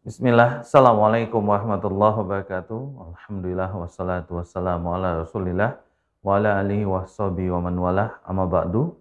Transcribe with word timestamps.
Bismillah, 0.00 0.64
Assalamualaikum 0.64 1.44
warahmatullahi 1.44 2.24
wabarakatuh. 2.24 3.12
Alhamdulillah 3.12 3.68
wassalatu 3.76 4.40
wassalamu 4.40 4.96
ala 4.96 5.20
rasulillah 5.20 5.76
wa 6.24 6.40
ala 6.40 6.64
alihi 6.64 6.88
wa 6.88 7.04
wa 7.04 7.60
man 7.60 7.76
walah 7.76 8.16
amma 8.24 8.48
ba'du. 8.48 8.96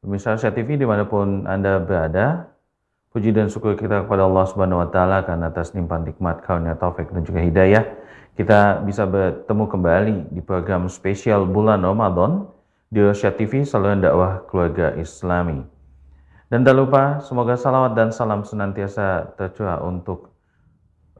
Pemirsa 0.00 0.40
Asia 0.40 0.48
TV 0.48 0.80
di 0.80 0.88
mana 0.88 1.04
pun 1.04 1.44
Anda 1.44 1.76
berada, 1.76 2.48
puji 3.12 3.36
dan 3.36 3.52
syukur 3.52 3.76
kita 3.76 4.08
kepada 4.08 4.24
Allah 4.24 4.48
Subhanahu 4.48 4.80
wa 4.80 4.88
taala 4.88 5.20
karena 5.20 5.52
atas 5.52 5.76
limpahan 5.76 6.08
nikmat 6.08 6.40
karunia 6.48 6.80
taufik 6.80 7.12
dan 7.12 7.28
juga 7.28 7.44
hidayah 7.44 7.84
kita 8.40 8.88
bisa 8.88 9.04
bertemu 9.04 9.68
kembali 9.68 10.16
di 10.32 10.40
program 10.40 10.88
spesial 10.88 11.44
bulan 11.44 11.84
Ramadan 11.84 12.48
di 12.90 12.98
Asia 12.98 13.30
TV 13.30 13.62
saluran 13.62 14.02
dakwah 14.02 14.42
keluarga 14.50 14.98
Islami. 14.98 15.62
Dan 16.50 16.66
tak 16.66 16.74
lupa, 16.74 17.22
semoga 17.22 17.54
salawat 17.54 17.94
dan 17.94 18.10
salam 18.10 18.42
senantiasa 18.42 19.30
tercurah 19.38 19.78
untuk 19.86 20.34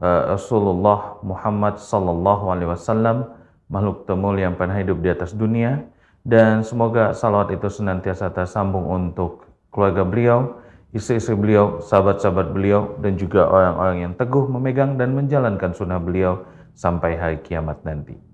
uh, 0.03 0.35
Rasulullah 0.35 1.23
Muhammad 1.23 1.79
Sallallahu 1.79 2.51
Alaihi 2.51 2.75
Wasallam, 2.75 3.31
makhluk 3.71 4.03
termulia 4.03 4.51
yang 4.51 4.59
pernah 4.59 4.75
hidup 4.75 4.99
di 4.99 5.15
atas 5.15 5.31
dunia, 5.31 5.87
dan 6.27 6.59
semoga 6.67 7.15
salawat 7.15 7.55
itu 7.55 7.71
senantiasa 7.71 8.35
tersambung 8.35 8.91
untuk 8.91 9.47
keluarga 9.71 10.03
beliau, 10.03 10.59
istri-istri 10.91 11.39
beliau, 11.39 11.79
sahabat-sahabat 11.79 12.51
beliau, 12.51 12.99
dan 12.99 13.15
juga 13.15 13.47
orang-orang 13.47 14.11
yang 14.11 14.13
teguh 14.19 14.43
memegang 14.51 14.99
dan 14.99 15.15
menjalankan 15.15 15.71
sunnah 15.71 16.03
beliau 16.03 16.43
sampai 16.75 17.15
hari 17.15 17.39
kiamat 17.39 17.79
nanti. 17.87 18.30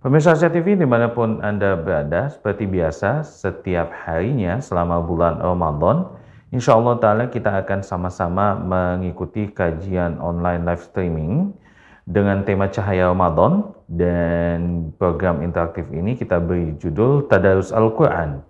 Pemirsa 0.00 0.32
Asia 0.32 0.48
TV 0.48 0.80
di 0.80 0.88
mana 0.88 1.12
pun 1.12 1.44
Anda 1.44 1.76
berada, 1.76 2.32
seperti 2.32 2.64
biasa 2.64 3.20
setiap 3.20 3.92
harinya 3.92 4.56
selama 4.56 5.04
bulan 5.04 5.36
Ramadan, 5.44 6.08
insya 6.48 6.72
Allah 6.72 6.96
Ta'ala 6.96 7.24
kita 7.28 7.52
akan 7.60 7.84
sama-sama 7.84 8.56
mengikuti 8.56 9.52
kajian 9.52 10.16
online 10.16 10.64
live 10.64 10.80
streaming 10.80 11.52
dengan 12.08 12.48
tema 12.48 12.72
Cahaya 12.72 13.12
Ramadan 13.12 13.76
dan 13.92 14.88
program 14.96 15.44
interaktif 15.44 15.84
ini 15.92 16.16
kita 16.16 16.40
beri 16.40 16.80
judul 16.80 17.28
Tadarus 17.28 17.68
Al-Quran 17.68 18.40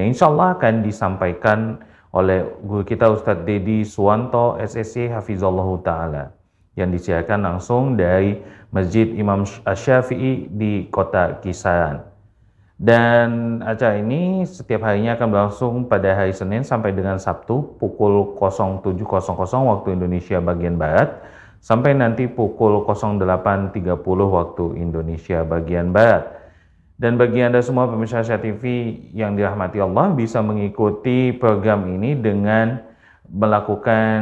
yang 0.00 0.08
insya 0.08 0.32
Allah 0.32 0.56
akan 0.56 0.80
disampaikan 0.80 1.84
oleh 2.16 2.48
guru 2.64 2.80
kita 2.80 3.12
Ustadz 3.12 3.44
Dedi 3.44 3.84
Suwanto 3.84 4.56
SSC 4.56 5.12
Hafizallah 5.12 5.68
Ta'ala 5.84 6.43
yang 6.74 6.90
disiarkan 6.90 7.42
langsung 7.42 7.94
dari 7.94 8.38
Masjid 8.74 9.06
Imam 9.14 9.46
Syafi'i 9.46 10.50
di 10.50 10.90
kota 10.90 11.38
Kisaran. 11.38 12.02
Dan 12.74 13.62
acara 13.62 14.02
ini 14.02 14.42
setiap 14.42 14.82
harinya 14.82 15.14
akan 15.14 15.28
berlangsung 15.30 15.74
pada 15.86 16.10
hari 16.18 16.34
Senin 16.34 16.66
sampai 16.66 16.90
dengan 16.90 17.22
Sabtu 17.22 17.78
pukul 17.78 18.34
07.00 18.34 18.98
waktu 19.62 19.88
Indonesia 19.94 20.42
bagian 20.42 20.74
Barat 20.74 21.22
sampai 21.62 21.94
nanti 21.94 22.26
pukul 22.26 22.82
08.30 22.82 23.78
waktu 24.26 24.64
Indonesia 24.76 25.46
bagian 25.46 25.94
Barat. 25.94 26.44
Dan 26.98 27.14
bagi 27.14 27.42
Anda 27.42 27.62
semua 27.62 27.86
pemirsa 27.86 28.22
Asia 28.22 28.38
TV 28.38 28.94
yang 29.14 29.38
dirahmati 29.38 29.78
Allah 29.78 30.10
bisa 30.14 30.42
mengikuti 30.42 31.30
program 31.34 31.86
ini 31.90 32.18
dengan 32.18 32.82
melakukan 33.30 34.20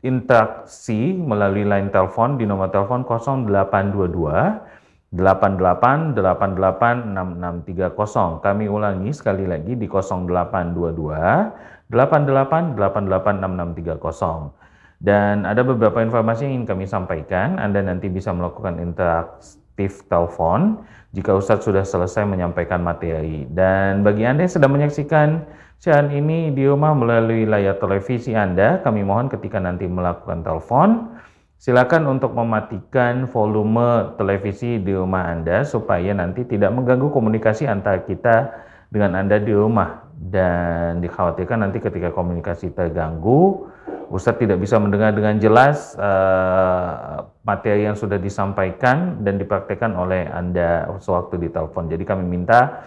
interaksi 0.00 1.12
melalui 1.12 1.68
line 1.68 1.92
telepon 1.92 2.40
di 2.40 2.48
nomor 2.48 2.72
telepon 2.72 3.04
0822 3.04 4.80
88 5.10 6.14
88 6.14 6.14
6630. 6.14 8.46
Kami 8.46 8.70
ulangi 8.70 9.10
sekali 9.10 9.42
lagi 9.44 9.74
di 9.74 9.90
0822 9.90 11.90
88 11.90 12.78
88 12.78 12.78
6630. 12.78 14.54
Dan 15.00 15.48
ada 15.48 15.64
beberapa 15.64 16.04
informasi 16.04 16.44
yang 16.44 16.52
ingin 16.62 16.68
kami 16.68 16.84
sampaikan. 16.86 17.58
Anda 17.58 17.82
nanti 17.82 18.06
bisa 18.12 18.36
melakukan 18.36 18.78
interaktif 18.78 20.04
telepon 20.06 20.84
jika 21.10 21.34
Ustadz 21.34 21.66
sudah 21.66 21.82
selesai 21.82 22.22
menyampaikan 22.28 22.78
materi. 22.84 23.48
Dan 23.50 24.06
bagi 24.06 24.22
Anda 24.28 24.46
yang 24.46 24.54
sedang 24.54 24.70
menyaksikan 24.76 25.42
siaran 25.80 26.12
ini 26.12 26.52
di 26.52 26.68
rumah 26.68 26.92
melalui 26.92 27.48
layar 27.48 27.80
televisi 27.80 28.36
Anda, 28.36 28.84
kami 28.84 29.00
mohon 29.00 29.32
ketika 29.32 29.56
nanti 29.56 29.88
melakukan 29.88 30.44
telepon, 30.44 31.16
silakan 31.56 32.04
untuk 32.04 32.36
mematikan 32.36 33.24
volume 33.24 34.12
televisi 34.20 34.76
di 34.76 34.92
rumah 34.92 35.32
Anda 35.32 35.64
supaya 35.64 36.12
nanti 36.12 36.44
tidak 36.44 36.76
mengganggu 36.76 37.08
komunikasi 37.08 37.64
antara 37.64 38.04
kita 38.04 38.52
dengan 38.92 39.16
Anda 39.16 39.40
di 39.40 39.56
rumah. 39.56 40.12
Dan 40.20 41.00
dikhawatirkan 41.00 41.64
nanti 41.64 41.80
ketika 41.80 42.12
komunikasi 42.12 42.76
terganggu, 42.76 43.72
Ustadz 44.12 44.36
tidak 44.36 44.60
bisa 44.60 44.76
mendengar 44.76 45.16
dengan 45.16 45.40
jelas 45.40 45.96
uh, 45.96 47.24
materi 47.40 47.88
yang 47.88 47.96
sudah 47.96 48.20
disampaikan 48.20 49.24
dan 49.24 49.40
dipraktekkan 49.40 49.96
oleh 49.96 50.28
Anda 50.28 50.92
sewaktu 51.00 51.40
di 51.40 51.48
telepon. 51.48 51.88
Jadi 51.88 52.04
kami 52.04 52.28
minta 52.28 52.84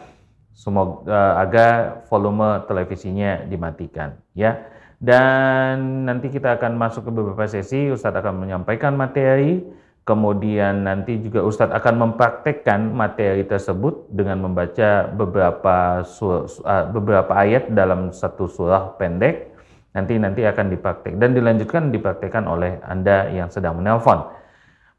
semoga 0.54 1.10
uh, 1.10 1.34
agar 1.42 2.06
volume 2.08 2.64
televisinya 2.70 3.44
dimatikan 3.50 4.16
ya. 4.38 4.70
Dan 5.04 6.08
nanti 6.08 6.32
kita 6.32 6.56
akan 6.56 6.80
masuk 6.80 7.10
ke 7.10 7.12
beberapa 7.12 7.44
sesi, 7.44 7.92
Ustadz 7.92 8.24
akan 8.24 8.48
menyampaikan 8.48 8.96
materi, 8.96 9.60
kemudian 10.08 10.88
nanti 10.88 11.20
juga 11.20 11.44
Ustadz 11.44 11.76
akan 11.76 12.08
mempraktekkan 12.08 12.88
materi 12.96 13.44
tersebut 13.44 14.08
dengan 14.08 14.48
membaca 14.48 15.12
beberapa 15.12 16.08
sur, 16.08 16.48
uh, 16.64 16.88
beberapa 16.88 17.36
ayat 17.36 17.76
dalam 17.76 18.16
satu 18.16 18.48
surah 18.48 18.96
pendek. 18.96 19.52
Nanti 19.94 20.18
nanti 20.18 20.42
akan 20.42 20.74
dipraktek 20.74 21.22
dan 21.22 21.38
dilanjutkan 21.38 21.94
dipraktekkan 21.94 22.48
oleh 22.50 22.82
Anda 22.82 23.30
yang 23.30 23.52
sedang 23.52 23.78
menelpon. 23.78 24.43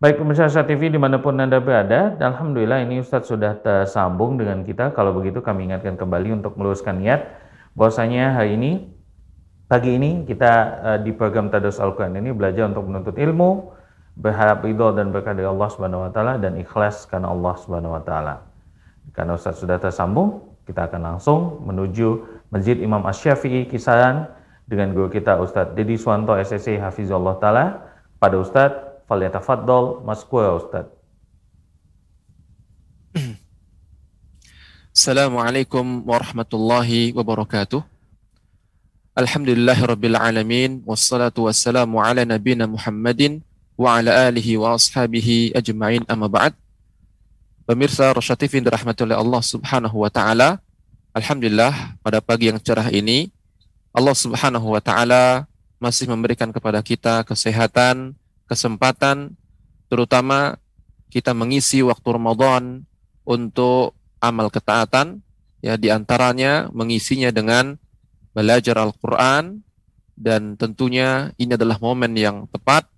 Baik 0.05 0.21
pemirsa 0.21 0.53
Asia 0.53 0.61
TV 0.69 0.93
di 0.93 1.01
mana 1.01 1.17
pun 1.17 1.33
Anda 1.41 1.65
berada, 1.65 2.13
Alhamdulillah 2.21 2.85
ini 2.85 3.01
Ustadz 3.01 3.25
sudah 3.25 3.57
tersambung 3.57 4.37
dengan 4.37 4.61
kita. 4.61 4.93
Kalau 4.93 5.17
begitu 5.17 5.41
kami 5.41 5.65
ingatkan 5.65 5.97
kembali 5.97 6.45
untuk 6.45 6.61
meluruskan 6.61 7.01
niat 7.01 7.25
bahwasanya 7.73 8.37
hari 8.37 8.53
ini, 8.53 8.85
pagi 9.65 9.97
ini 9.97 10.29
kita 10.29 10.53
uh, 10.85 10.99
di 11.01 11.09
program 11.17 11.49
Tados 11.49 11.81
Al-Quran 11.81 12.21
ini 12.21 12.37
belajar 12.37 12.69
untuk 12.69 12.85
menuntut 12.85 13.17
ilmu, 13.17 13.73
berharap 14.21 14.61
ridho 14.61 14.93
dan 14.93 15.09
berkah 15.09 15.33
dari 15.33 15.49
Allah 15.49 15.73
Subhanahu 15.73 16.05
wa 16.05 16.13
taala 16.13 16.37
dan 16.37 16.61
ikhlas 16.61 17.09
karena 17.09 17.33
Allah 17.33 17.55
Subhanahu 17.65 17.97
wa 17.97 18.03
taala. 18.05 18.45
Karena 19.17 19.41
Ustadz 19.41 19.65
sudah 19.65 19.81
tersambung, 19.81 20.53
kita 20.69 20.85
akan 20.85 21.17
langsung 21.17 21.65
menuju 21.65 22.45
Masjid 22.53 22.77
Imam 22.77 23.01
Asy-Syafi'i 23.09 23.73
Kisaran 23.73 24.29
dengan 24.69 24.93
guru 24.93 25.09
kita 25.09 25.41
Ustadz 25.41 25.73
Dedi 25.73 25.97
Suwanto 25.97 26.37
SSC 26.37 26.77
Hafizullah 26.77 27.41
taala. 27.41 27.65
Pada 28.21 28.37
Ustadz 28.37 28.84
falyatafaddal 29.09 30.05
maskura 30.05 30.57
Ustaz. 30.57 30.87
Assalamualaikum 34.95 36.07
warahmatullahi 36.07 37.11
wabarakatuh. 37.15 37.83
Alhamdulillah 39.15 39.79
rabbil 39.79 40.19
alamin 40.19 40.83
wassalatu 40.83 41.47
wassalamu 41.47 42.03
ala 42.03 42.27
nabina 42.27 42.67
Muhammadin 42.67 43.43
wa 43.75 43.99
ala 43.99 44.31
alihi 44.31 44.59
wa 44.59 44.75
ashabihi 44.75 45.55
ajma'in 45.55 46.03
amma 46.07 46.31
ba'd. 46.31 46.55
Pemirsa 47.67 48.11
Rasya 48.11 48.39
TV 48.39 48.63
dirahmatullahi 48.63 49.19
Allah 49.19 49.43
Subhanahu 49.43 50.03
wa 50.03 50.11
taala. 50.11 50.59
Alhamdulillah 51.15 51.99
pada 52.03 52.19
pagi 52.19 52.51
yang 52.51 52.59
cerah 52.59 52.91
ini 52.91 53.31
Allah 53.95 54.15
Subhanahu 54.15 54.75
wa 54.75 54.83
taala 54.83 55.47
masih 55.79 56.11
memberikan 56.11 56.51
kepada 56.51 56.83
kita 56.83 57.23
kesehatan, 57.23 58.19
kesempatan 58.49 59.37
terutama 59.89 60.59
kita 61.09 61.33
mengisi 61.33 61.81
waktu 61.85 62.09
Ramadan 62.11 62.83
untuk 63.25 63.95
amal 64.19 64.51
ketaatan 64.51 65.23
ya 65.65 65.79
di 65.81 65.89
antaranya 65.89 66.69
mengisinya 66.75 67.33
dengan 67.33 67.79
belajar 68.35 68.77
Al-Quran 68.81 69.63
dan 70.15 70.59
tentunya 70.59 71.31
ini 71.41 71.55
adalah 71.55 71.79
momen 71.79 72.13
yang 72.19 72.45
tepat 72.51 72.91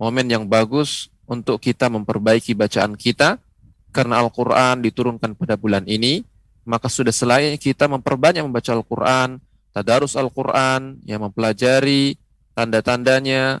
momen 0.00 0.26
yang 0.32 0.48
bagus 0.48 1.12
untuk 1.28 1.60
kita 1.60 1.92
memperbaiki 1.92 2.56
bacaan 2.56 2.96
kita. 2.96 3.36
Karena 3.90 4.22
Al-Quran 4.22 4.86
diturunkan 4.86 5.34
pada 5.34 5.58
bulan 5.58 5.84
ini 5.84 6.22
maka 6.62 6.86
sudah 6.86 7.10
selain 7.10 7.58
kita 7.58 7.90
memperbanyak 7.90 8.46
membaca 8.46 8.70
Al-Quran 8.70 9.42
tadarus 9.74 10.14
Al-Quran 10.14 11.02
yang 11.02 11.26
mempelajari 11.26 12.14
tanda-tandanya 12.54 13.58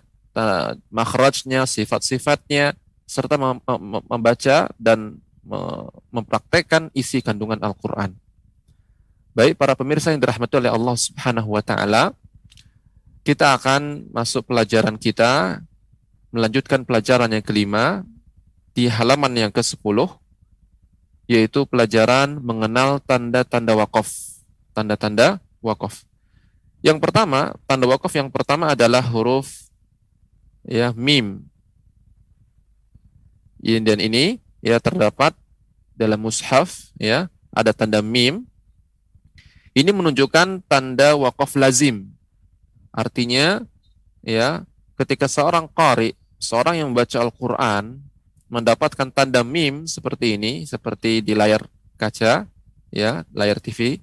makhrajnya, 0.88 1.66
sifat-sifatnya, 1.66 2.78
serta 3.06 3.34
membaca 4.06 4.70
dan 4.78 5.18
mempraktekkan 6.14 6.94
isi 6.94 7.18
kandungan 7.18 7.58
Al-Quran. 7.58 8.14
Baik 9.34 9.58
para 9.58 9.74
pemirsa 9.78 10.10
yang 10.10 10.22
dirahmati 10.22 10.58
oleh 10.58 10.70
Allah 10.70 10.96
Subhanahu 10.98 11.54
wa 11.54 11.62
taala, 11.62 12.14
kita 13.22 13.54
akan 13.54 14.10
masuk 14.10 14.50
pelajaran 14.50 14.98
kita 14.98 15.62
melanjutkan 16.30 16.86
pelajaran 16.86 17.30
yang 17.30 17.42
kelima 17.42 18.06
di 18.74 18.86
halaman 18.86 19.34
yang 19.34 19.52
ke-10 19.54 20.06
yaitu 21.30 21.62
pelajaran 21.66 22.42
mengenal 22.42 22.98
tanda-tanda 23.02 23.74
wakaf. 23.78 24.10
tanda-tanda 24.70 25.42
wakaf. 25.62 26.02
Yang 26.82 26.98
pertama, 27.02 27.54
tanda 27.70 27.86
wakaf 27.86 28.10
yang 28.14 28.30
pertama 28.30 28.72
adalah 28.74 29.02
huruf 29.02 29.69
ya 30.64 30.92
mim. 30.96 31.44
Dan 33.60 34.00
ini 34.00 34.40
ya 34.64 34.80
terdapat 34.80 35.36
dalam 35.92 36.20
mushaf 36.24 36.92
ya 36.96 37.28
ada 37.52 37.76
tanda 37.76 38.00
mim. 38.00 38.48
Ini 39.70 39.94
menunjukkan 39.94 40.66
tanda 40.66 41.14
wakaf 41.14 41.54
lazim. 41.54 42.10
Artinya 42.90 43.62
ya 44.24 44.66
ketika 44.98 45.30
seorang 45.30 45.70
qari, 45.70 46.18
seorang 46.42 46.82
yang 46.82 46.88
membaca 46.90 47.22
Al-Qur'an 47.22 48.02
mendapatkan 48.50 49.14
tanda 49.14 49.46
mim 49.46 49.86
seperti 49.86 50.34
ini, 50.34 50.66
seperti 50.66 51.22
di 51.22 51.38
layar 51.38 51.70
kaca 51.94 52.50
ya, 52.90 53.22
layar 53.30 53.62
TV, 53.62 54.02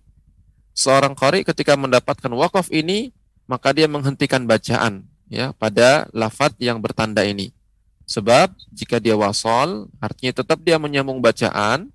seorang 0.71 1.17
qari 1.19 1.43
ketika 1.43 1.75
mendapatkan 1.75 2.31
wakaf 2.31 2.71
ini, 2.71 3.11
maka 3.43 3.75
dia 3.75 3.91
menghentikan 3.91 4.47
bacaan 4.47 5.03
ya 5.27 5.51
pada 5.55 6.07
lafat 6.15 6.55
yang 6.59 6.79
bertanda 6.79 7.23
ini. 7.23 7.51
Sebab 8.07 8.55
jika 8.71 9.03
dia 9.03 9.19
wasol, 9.19 9.91
artinya 9.99 10.39
tetap 10.39 10.63
dia 10.63 10.79
menyambung 10.79 11.19
bacaan 11.19 11.91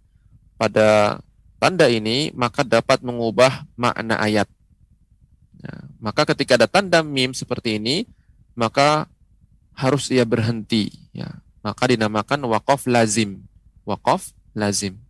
pada 0.61 1.21
tanda 1.57 1.89
ini, 1.89 2.29
maka 2.37 2.61
dapat 2.61 3.01
mengubah 3.01 3.65
makna 3.81 4.21
ayat. 4.21 4.45
Ya, 5.63 5.75
maka 6.03 6.29
ketika 6.29 6.61
ada 6.61 6.69
tanda 6.69 7.01
mim 7.01 7.33
seperti 7.33 7.81
ini, 7.81 8.05
maka 8.53 9.09
harus 9.73 10.13
ia 10.13 10.29
berhenti. 10.29 10.93
Ya, 11.17 11.41
maka 11.65 11.89
dinamakan 11.89 12.45
wakaf 12.45 12.85
lazim. 12.85 13.41
Wakaf 13.89 14.37
lazim. 14.53 15.01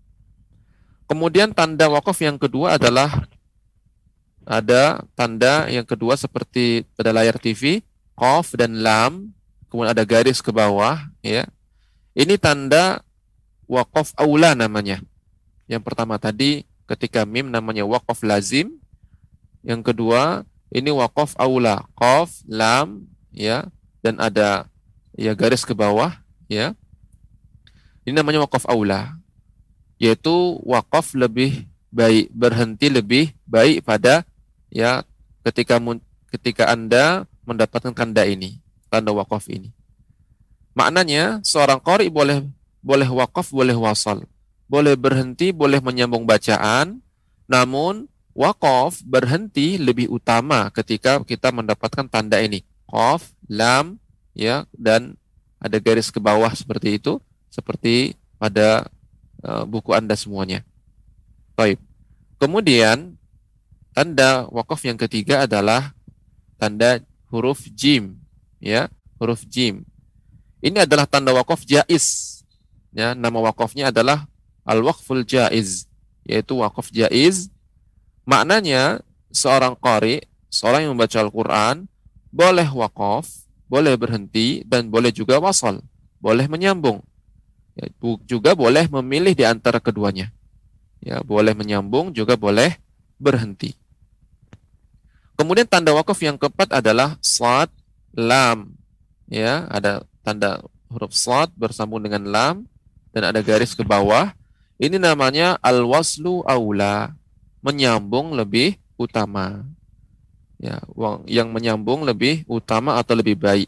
Kemudian 1.10 1.50
tanda 1.50 1.90
wakaf 1.90 2.22
yang 2.22 2.38
kedua 2.38 2.78
adalah 2.78 3.26
ada 4.46 5.02
tanda 5.18 5.66
yang 5.66 5.84
kedua 5.84 6.14
seperti 6.14 6.86
pada 6.94 7.10
layar 7.10 7.36
TV, 7.42 7.82
qaf 8.18 8.54
dan 8.56 8.80
lam, 8.80 9.32
kemudian 9.72 9.92
ada 9.92 10.04
garis 10.04 10.44
ke 10.44 10.52
bawah, 10.52 11.00
ya. 11.24 11.48
Ini 12.12 12.36
tanda 12.36 13.00
waqaf 13.64 14.12
aula 14.20 14.52
namanya. 14.52 15.00
Yang 15.64 15.82
pertama 15.88 16.20
tadi 16.20 16.68
ketika 16.84 17.24
mim 17.24 17.48
namanya 17.48 17.88
waqaf 17.88 18.20
lazim. 18.20 18.76
Yang 19.64 19.94
kedua 19.94 20.44
ini 20.68 20.92
waqaf 20.92 21.36
aula, 21.40 21.88
qaf, 21.96 22.44
lam, 22.48 23.08
ya, 23.32 23.68
dan 24.04 24.20
ada 24.20 24.68
ya 25.16 25.32
garis 25.32 25.64
ke 25.64 25.72
bawah, 25.72 26.12
ya. 26.48 26.76
Ini 28.04 28.18
namanya 28.18 28.44
waqaf 28.44 28.68
aula, 28.68 29.16
yaitu 29.96 30.58
waqaf 30.66 31.14
lebih 31.14 31.64
baik, 31.92 32.32
berhenti 32.34 32.88
lebih 32.88 33.30
baik 33.44 33.84
pada 33.84 34.24
ya 34.72 35.04
ketika 35.44 35.76
ketika 36.32 36.72
Anda 36.72 37.28
mendapatkan 37.44 37.92
tanda 37.94 38.22
ini, 38.26 38.58
tanda 38.88 39.10
wakaf 39.14 39.50
ini. 39.50 39.70
Maknanya 40.72 41.44
seorang 41.44 41.78
qari 41.82 42.08
boleh 42.08 42.46
boleh 42.82 43.08
wakaf, 43.08 43.52
boleh 43.52 43.76
wasal. 43.76 44.24
Boleh 44.66 44.96
berhenti, 44.96 45.52
boleh 45.52 45.84
menyambung 45.84 46.24
bacaan, 46.24 47.04
namun 47.44 48.08
wakaf 48.32 49.04
berhenti 49.04 49.76
lebih 49.76 50.08
utama 50.08 50.72
ketika 50.72 51.20
kita 51.22 51.52
mendapatkan 51.52 52.08
tanda 52.08 52.40
ini. 52.40 52.64
Qaf, 52.88 53.36
lam, 53.52 54.00
ya, 54.32 54.64
dan 54.72 55.12
ada 55.60 55.76
garis 55.76 56.08
ke 56.08 56.16
bawah 56.16 56.48
seperti 56.56 56.96
itu, 56.96 57.20
seperti 57.52 58.16
pada 58.40 58.88
uh, 59.44 59.68
buku 59.68 59.92
Anda 59.92 60.16
semuanya. 60.16 60.64
Baik. 61.52 61.76
Kemudian 62.40 63.20
Tanda 63.92 64.48
wakaf 64.48 64.80
yang 64.88 64.96
ketiga 64.96 65.44
adalah 65.44 65.92
tanda 66.56 66.96
huruf 67.32 67.64
jim, 67.72 68.20
ya, 68.60 68.92
huruf 69.16 69.48
jim. 69.48 69.88
Ini 70.60 70.84
adalah 70.84 71.08
tanda 71.08 71.32
wakaf 71.32 71.64
jaiz. 71.64 72.38
Ya, 72.92 73.16
nama 73.16 73.40
wakafnya 73.40 73.88
adalah 73.88 74.28
al-waqful 74.68 75.24
jaiz, 75.24 75.88
yaitu 76.28 76.60
wakaf 76.60 76.92
jaiz. 76.92 77.48
Maknanya 78.28 79.00
seorang 79.32 79.74
qari, 79.74 80.22
seorang 80.52 80.86
yang 80.86 80.92
membaca 80.94 81.18
Al-Qur'an 81.18 81.88
boleh 82.28 82.68
wakaf, 82.68 83.26
boleh 83.66 83.96
berhenti 83.96 84.60
dan 84.68 84.92
boleh 84.92 85.10
juga 85.10 85.40
wasal, 85.40 85.80
boleh 86.20 86.44
menyambung. 86.46 87.00
Ya, 87.72 87.88
juga 88.28 88.52
boleh 88.52 88.84
memilih 89.00 89.32
di 89.32 89.48
antara 89.48 89.80
keduanya. 89.80 90.28
Ya, 91.00 91.24
boleh 91.24 91.56
menyambung 91.56 92.12
juga 92.12 92.36
boleh 92.36 92.76
berhenti. 93.16 93.74
Kemudian 95.36 95.64
tanda 95.64 95.96
wakaf 95.96 96.20
yang 96.20 96.36
keempat 96.36 96.76
adalah 96.76 97.16
sad, 97.24 97.72
lam. 98.12 98.76
Ya, 99.32 99.64
ada 99.72 100.04
tanda 100.20 100.60
huruf 100.92 101.16
sad 101.16 101.48
bersambung 101.56 102.04
dengan 102.04 102.28
lam 102.28 102.56
dan 103.16 103.32
ada 103.32 103.40
garis 103.40 103.72
ke 103.72 103.80
bawah. 103.80 104.36
Ini 104.76 105.00
namanya 105.00 105.56
al-waslu 105.64 106.44
aula, 106.44 107.16
menyambung 107.64 108.36
lebih 108.36 108.76
utama. 109.00 109.64
Ya, 110.60 110.78
yang 111.26 111.50
menyambung 111.50 112.06
lebih 112.06 112.46
utama 112.46 113.00
atau 113.00 113.18
lebih 113.18 113.34
baik. 113.40 113.66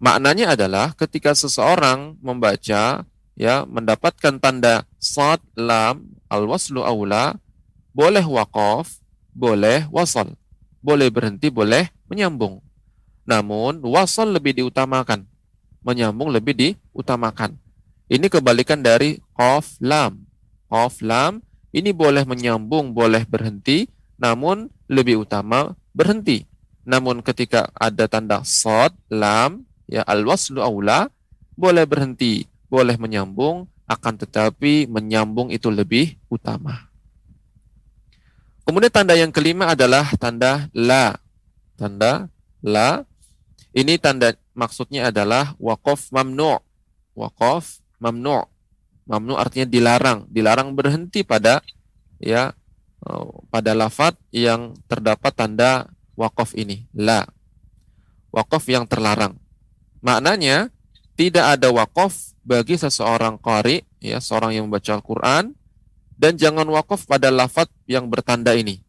Maknanya 0.00 0.56
adalah 0.56 0.96
ketika 0.96 1.36
seseorang 1.36 2.16
membaca 2.24 3.04
ya 3.36 3.54
mendapatkan 3.68 4.40
tanda 4.40 4.88
sad, 4.96 5.44
lam, 5.52 6.08
al-waslu 6.32 6.80
aula, 6.80 7.36
boleh 7.92 8.24
wakaf, 8.24 8.96
boleh 9.36 9.84
wasal 9.92 10.39
boleh 10.80 11.08
berhenti, 11.12 11.48
boleh 11.52 11.88
menyambung. 12.10 12.60
Namun 13.28 13.84
wasal 13.84 14.34
lebih 14.34 14.56
diutamakan, 14.58 15.28
menyambung 15.86 16.32
lebih 16.34 16.56
diutamakan. 16.56 17.56
Ini 18.10 18.26
kebalikan 18.26 18.82
dari 18.82 19.22
qaf 19.38 19.78
lam. 19.78 20.26
Qaf 20.66 20.98
lam 21.04 21.38
ini 21.70 21.94
boleh 21.94 22.26
menyambung, 22.26 22.90
boleh 22.90 23.22
berhenti, 23.22 23.86
namun 24.18 24.66
lebih 24.90 25.22
utama 25.22 25.78
berhenti. 25.94 26.42
Namun 26.82 27.22
ketika 27.22 27.70
ada 27.78 28.10
tanda 28.10 28.42
sod, 28.42 28.90
lam, 29.06 29.62
ya 29.86 30.02
al-waslu 30.02 30.58
aula, 30.58 31.06
boleh 31.54 31.86
berhenti, 31.86 32.50
boleh 32.66 32.98
menyambung, 32.98 33.70
akan 33.86 34.14
tetapi 34.18 34.90
menyambung 34.90 35.54
itu 35.54 35.70
lebih 35.70 36.18
utama. 36.26 36.89
Kemudian 38.70 38.94
tanda 38.94 39.18
yang 39.18 39.34
kelima 39.34 39.74
adalah 39.74 40.06
tanda 40.14 40.70
la. 40.70 41.18
Tanda 41.74 42.30
la. 42.62 43.02
Ini 43.74 43.98
tanda 43.98 44.30
maksudnya 44.54 45.10
adalah 45.10 45.58
wakof 45.58 46.14
mamnu. 46.14 46.54
Wakof 47.18 47.82
mamnu. 47.98 48.46
Mamnu 49.10 49.34
artinya 49.34 49.66
dilarang, 49.66 50.30
dilarang 50.30 50.70
berhenti 50.78 51.26
pada 51.26 51.66
ya 52.22 52.54
eh, 53.10 53.30
pada 53.50 53.74
lafat 53.74 54.14
yang 54.30 54.78
terdapat 54.86 55.34
tanda 55.34 55.90
wakof 56.14 56.54
ini, 56.54 56.86
la. 56.94 57.26
Wakof 58.30 58.70
yang 58.70 58.86
terlarang. 58.86 59.34
Maknanya 59.98 60.70
tidak 61.18 61.58
ada 61.58 61.74
wakof 61.74 62.38
bagi 62.46 62.78
seseorang 62.78 63.34
qari, 63.34 63.82
ya 63.98 64.22
seorang 64.22 64.54
yang 64.54 64.70
membaca 64.70 64.94
Al-Qur'an 64.94 65.58
dan 66.20 66.36
jangan 66.36 66.68
wakaf 66.68 67.08
pada 67.08 67.32
lafat 67.32 67.72
yang 67.88 68.04
bertanda 68.12 68.52
ini. 68.52 68.84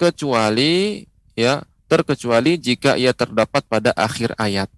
Kecuali 0.00 1.04
ya 1.36 1.60
terkecuali 1.84 2.56
jika 2.56 2.96
ia 2.96 3.12
terdapat 3.12 3.60
pada 3.68 3.92
akhir 3.92 4.32
ayat. 4.40 4.72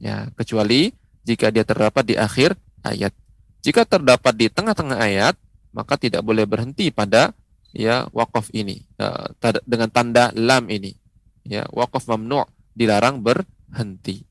Ya 0.00 0.32
kecuali 0.32 0.96
jika 1.28 1.52
dia 1.52 1.68
terdapat 1.68 2.08
di 2.08 2.16
akhir 2.16 2.56
ayat. 2.80 3.12
Jika 3.60 3.84
terdapat 3.84 4.32
di 4.40 4.48
tengah-tengah 4.48 4.96
ayat 4.96 5.36
maka 5.76 6.00
tidak 6.00 6.24
boleh 6.24 6.48
berhenti 6.48 6.88
pada 6.88 7.36
ya 7.76 8.08
wakaf 8.16 8.48
ini. 8.56 8.88
Ya, 8.96 9.28
dengan 9.68 9.92
tanda 9.92 10.32
lam 10.32 10.72
ini. 10.72 10.96
Ya 11.44 11.68
wakaf 11.68 12.08
mamnu 12.08 12.48
dilarang 12.72 13.20
berhenti. 13.20 14.24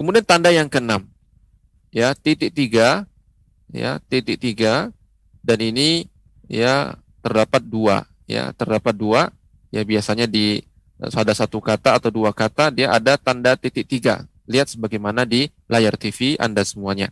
Kemudian 0.00 0.24
tanda 0.24 0.48
yang 0.48 0.72
keenam. 0.72 1.12
Ya 1.92 2.16
titik 2.16 2.56
tiga. 2.56 3.04
Ya 3.68 4.00
titik 4.08 4.40
tiga 4.40 4.88
dan 5.44 5.60
ini 5.60 6.08
ya 6.48 6.96
terdapat 7.20 7.60
dua 7.60 8.08
ya 8.28 8.52
terdapat 8.56 8.94
dua. 8.96 9.22
Ya 9.74 9.82
biasanya 9.82 10.30
di 10.30 10.62
ada 11.02 11.34
satu 11.34 11.58
kata 11.58 11.98
atau 11.98 12.08
dua 12.08 12.30
kata 12.30 12.70
dia 12.70 12.94
ada 12.94 13.18
tanda 13.18 13.58
titik 13.58 13.90
tiga. 13.90 14.24
Lihat 14.46 14.76
sebagaimana 14.76 15.24
di 15.24 15.50
layar 15.66 15.96
TV 15.96 16.36
Anda 16.38 16.62
semuanya. 16.62 17.10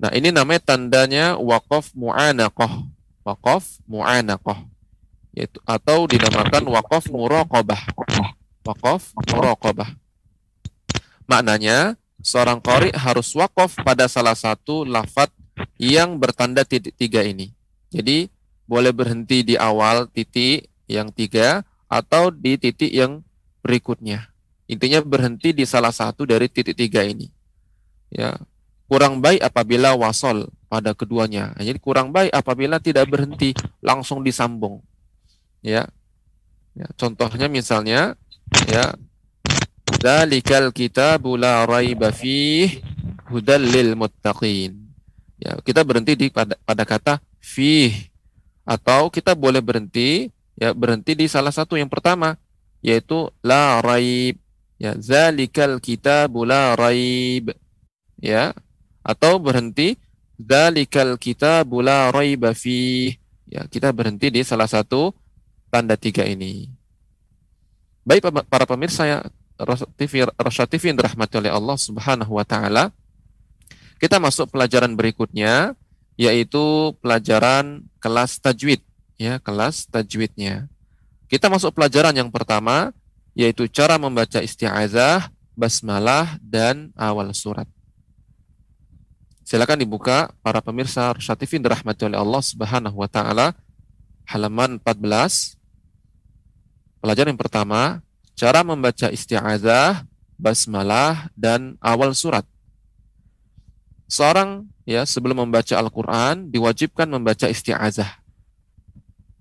Nah 0.00 0.14
ini 0.16 0.32
namanya 0.32 0.74
tandanya 0.74 1.36
wakaf 1.36 1.92
mu'anaqah. 1.92 2.88
Wakaf 3.26 3.84
mu'anaqah. 3.84 4.64
Yaitu 5.36 5.60
atau 5.68 6.08
dinamakan 6.08 6.64
wakaf 6.72 7.12
muraqabah. 7.12 7.82
Wakaf 8.64 9.12
muraqabah. 9.28 9.90
Maknanya 11.28 12.00
seorang 12.24 12.64
qari 12.64 12.88
harus 12.96 13.28
wakaf 13.36 13.76
pada 13.84 14.08
salah 14.08 14.34
satu 14.34 14.88
lafat 14.88 15.28
yang 15.80 16.20
bertanda 16.20 16.62
titik 16.66 16.94
tiga 16.96 17.24
ini. 17.24 17.52
Jadi 17.90 18.30
boleh 18.64 18.94
berhenti 18.94 19.42
di 19.42 19.54
awal 19.58 20.06
titik 20.10 20.70
yang 20.86 21.10
tiga 21.10 21.66
atau 21.90 22.30
di 22.30 22.54
titik 22.56 22.90
yang 22.90 23.24
berikutnya. 23.60 24.30
Intinya 24.70 25.02
berhenti 25.02 25.50
di 25.50 25.66
salah 25.66 25.90
satu 25.90 26.22
dari 26.22 26.46
titik 26.46 26.78
tiga 26.78 27.02
ini. 27.02 27.26
Ya, 28.10 28.38
kurang 28.86 29.18
baik 29.18 29.42
apabila 29.42 29.98
wasol 29.98 30.50
pada 30.70 30.94
keduanya. 30.94 31.50
Jadi 31.58 31.78
kurang 31.82 32.14
baik 32.14 32.30
apabila 32.30 32.78
tidak 32.78 33.10
berhenti 33.10 33.54
langsung 33.82 34.22
disambung. 34.22 34.82
Ya. 35.60 35.90
ya 36.78 36.86
contohnya 36.96 37.50
misalnya 37.50 38.16
ya 38.70 38.94
Dalikal 40.00 40.72
kitabu 40.72 41.36
la 41.36 41.68
raiba 41.68 42.08
fih 42.08 42.80
hudal 43.28 43.68
muttaqin. 43.98 44.79
Ya, 45.40 45.56
kita 45.64 45.80
berhenti 45.80 46.12
di 46.14 46.26
pada, 46.28 46.54
pada 46.68 46.84
kata 46.84 47.24
fih. 47.40 48.12
Atau 48.68 49.08
kita 49.08 49.32
boleh 49.32 49.64
berhenti 49.64 50.28
ya 50.54 50.76
berhenti 50.76 51.16
di 51.16 51.26
salah 51.26 51.50
satu 51.50 51.80
yang 51.80 51.88
pertama 51.88 52.36
yaitu 52.84 53.32
la 53.40 53.80
raib. 53.80 54.36
Ya 54.76 54.94
zalikal 55.00 55.80
kitabu 55.80 56.44
la 56.44 56.76
raib. 56.76 57.56
Ya 58.20 58.52
atau 59.00 59.40
berhenti 59.40 59.96
zalikal 60.36 61.16
kitabu 61.16 61.80
la 61.80 62.12
raiba 62.12 62.52
fi 62.52 63.16
ya 63.48 63.64
kita 63.68 63.92
berhenti 63.92 64.28
di 64.28 64.40
salah 64.44 64.68
satu 64.68 65.12
tanda 65.72 65.96
tiga 65.96 66.24
ini. 66.28 66.68
Baik 68.04 68.28
para 68.48 68.64
pemirsa 68.64 69.08
ya 69.08 69.18
TV 69.96 70.24
Rasya 70.24 70.64
TV 70.64 70.96
Allah 71.52 71.76
Subhanahu 71.76 72.32
wa 72.36 72.44
taala 72.48 72.92
kita 74.00 74.16
masuk 74.16 74.48
pelajaran 74.48 74.96
berikutnya 74.96 75.76
yaitu 76.16 76.96
pelajaran 77.04 77.84
kelas 78.00 78.40
tajwid 78.40 78.80
ya, 79.20 79.36
kelas 79.44 79.84
tajwidnya. 79.92 80.72
Kita 81.28 81.52
masuk 81.52 81.76
pelajaran 81.76 82.16
yang 82.16 82.32
pertama 82.32 82.96
yaitu 83.36 83.68
cara 83.68 84.00
membaca 84.00 84.40
isti'azah, 84.40 85.28
basmalah 85.52 86.40
dan 86.40 86.90
awal 86.96 87.30
surat. 87.36 87.68
Silakan 89.44 89.84
dibuka 89.84 90.32
para 90.40 90.64
pemirsa 90.64 91.12
Rusyatifin 91.12 91.60
dirahmati 91.60 92.08
oleh 92.08 92.18
Allah 92.18 92.42
Subhanahu 92.42 92.96
wa 92.96 93.10
taala 93.10 93.52
halaman 94.24 94.80
14. 94.80 95.58
Pelajaran 97.00 97.32
yang 97.32 97.40
pertama, 97.40 98.00
cara 98.38 98.64
membaca 98.64 99.12
isti'azah, 99.12 100.06
basmalah 100.40 101.28
dan 101.36 101.76
awal 101.82 102.16
surat. 102.16 102.46
Seorang 104.10 104.66
ya 104.82 105.06
sebelum 105.06 105.46
membaca 105.46 105.78
Al-Qur'an 105.78 106.50
diwajibkan 106.50 107.06
membaca 107.06 107.46
isti'azah. 107.46 108.18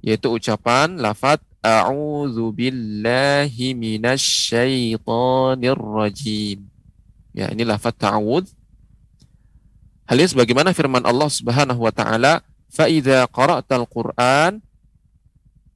Yaitu 0.05 0.29
ucapan 0.29 1.01
lafaz 1.01 1.41
a'udzu 1.65 2.53
billahi 2.53 3.73
minasyaitonir 3.73 5.73
rajim. 5.73 6.69
Ya, 7.33 7.49
ini 7.49 7.65
lafaz 7.65 7.97
ta'awudz. 7.97 8.53
Hal 10.05 10.21
ini 10.21 10.29
sebagaimana 10.29 10.69
firman 10.69 11.01
Allah 11.01 11.33
Subhanahu 11.33 11.81
wa 11.81 11.89
taala, 11.89 12.45
"Fa 12.69 12.85
idza 12.85 13.25
qara'tal 13.25 13.89
Qur'an 13.89 14.61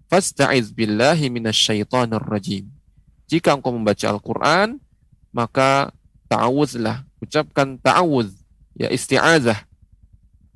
fasta'iz 0.05 0.69
billahi 0.69 1.33
minasyaitonir 1.33 2.21
rajim." 2.21 2.69
Jika 3.25 3.57
engkau 3.57 3.73
membaca 3.73 4.05
Al-Qur'an, 4.05 4.77
maka 5.33 5.89
ta'awudzlah, 6.29 7.09
ucapkan 7.17 7.81
ta'awudz 7.81 8.42
ya 8.77 8.89
isti'azah 8.89 9.65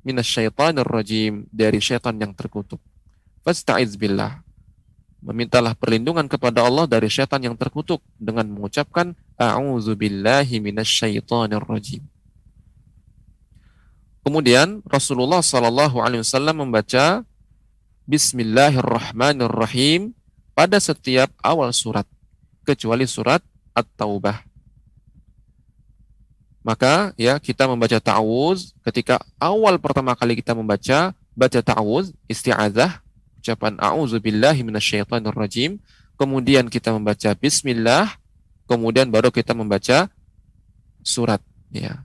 minasyaitonir 0.06 0.86
rajim 0.86 1.44
dari 1.52 1.82
syaitan 1.82 2.14
yang 2.16 2.32
terkutuk. 2.32 2.80
Fasta'iz 3.44 3.98
billah. 3.98 4.40
Memintalah 5.18 5.74
perlindungan 5.74 6.30
kepada 6.30 6.62
Allah 6.62 6.86
dari 6.86 7.10
syaitan 7.10 7.42
yang 7.42 7.58
terkutuk 7.58 7.98
dengan 8.16 8.46
mengucapkan 8.46 9.18
a'udzu 9.34 9.98
billahi 9.98 10.62
minasyaitonir 10.62 11.66
rajim. 11.66 12.06
Kemudian 14.22 14.84
Rasulullah 14.84 15.42
Shallallahu 15.42 16.04
alaihi 16.04 16.22
wasallam 16.22 16.68
membaca 16.68 17.24
Bismillahirrahmanirrahim 18.08 20.16
pada 20.56 20.80
setiap 20.80 21.28
awal 21.44 21.76
surat 21.76 22.08
kecuali 22.64 23.04
surat 23.04 23.44
At-Taubah. 23.76 24.47
Maka 26.68 27.16
ya 27.16 27.40
kita 27.40 27.64
membaca 27.64 27.96
ta'awuz 27.96 28.76
ketika 28.84 29.16
awal 29.40 29.80
pertama 29.80 30.12
kali 30.12 30.36
kita 30.36 30.52
membaca 30.52 31.16
baca 31.32 31.60
ta'awuz 31.64 32.12
isti'adzah 32.28 33.00
ucapan 33.40 33.80
a'udzu 33.80 34.20
billahi 34.20 34.60
minasyaitonir 34.60 35.32
rajim 35.32 35.80
kemudian 36.20 36.68
kita 36.68 36.92
membaca 36.92 37.32
bismillah 37.32 38.20
kemudian 38.68 39.08
baru 39.08 39.32
kita 39.32 39.56
membaca 39.56 40.12
surat 41.00 41.40
ya. 41.72 42.04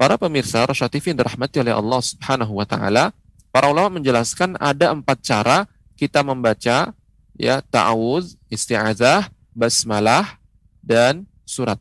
Para 0.00 0.16
pemirsa 0.16 0.64
Rasya 0.64 0.88
TV 0.88 1.12
yang 1.12 1.20
dirahmati 1.20 1.60
oleh 1.60 1.76
Allah 1.76 2.00
Subhanahu 2.00 2.58
wa 2.58 2.66
taala, 2.66 3.12
para 3.52 3.68
ulama 3.68 4.00
menjelaskan 4.00 4.56
ada 4.56 4.90
empat 4.90 5.20
cara 5.20 5.68
kita 5.94 6.24
membaca 6.24 6.96
ya 7.36 7.56
ta'awuz, 7.60 8.40
isti'azah, 8.48 9.28
basmalah 9.52 10.40
dan 10.82 11.28
surat. 11.44 11.78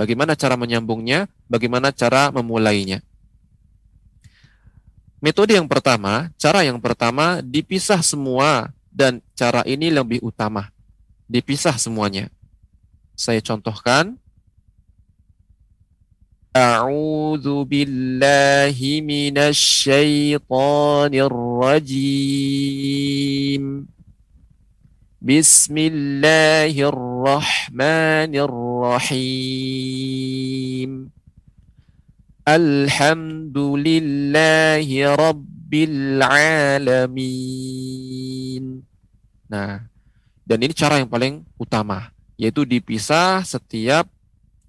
Bagaimana 0.00 0.32
cara 0.32 0.56
menyambungnya? 0.56 1.28
Bagaimana 1.44 1.92
cara 1.92 2.32
memulainya? 2.32 3.04
Metode 5.20 5.52
yang 5.52 5.68
pertama, 5.68 6.32
cara 6.40 6.64
yang 6.64 6.80
pertama 6.80 7.44
dipisah 7.44 8.00
semua 8.00 8.72
dan 8.88 9.20
cara 9.36 9.60
ini 9.68 9.92
lebih 9.92 10.24
utama. 10.24 10.72
Dipisah 11.28 11.76
semuanya. 11.76 12.32
Saya 13.12 13.44
contohkan. 13.44 14.16
A'udzu 16.56 17.68
billahi 17.68 19.04
minasyaitonir 19.04 21.28
rajim. 21.60 23.84
بسم 25.25 25.73
الله 25.73 26.69
الرحمن 26.69 28.31
الرحيم 29.09 30.11
الحمد 32.45 33.57
لله 33.57 34.85
رب 35.17 35.73
العالمين 35.73 37.25
Nah, 39.45 39.81
dan 40.45 40.57
ini 40.61 40.73
cara 40.77 41.01
yang 41.01 41.09
paling 41.09 41.41
utama, 41.57 42.13
yaitu 42.37 42.61
dipisah 42.65 43.41
setiap 43.45 44.05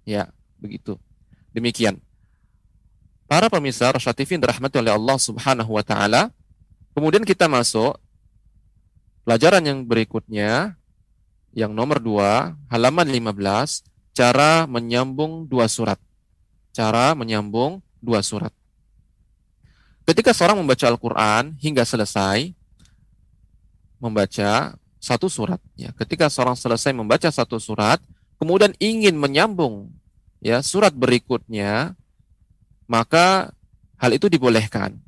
Ya, 0.04 0.28
begitu. 0.60 1.00
Demikian. 1.56 1.96
Para 3.24 3.48
pemirsa 3.48 3.88
Rasyatifin 3.88 4.36
dirahmati 4.36 4.84
oleh 4.84 4.92
Allah 4.92 5.16
Subhanahu 5.16 5.80
wa 5.80 5.84
taala. 5.84 6.28
Kemudian 6.92 7.24
kita 7.24 7.48
masuk 7.48 7.96
Pelajaran 9.22 9.62
yang 9.62 9.86
berikutnya, 9.86 10.74
yang 11.52 11.76
nomor 11.76 12.00
dua, 12.00 12.56
halaman 12.72 13.04
15, 13.08 13.84
cara 14.16 14.64
menyambung 14.64 15.44
dua 15.44 15.68
surat. 15.68 16.00
Cara 16.72 17.12
menyambung 17.12 17.84
dua 18.00 18.24
surat. 18.24 18.52
Ketika 20.08 20.32
seorang 20.32 20.58
membaca 20.58 20.88
Al-Quran 20.88 21.54
hingga 21.60 21.84
selesai, 21.84 22.56
membaca 24.00 24.74
satu 24.98 25.28
surat. 25.28 25.60
Ya, 25.76 25.92
ketika 25.94 26.32
seorang 26.32 26.56
selesai 26.56 26.90
membaca 26.96 27.28
satu 27.28 27.60
surat, 27.60 28.00
kemudian 28.40 28.72
ingin 28.80 29.14
menyambung 29.14 29.92
ya 30.40 30.64
surat 30.64 30.90
berikutnya, 30.96 31.94
maka 32.88 33.52
hal 34.00 34.10
itu 34.16 34.26
dibolehkan. 34.26 34.98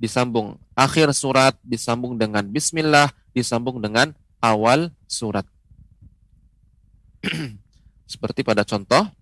disambung 0.00 0.56
akhir 0.72 1.12
surat 1.12 1.52
disambung 1.60 2.16
dengan 2.16 2.40
bismillah 2.48 3.12
disambung 3.36 3.84
dengan 3.84 4.16
awal 4.40 4.88
surat 5.04 5.44
seperti 8.08 8.40
pada 8.40 8.64
contoh 8.64 9.12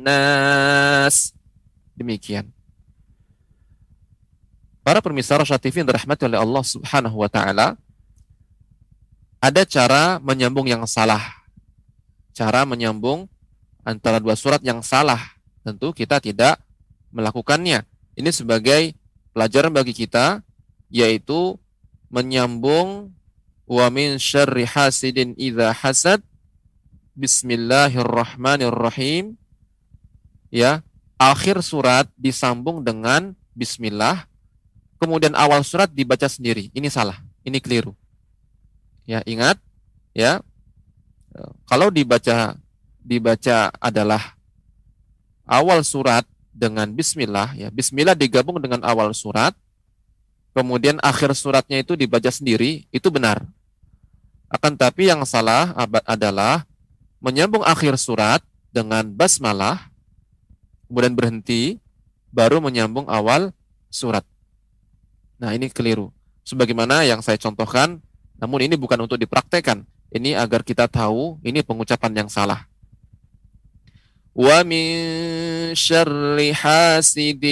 nas. 0.00 1.36
Demikian. 1.92 2.48
Para 4.84 5.00
pemirsa 5.04 5.40
Rosyad 5.40 5.60
TV 5.60 5.80
yang 5.80 5.88
dirahmati 5.88 6.24
oleh 6.28 6.36
Allah 6.40 6.64
Subhanahu 6.64 7.16
wa 7.20 7.28
taala 7.28 7.76
ada 9.40 9.64
cara 9.68 10.18
menyambung 10.20 10.64
yang 10.64 10.86
salah. 10.88 11.20
Cara 12.32 12.64
menyambung 12.64 13.28
antara 13.84 14.16
dua 14.16 14.32
surat 14.32 14.64
yang 14.64 14.80
salah 14.80 15.33
tentu 15.64 15.96
kita 15.96 16.20
tidak 16.20 16.60
melakukannya. 17.10 17.82
Ini 18.14 18.30
sebagai 18.30 18.94
pelajaran 19.32 19.72
bagi 19.72 19.96
kita 19.96 20.44
yaitu 20.92 21.56
menyambung 22.12 23.08
wa 23.64 23.88
min 23.88 24.20
syarri 24.20 24.68
hasidin 24.68 25.32
idza 25.40 25.72
hasad 25.72 26.20
Bismillahirrahmanirrahim. 27.14 29.38
Ya 30.50 30.82
akhir 31.14 31.62
surat 31.62 32.10
disambung 32.18 32.82
dengan 32.84 33.38
bismillah 33.54 34.26
kemudian 34.98 35.34
awal 35.34 35.64
surat 35.64 35.90
dibaca 35.90 36.28
sendiri. 36.28 36.70
Ini 36.74 36.90
salah 36.92 37.16
ini 37.46 37.60
keliru. 37.62 37.94
Ya 39.06 39.22
ingat 39.26 39.58
ya 40.10 40.42
kalau 41.66 41.90
dibaca 41.90 42.54
dibaca 43.02 43.70
adalah 43.78 44.33
awal 45.44 45.84
surat 45.84 46.24
dengan 46.52 46.88
bismillah 46.92 47.56
ya. 47.56 47.68
Bismillah 47.68 48.16
digabung 48.16 48.60
dengan 48.60 48.80
awal 48.84 49.12
surat. 49.12 49.52
Kemudian 50.54 51.02
akhir 51.02 51.34
suratnya 51.34 51.82
itu 51.82 51.98
dibaca 51.98 52.30
sendiri, 52.30 52.86
itu 52.94 53.08
benar. 53.10 53.42
Akan 54.46 54.78
tapi 54.78 55.10
yang 55.10 55.26
salah 55.26 55.74
adalah 56.06 56.62
menyambung 57.18 57.66
akhir 57.66 57.98
surat 57.98 58.38
dengan 58.70 59.02
basmalah, 59.10 59.90
kemudian 60.86 61.18
berhenti, 61.18 61.82
baru 62.30 62.62
menyambung 62.62 63.10
awal 63.10 63.50
surat. 63.90 64.22
Nah 65.42 65.50
ini 65.58 65.66
keliru. 65.74 66.14
Sebagaimana 66.46 67.02
yang 67.02 67.18
saya 67.18 67.34
contohkan, 67.34 67.98
namun 68.38 68.62
ini 68.62 68.78
bukan 68.78 69.02
untuk 69.02 69.18
dipraktekkan. 69.18 69.82
Ini 70.14 70.38
agar 70.38 70.62
kita 70.62 70.86
tahu 70.86 71.42
ini 71.42 71.66
pengucapan 71.66 72.22
yang 72.22 72.28
salah. 72.30 72.70
ومن 74.39 74.89
شر 75.75 76.53
حاسد 76.53 77.43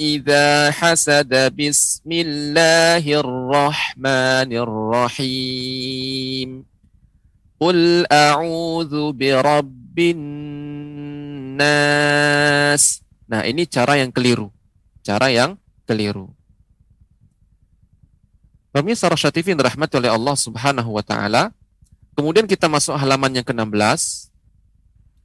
إذا 0.00 0.70
حسد 0.70 1.32
بسم 1.58 2.10
الله 2.12 3.02
الرحمن 3.02 4.50
الرحيم 4.54 6.48
قل 7.60 8.06
أعوذ 8.06 8.94
برب 9.12 9.98
الناس 11.56 11.56
Nah, 13.26 13.42
ini 13.42 13.66
cara 13.66 13.98
yang 13.98 14.14
keliru. 14.14 14.54
Cara 15.02 15.34
yang 15.34 15.58
keliru. 15.82 16.30
Pemirsa 18.70 19.10
Rasyatifin 19.10 19.58
rahmati 19.58 19.98
oleh 19.98 20.14
Allah 20.14 20.38
Subhanahu 20.38 20.94
wa 20.94 21.02
taala. 21.02 21.50
Kemudian 22.14 22.46
kita 22.46 22.70
masuk 22.70 22.94
halaman 22.94 23.34
yang 23.34 23.42
ke-16 23.42 24.29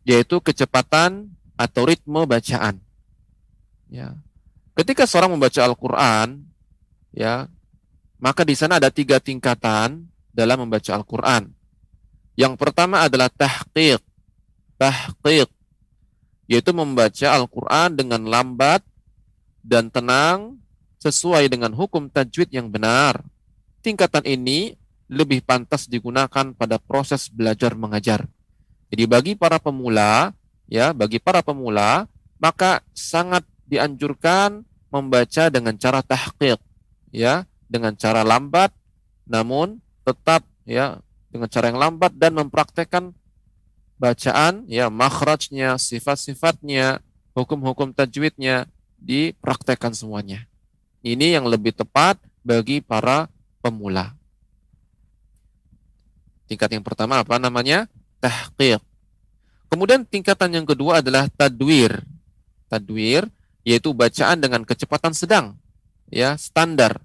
yaitu 0.07 0.39
kecepatan 0.39 1.35
atau 1.59 1.83
ritme 1.83 2.23
bacaan. 2.23 2.79
Ya. 3.91 4.15
Ketika 4.79 5.03
seorang 5.03 5.35
membaca 5.35 5.67
Al-Qur'an, 5.67 6.47
ya, 7.11 7.51
maka 8.23 8.47
di 8.47 8.55
sana 8.55 8.79
ada 8.79 8.89
tiga 8.95 9.19
tingkatan 9.19 10.07
dalam 10.31 10.63
membaca 10.63 10.95
Al-Qur'an. 10.95 11.51
Yang 12.39 12.55
pertama 12.55 13.03
adalah 13.03 13.27
tahqiq. 13.33 13.99
Tahqiq 14.79 15.51
yaitu 16.47 16.71
membaca 16.71 17.27
Al-Qur'an 17.35 17.99
dengan 17.99 18.23
lambat 18.23 18.87
dan 19.67 19.91
tenang 19.91 20.63
sesuai 21.03 21.51
dengan 21.51 21.75
hukum 21.75 22.07
tajwid 22.07 22.55
yang 22.55 22.71
benar. 22.71 23.19
Tingkatan 23.83 24.23
ini 24.23 24.79
lebih 25.11 25.43
pantas 25.43 25.91
digunakan 25.91 26.55
pada 26.55 26.79
proses 26.79 27.31
belajar 27.31 27.75
mengajar. 27.75 28.27
Jadi 28.93 29.05
bagi 29.05 29.33
para 29.35 29.59
pemula, 29.59 30.31
ya, 30.71 30.95
bagi 30.95 31.19
para 31.19 31.43
pemula, 31.43 32.07
maka 32.39 32.85
sangat 32.95 33.43
dianjurkan 33.67 34.63
membaca 34.95 35.51
dengan 35.51 35.75
cara 35.75 36.01
tahqiq, 36.07 36.61
ya, 37.11 37.45
dengan 37.67 37.99
cara 37.99 38.23
lambat 38.23 38.71
namun 39.27 39.83
tetap 40.07 40.47
ya 40.63 41.03
dengan 41.35 41.51
cara 41.51 41.69
yang 41.69 41.83
lambat 41.83 42.15
dan 42.15 42.33
mempraktekkan 42.39 43.11
bacaan 43.99 44.63
ya 44.71 44.87
makhrajnya, 44.87 45.77
sifat-sifatnya, 45.77 47.03
hukum-hukum 47.35 47.91
tajwidnya 47.91 48.71
dipraktekkan 49.03 49.93
semuanya. 49.93 50.47
Ini 51.03 51.39
yang 51.39 51.51
lebih 51.51 51.75
tepat 51.75 52.17
bagi 52.47 52.81
para 52.81 53.27
pemula. 53.61 54.15
Tingkat 56.47 56.79
yang 56.79 56.87
pertama 56.87 57.21
apa 57.21 57.43
namanya? 57.43 57.91
Tahqiq. 58.23 58.81
Kemudian 59.67 60.07
tingkatan 60.07 60.55
yang 60.55 60.67
kedua 60.67 61.05
adalah 61.05 61.27
tadwir. 61.29 62.03
Tadwir 62.71 63.27
yaitu 63.67 63.91
bacaan 63.91 64.39
dengan 64.39 64.63
kecepatan 64.63 65.11
sedang, 65.11 65.59
ya, 66.07 66.39
standar 66.39 67.03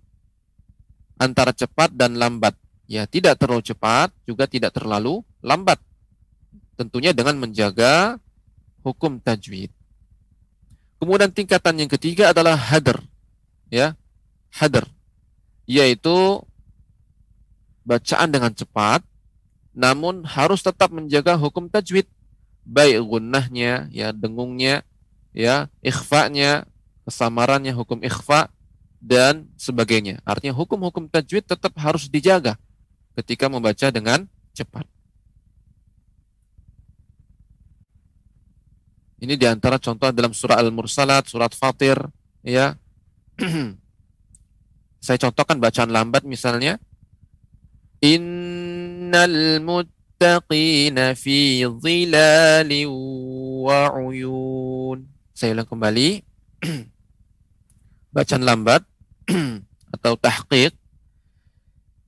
antara 1.18 1.54
cepat 1.54 1.90
dan 1.94 2.22
lambat. 2.22 2.54
Ya, 2.86 3.10
tidak 3.10 3.42
terlalu 3.42 3.66
cepat, 3.66 4.14
juga 4.30 4.46
tidak 4.46 4.78
terlalu 4.78 5.26
lambat. 5.42 5.82
Tentunya 6.78 7.18
dengan 7.18 7.42
menjaga 7.42 8.22
hukum 8.86 9.18
tajwid. 9.18 9.74
Kemudian 11.02 11.34
tingkatan 11.34 11.82
yang 11.82 11.90
ketiga 11.90 12.30
adalah 12.30 12.54
hadr. 12.54 13.02
Ya, 13.74 13.98
hadr 14.54 14.86
yaitu 15.72 16.44
bacaan 17.88 18.28
dengan 18.28 18.52
cepat 18.52 19.00
namun 19.82 20.22
harus 20.30 20.62
tetap 20.62 20.94
menjaga 20.94 21.34
hukum 21.34 21.66
tajwid. 21.66 22.06
Baik 22.62 23.02
gunnahnya 23.02 23.90
ya 23.90 24.14
dengungnya 24.14 24.86
ya 25.34 25.74
ikhfa'nya 25.82 26.70
kesamarannya 27.10 27.74
hukum 27.74 27.98
ikhfa 28.06 28.54
dan 29.02 29.50
sebagainya. 29.58 30.22
Artinya 30.22 30.54
hukum-hukum 30.54 31.10
tajwid 31.10 31.50
tetap 31.50 31.74
harus 31.82 32.06
dijaga 32.06 32.62
ketika 33.18 33.50
membaca 33.50 33.90
dengan 33.90 34.30
cepat. 34.54 34.86
Ini 39.22 39.34
di 39.34 39.46
antara 39.50 39.82
contoh 39.82 40.14
dalam 40.14 40.34
surah 40.34 40.62
Al-Mursalat 40.62 41.26
surat 41.26 41.58
Fatir 41.58 41.98
ya. 42.46 42.78
Saya 45.02 45.18
contohkan 45.18 45.58
bacaan 45.58 45.90
lambat 45.90 46.22
misalnya 46.30 46.78
Innal 49.12 49.60
muttaqina 49.60 51.12
fi 51.20 51.68
dhilali. 51.68 52.88
Saya 55.36 55.52
ulang 55.52 55.68
kembali. 55.68 56.24
Bacaan 58.16 58.48
lambat 58.48 58.88
atau 60.00 60.16
tahqiq. 60.16 60.72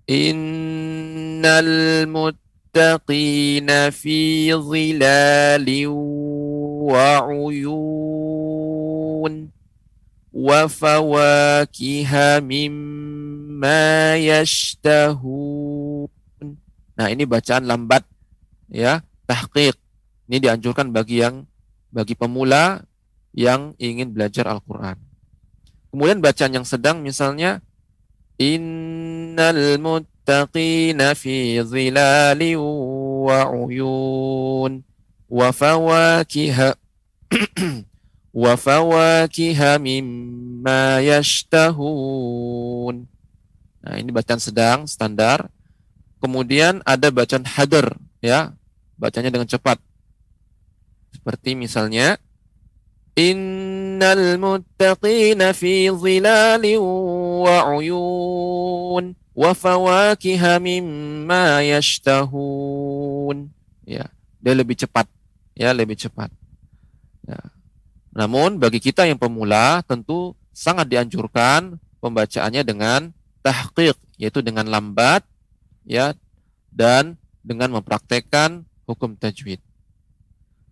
Innal 0.07 2.07
muttaqina 2.07 3.91
fi 3.91 4.55
dhilali 4.55 5.83
wa 6.87 7.27
uyun. 7.27 7.83
Fawakiha 10.71 12.39
mimma 12.39 14.15
yashtahun. 14.23 15.62
Nah, 16.93 17.09
ini 17.09 17.25
bacaan 17.25 17.65
lambat 17.65 18.05
ya, 18.69 19.01
tahqiq. 19.25 19.73
Ini 20.29 20.37
dianjurkan 20.39 20.93
bagi 20.93 21.25
yang 21.25 21.49
bagi 21.93 22.17
pemula 22.17 22.85
yang 23.33 23.73
ingin 23.81 24.13
belajar 24.13 24.49
Al-Qur'an. 24.49 24.97
Kemudian 25.93 26.25
bacaan 26.25 26.57
yang 26.57 26.65
sedang 26.65 27.05
misalnya 27.05 27.61
innal 28.41 29.77
muttaqina 29.77 31.13
fi 31.13 31.61
dhilali 31.61 32.57
wa 32.57 33.45
uyun 33.53 34.81
wa 35.29 35.47
fawakiha 35.53 36.73
wa 38.43 38.53
fawakiha 38.57 39.77
mimma 39.77 41.05
yashtahun. 41.05 43.05
Nah, 43.83 43.95
ini 44.01 44.09
bacaan 44.09 44.41
sedang 44.41 44.89
standar 44.89 45.52
Kemudian 46.23 46.79
ada 46.87 47.11
bacaan 47.11 47.43
hadar, 47.43 47.99
ya, 48.23 48.55
bacanya 48.95 49.27
dengan 49.27 49.43
cepat. 49.43 49.75
Seperti 51.11 51.51
misalnya 51.51 52.15
Innal 53.13 54.41
muttaqina 54.41 55.53
fi 55.53 55.91
dhilali 55.91 56.79
wa 56.79 57.75
uyun 57.75 59.13
wa 59.35 59.51
fawakiha 59.51 60.63
mimma 60.63 61.61
yashtahun. 61.61 63.51
Ya, 63.83 64.07
dia 64.39 64.53
lebih 64.55 64.79
cepat, 64.79 65.11
ya, 65.59 65.75
lebih 65.75 65.99
cepat. 65.99 66.31
Ya. 67.27 67.37
Namun 68.15 68.63
bagi 68.63 68.79
kita 68.79 69.05
yang 69.05 69.19
pemula 69.19 69.83
tentu 69.83 70.39
sangat 70.55 70.87
dianjurkan 70.87 71.77
pembacaannya 71.99 72.63
dengan 72.63 73.11
tahqiq, 73.43 73.99
yaitu 74.17 74.39
dengan 74.39 74.65
lambat 74.71 75.21
ya 75.83 76.15
dan 76.71 77.15
dengan 77.43 77.79
mempraktekkan 77.79 78.63
hukum 78.87 79.15
tajwid. 79.19 79.59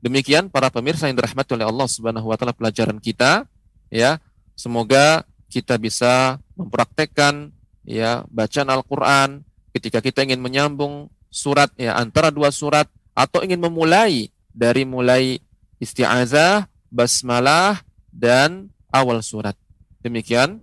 Demikian 0.02 0.50
para 0.50 0.74
pemirsa 0.74 1.06
yang 1.06 1.20
dirahmati 1.20 1.54
oleh 1.54 1.68
Allah 1.68 1.86
Subhanahu 1.86 2.32
wa 2.32 2.36
taala 2.36 2.58
pelajaran 2.58 2.98
kita 2.98 3.46
ya. 3.94 4.18
Semoga 4.58 5.24
kita 5.52 5.78
bisa 5.78 6.42
mempraktekkan 6.58 7.54
ya 7.86 8.26
bacaan 8.30 8.70
Al-Qur'an 8.72 9.46
ketika 9.74 10.02
kita 10.02 10.26
ingin 10.26 10.42
menyambung 10.42 11.10
surat 11.32 11.70
ya 11.78 11.96
antara 11.98 12.30
dua 12.30 12.50
surat 12.50 12.90
atau 13.14 13.44
ingin 13.46 13.62
memulai 13.62 14.32
dari 14.52 14.84
mulai 14.84 15.40
isti'azah, 15.80 16.68
basmalah 16.92 17.82
dan 18.12 18.70
awal 18.92 19.24
surat. 19.24 19.56
Demikian 20.04 20.60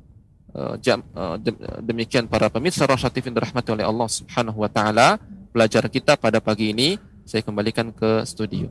jam, 0.80 1.04
uh, 1.12 1.37
demikian 1.84 2.26
para 2.26 2.48
pemirsa 2.48 2.88
Rasyatifin 2.88 3.34
dirahmati 3.34 3.74
oleh 3.74 3.84
Allah 3.84 4.08
Subhanahu 4.08 4.64
wa 4.64 4.70
taala. 4.70 5.20
Pelajaran 5.52 5.90
kita 5.90 6.16
pada 6.20 6.40
pagi 6.40 6.76
ini 6.76 7.00
saya 7.24 7.44
kembalikan 7.44 7.92
ke 7.92 8.24
studio. 8.24 8.68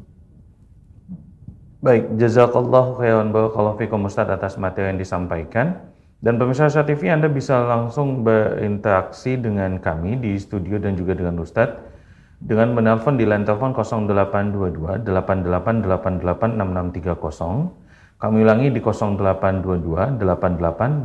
Baik, 1.77 2.17
jazakallah 2.17 2.97
khairan 2.97 3.29
barakallahu 3.29 3.77
fikum 3.77 4.09
Ustaz 4.09 4.25
atas 4.25 4.57
materi 4.57 4.89
yang 4.89 4.97
disampaikan. 4.97 5.77
Dan 6.17 6.41
pemirsa 6.41 6.65
Rasya 6.65 6.89
TV 6.89 7.13
Anda 7.13 7.29
bisa 7.29 7.61
langsung 7.61 8.25
berinteraksi 8.25 9.37
dengan 9.37 9.77
kami 9.77 10.17
di 10.17 10.33
studio 10.41 10.81
dan 10.81 10.97
juga 10.97 11.13
dengan 11.13 11.37
Ustadz 11.37 11.87
dengan 12.41 12.73
menelpon 12.77 13.17
di 13.17 13.25
line 13.25 13.45
telepon 13.45 13.73
0822 13.73 15.05
88886630. 15.05 17.86
Kami 18.17 18.41
ulangi 18.41 18.73
di 18.73 18.81
0822 18.81 20.17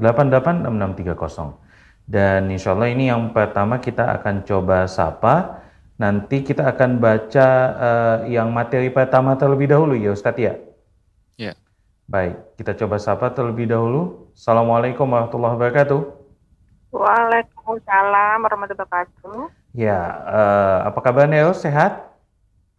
88886630. 0.01 2.09
Dan 2.09 2.49
insya 2.49 2.73
Allah 2.73 2.89
ini 2.89 3.13
yang 3.13 3.37
pertama 3.37 3.85
kita 3.85 4.17
akan 4.17 4.49
coba 4.49 4.89
sapa. 4.89 5.61
Nanti 6.01 6.41
kita 6.41 6.73
akan 6.73 6.97
baca 6.99 7.49
uh, 7.77 8.25
yang 8.27 8.49
materi 8.49 8.89
pertama 8.89 9.37
terlebih 9.37 9.69
dahulu 9.71 9.93
ya 9.93 10.17
Ustadz 10.17 10.41
ya. 10.41 10.57
Ya. 11.37 11.53
Baik, 12.09 12.41
kita 12.57 12.73
coba 12.81 12.97
sapa 12.97 13.29
terlebih 13.31 13.69
dahulu. 13.69 14.33
Assalamualaikum 14.33 15.05
warahmatullahi 15.05 15.61
wabarakatuh. 15.61 16.01
Waalaikumsalam 16.97 18.41
warahmatullahi 18.41 18.89
wabarakatuh. 18.89 19.53
Ya, 19.77 20.01
uh, 20.27 20.89
apa 20.89 20.99
kabarnya? 21.05 21.53
Sehat? 21.53 22.09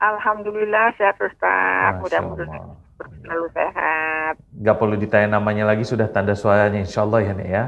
Alhamdulillah 0.02 0.92
sehat 1.00 1.16
Ustaz. 1.22 2.02
Mudah-mudahan. 2.02 2.83
Selalu 3.22 3.48
sehat. 3.52 4.34
Gak 4.62 4.76
perlu 4.78 4.96
ditanya 4.96 5.38
namanya 5.40 5.68
lagi, 5.68 5.84
sudah 5.84 6.08
tanda 6.08 6.34
suaranya 6.34 6.80
insya 6.80 7.04
Allah 7.04 7.20
ya 7.24 7.34
Nek 7.34 7.50
ya. 7.50 7.64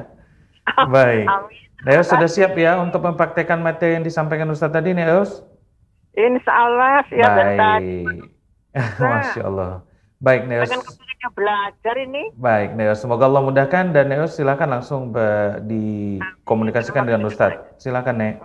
Baik. 0.89 1.25
Amin. 1.29 1.63
Neos 1.85 2.07
sudah 2.09 2.25
siap 2.25 2.57
ya 2.57 2.81
untuk 2.81 3.03
mempraktekkan 3.05 3.61
materi 3.61 3.99
yang 3.99 4.05
disampaikan 4.05 4.49
Ustadz 4.49 4.73
tadi 4.73 4.95
Neos? 4.95 5.45
Insya 6.15 6.51
Allah 6.51 7.03
siap 7.05 7.29
dan 7.29 7.47
tadi. 7.53 8.01
Baik. 8.01 8.25
Masya 9.03 9.41
Allah. 9.45 9.71
Baik 10.17 10.41
Neos. 10.49 10.71
Kepentingan 10.71 11.31
belajar 11.35 11.95
ini. 12.01 12.23
Baik 12.33 12.73
Neos, 12.73 12.97
semoga 13.03 13.29
Allah 13.29 13.43
mudahkan 13.43 13.93
dan 13.93 14.09
Neos 14.09 14.33
silakan 14.33 14.79
langsung 14.79 15.13
be- 15.13 15.61
dikomunikasikan 15.67 17.05
dengan 17.05 17.27
Ustadz. 17.27 17.77
Silakan 17.77 18.15
Nek. 18.17 18.35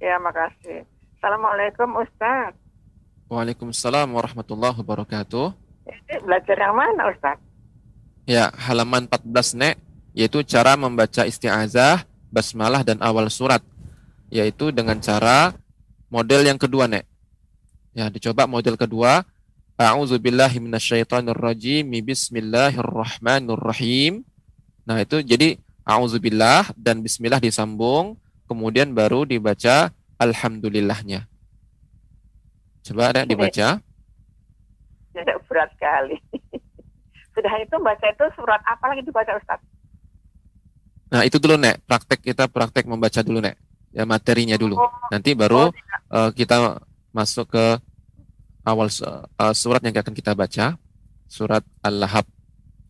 Ya 0.00 0.16
makasih. 0.16 0.86
Assalamualaikum 1.18 1.94
Ustaz. 2.00 2.54
Waalaikumsalam 3.28 4.08
warahmatullahi 4.12 4.76
wabarakatuh. 4.80 5.54
Belajar 6.22 6.54
yang 6.58 6.76
mana 6.76 7.10
Ustaz? 7.10 7.38
Ya, 8.22 8.54
halaman 8.54 9.10
14 9.10 9.58
Nek, 9.58 9.82
yaitu 10.14 10.46
cara 10.46 10.78
membaca 10.78 11.26
isti'azah, 11.26 12.06
basmalah 12.30 12.86
dan 12.86 13.02
awal 13.02 13.26
surat. 13.32 13.62
Yaitu 14.32 14.72
dengan 14.72 14.96
cara 15.02 15.52
model 16.08 16.46
yang 16.46 16.56
kedua 16.56 16.86
Nek. 16.86 17.04
Ya, 17.92 18.08
dicoba 18.08 18.48
model 18.48 18.78
kedua. 18.78 19.26
A'udzu 19.76 20.16
billahi 20.22 20.60
minasyaitonir 20.62 21.36
rajim. 21.36 21.90
Bismillahirrahmanirrahim. 21.90 24.24
Nah, 24.86 25.02
itu 25.02 25.18
jadi 25.20 25.58
a'udzubillah 25.82 26.70
dan 26.78 27.02
bismillah 27.02 27.42
disambung, 27.42 28.14
kemudian 28.46 28.94
baru 28.94 29.26
dibaca 29.26 29.90
alhamdulillahnya. 30.18 31.26
Coba 32.82 33.14
ada 33.14 33.22
dibaca. 33.26 33.78
Tidak 35.12 35.36
berat 35.46 35.68
sekali. 35.76 36.16
Sudah 37.34 37.52
itu 37.60 37.76
baca 37.80 38.06
itu 38.12 38.24
surat 38.36 38.60
apa 38.68 38.92
lagi 38.92 39.00
dibaca 39.04 39.32
Ustaz? 39.40 39.60
Nah, 41.12 41.24
itu 41.24 41.36
dulu, 41.40 41.56
Nek. 41.56 41.80
Praktek 41.84 42.20
kita 42.20 42.44
praktek 42.48 42.84
membaca 42.88 43.20
dulu, 43.24 43.40
Nek. 43.40 43.56
Ya 43.92 44.04
materinya 44.08 44.56
dulu. 44.56 44.80
Oh, 44.80 44.88
Nanti 45.12 45.36
baru 45.36 45.68
eh, 46.12 46.30
kita 46.32 46.80
masuk 47.12 47.52
ke 47.52 47.76
awal 48.64 48.88
eh, 48.88 49.54
surat 49.56 49.80
yang 49.84 49.96
akan 49.96 50.12
kita 50.16 50.32
baca, 50.32 50.76
surat 51.28 51.64
Al-Lahab. 51.84 52.24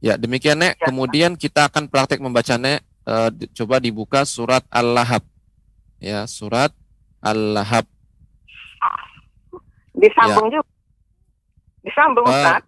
Ya, 0.04 0.18
demikian 0.20 0.60
Nek. 0.60 0.76
Ya. 0.82 0.86
Kemudian 0.92 1.36
kita 1.40 1.72
akan 1.72 1.88
praktek 1.88 2.20
membaca 2.20 2.58
Nek. 2.58 2.84
Di- 3.36 3.52
coba 3.52 3.80
dibuka 3.80 4.24
surat 4.24 4.64
Al-Lahab. 4.72 5.24
Ya, 6.00 6.28
surat 6.28 6.72
Al-Lahab. 7.24 7.86
Disambung 9.94 10.50
juga. 10.52 10.68
Disambung 11.84 12.26
Eh, 12.28 12.32
Ustaz. 12.32 12.64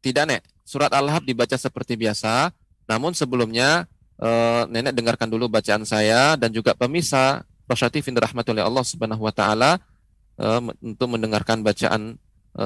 Tidak, 0.00 0.24
Nek. 0.24 0.42
Surat 0.62 0.90
Al-Lahab 0.94 1.26
dibaca 1.26 1.54
seperti 1.58 1.98
biasa. 1.98 2.54
Namun 2.86 3.12
sebelumnya, 3.12 3.90
eh, 4.22 4.62
Nenek 4.70 4.94
dengarkan 4.94 5.26
dulu 5.26 5.50
bacaan 5.50 5.82
saya 5.82 6.38
dan 6.38 6.54
juga 6.54 6.72
pemirsa 6.78 7.42
Rosyatifin 7.66 8.14
dirahmati 8.14 8.54
oleh 8.54 8.62
Allah 8.62 8.86
Subhanahu 8.86 9.26
wa 9.26 9.34
taala 9.34 9.82
eh, 10.38 10.60
untuk 10.80 11.10
mendengarkan 11.10 11.66
bacaan 11.66 12.16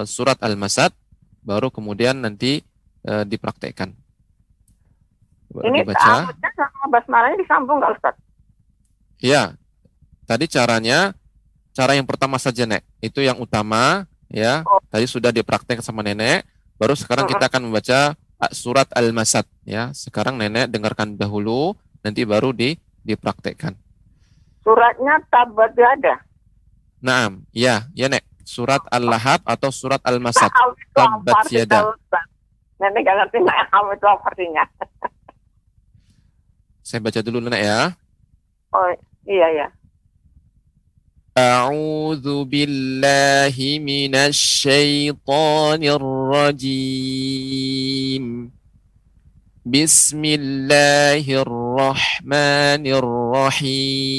surat 0.07 0.38
Al-Masad 0.38 0.95
baru 1.43 1.66
kemudian 1.66 2.23
nanti 2.23 2.62
dipraktekkan. 3.03 3.90
Ini 5.51 5.83
dibaca. 5.83 6.31
sama 6.31 6.87
basmalahnya 6.95 7.43
disambung 7.43 7.83
nggak 7.83 7.99
Ustaz? 7.99 8.14
Ya. 9.19 9.59
Tadi 10.31 10.47
caranya 10.47 11.11
cara 11.75 11.99
yang 11.99 12.07
pertama 12.07 12.38
saja, 12.38 12.71
Nek. 12.71 12.87
Itu 13.03 13.19
yang 13.19 13.43
utama, 13.43 14.07
ya. 14.31 14.62
Tadi 14.88 15.07
sudah 15.11 15.35
dipraktek 15.35 15.83
sama 15.83 16.01
Nenek. 16.07 16.47
Baru 16.81 16.97
sekarang 16.97 17.29
kita 17.29 17.51
akan 17.51 17.69
membaca 17.69 18.16
uh, 18.16 18.53
surat 18.55 18.88
Al-Masad, 18.97 19.45
ya. 19.69 19.93
Sekarang 19.93 20.40
Nenek 20.40 20.73
dengarkan 20.73 21.19
dahulu, 21.19 21.77
nanti 22.01 22.25
baru 22.25 22.57
di 22.57 22.79
dipraktekkan. 23.05 23.77
Suratnya 24.64 25.21
tabat 25.29 25.77
ada. 25.77 26.25
Naam, 27.05 27.45
ya, 27.53 27.90
ya, 27.93 28.09
Nek. 28.09 28.25
Surat 28.47 28.83
Al-Lahab 28.90 29.45
atau 29.47 29.71
surat 29.71 30.01
Al-Masad. 30.03 30.51
Tabat 30.97 31.47
yada. 31.53 31.93
Nenek 32.81 33.05
gak 33.05 33.16
ngerti 33.21 33.37
nggak 33.45 33.59
kamu 33.69 33.90
itu 33.93 34.07
apa 34.09 34.25
artinya. 34.27 34.64
Saya 36.81 36.99
baca 37.05 37.21
dulu, 37.21 37.38
Nenek, 37.45 37.62
ya. 37.62 37.93
Oh 38.71 38.88
iya 39.27 39.49
ya. 39.53 39.66
أعوذ 41.38 42.45
بالله 42.45 43.79
من 43.79 44.14
الشيطان 44.14 45.85
الرجيم. 45.85 47.31
بسم 49.66 50.23
الله 50.25 51.43
الرحمن 51.43 52.87
الرحيم. 52.87 54.11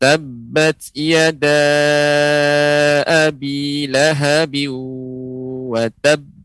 تبت 0.00 0.92
يدا 0.96 1.70
أبي 3.26 3.86
لهب 3.86 4.54
وتب 5.70 6.37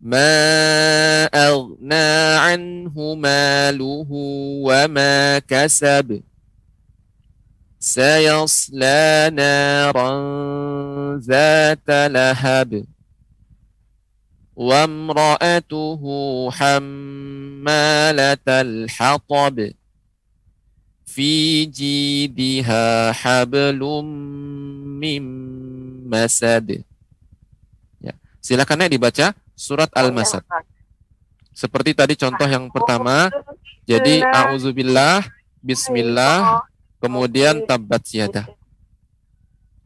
ما 0.00 1.24
أغنى 1.24 2.10
عنه 2.40 3.14
ماله 3.14 4.08
وما 4.64 5.38
كسب 5.38 6.22
سيصلى 7.80 9.30
نارا 9.34 10.10
ذات 11.18 11.88
لهب 11.88 12.84
وامرأته 14.56 16.02
حمالة 16.50 18.38
الحطب 18.48 19.70
في 21.06 21.64
جيدها 21.64 23.12
حبل 23.12 23.80
من 25.00 25.22
مسد. 26.08 26.84
Silakan 28.40 28.88
ya 28.88 28.88
dibaca 28.88 29.26
surat 29.60 29.92
Al-Masad. 29.92 30.40
Seperti 31.52 31.92
tadi 31.92 32.16
contoh 32.16 32.48
yang 32.48 32.72
pertama, 32.72 33.28
jadi 33.84 34.24
auzubillah, 34.24 35.20
bismillah, 35.60 36.64
kemudian 36.96 37.60
tabat 37.68 38.00
siada. 38.08 38.48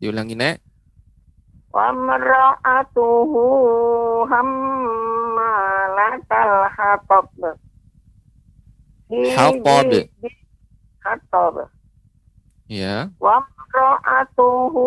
Diulangi, 0.00 0.32
Nek. 0.32 0.64
Wa 1.72 1.88
mra'atuhu 1.88 3.44
hammalatal 4.28 5.12
hatab. 6.72 7.32
Hatab. 9.08 9.88
Hatab. 11.00 11.68
Ya. 12.68 13.08
Wa 13.16 13.40
mra'atuhu 13.40 14.84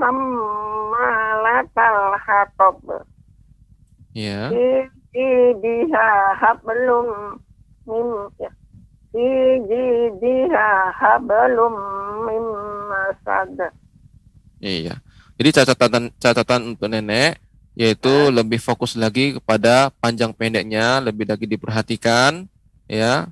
hammalatal 0.00 1.00
hatab. 2.20 2.80
Ya. 4.12 4.52
Fi 4.52 4.92
jidiha 5.16 6.36
hablum 6.36 7.40
min 7.88 8.28
ya. 8.36 8.52
Fi 9.08 9.24
jidiha 9.64 10.92
hablum 11.10 11.74
min 12.26 12.44
masad. 12.86 13.74
Iya. 14.62 15.02
Jadi 15.40 15.48
catatan 15.56 16.12
catatan 16.20 16.60
untuk 16.76 16.86
nenek 16.86 17.40
yaitu 17.78 18.28
lebih 18.28 18.60
fokus 18.60 18.98
lagi 18.98 19.40
kepada 19.40 19.88
panjang 20.02 20.34
pendeknya, 20.36 21.00
lebih 21.00 21.24
lagi 21.24 21.46
diperhatikan, 21.48 22.44
ya. 22.84 23.30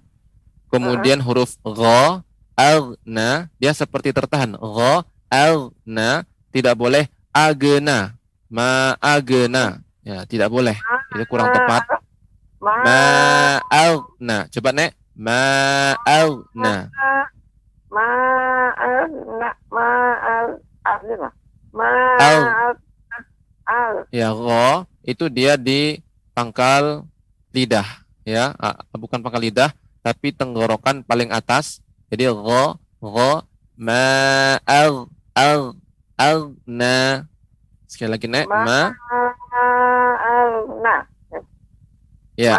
Kemudian 0.73 1.21
huruf 1.21 1.59
gha, 1.65 2.25
agna, 2.57 3.53
dia 3.61 3.73
seperti 3.77 4.15
tertahan. 4.15 4.57
Gha, 4.57 5.05
agna, 5.29 6.25
tidak 6.49 6.81
boleh 6.81 7.13
agena, 7.35 8.17
ma 8.49 8.97
agena. 9.05 9.85
Ya, 10.01 10.25
tidak 10.25 10.49
boleh. 10.49 10.77
Itu 11.13 11.25
kurang 11.29 11.53
tepat. 11.53 11.85
Ma 12.61 13.01
agna. 13.69 14.49
Coba 14.49 14.73
nek. 14.73 14.97
Ma 15.13 15.93
agna. 17.89 17.97
ma 17.97 18.07
na 19.41 19.51
ma 19.69 19.89
al 20.25 20.49
ma 21.73 21.89
Al. 22.21 22.43
al 23.69 23.95
Ya, 24.13 24.33
gha 24.33 24.89
itu 25.05 25.29
dia 25.29 25.57
di 25.61 26.01
pangkal 26.33 27.05
lidah, 27.53 27.85
ya, 28.25 28.53
bukan 28.97 29.21
pangkal 29.21 29.41
lidah, 29.45 29.71
tapi 30.01 30.33
tenggorokan 30.33 31.05
paling 31.05 31.29
atas. 31.33 31.81
Jadi 32.09 32.29
gha, 32.33 32.77
gha, 33.01 33.33
ma, 33.77 34.05
al, 34.65 35.09
al, 35.37 35.77
al, 36.17 36.57
na. 36.65 37.25
Sekali 37.89 38.17
lagi 38.17 38.27
nek, 38.29 38.49
Ma- 38.49 38.93
al 38.93 40.53
na 40.85 40.97
Ya, 42.39 42.55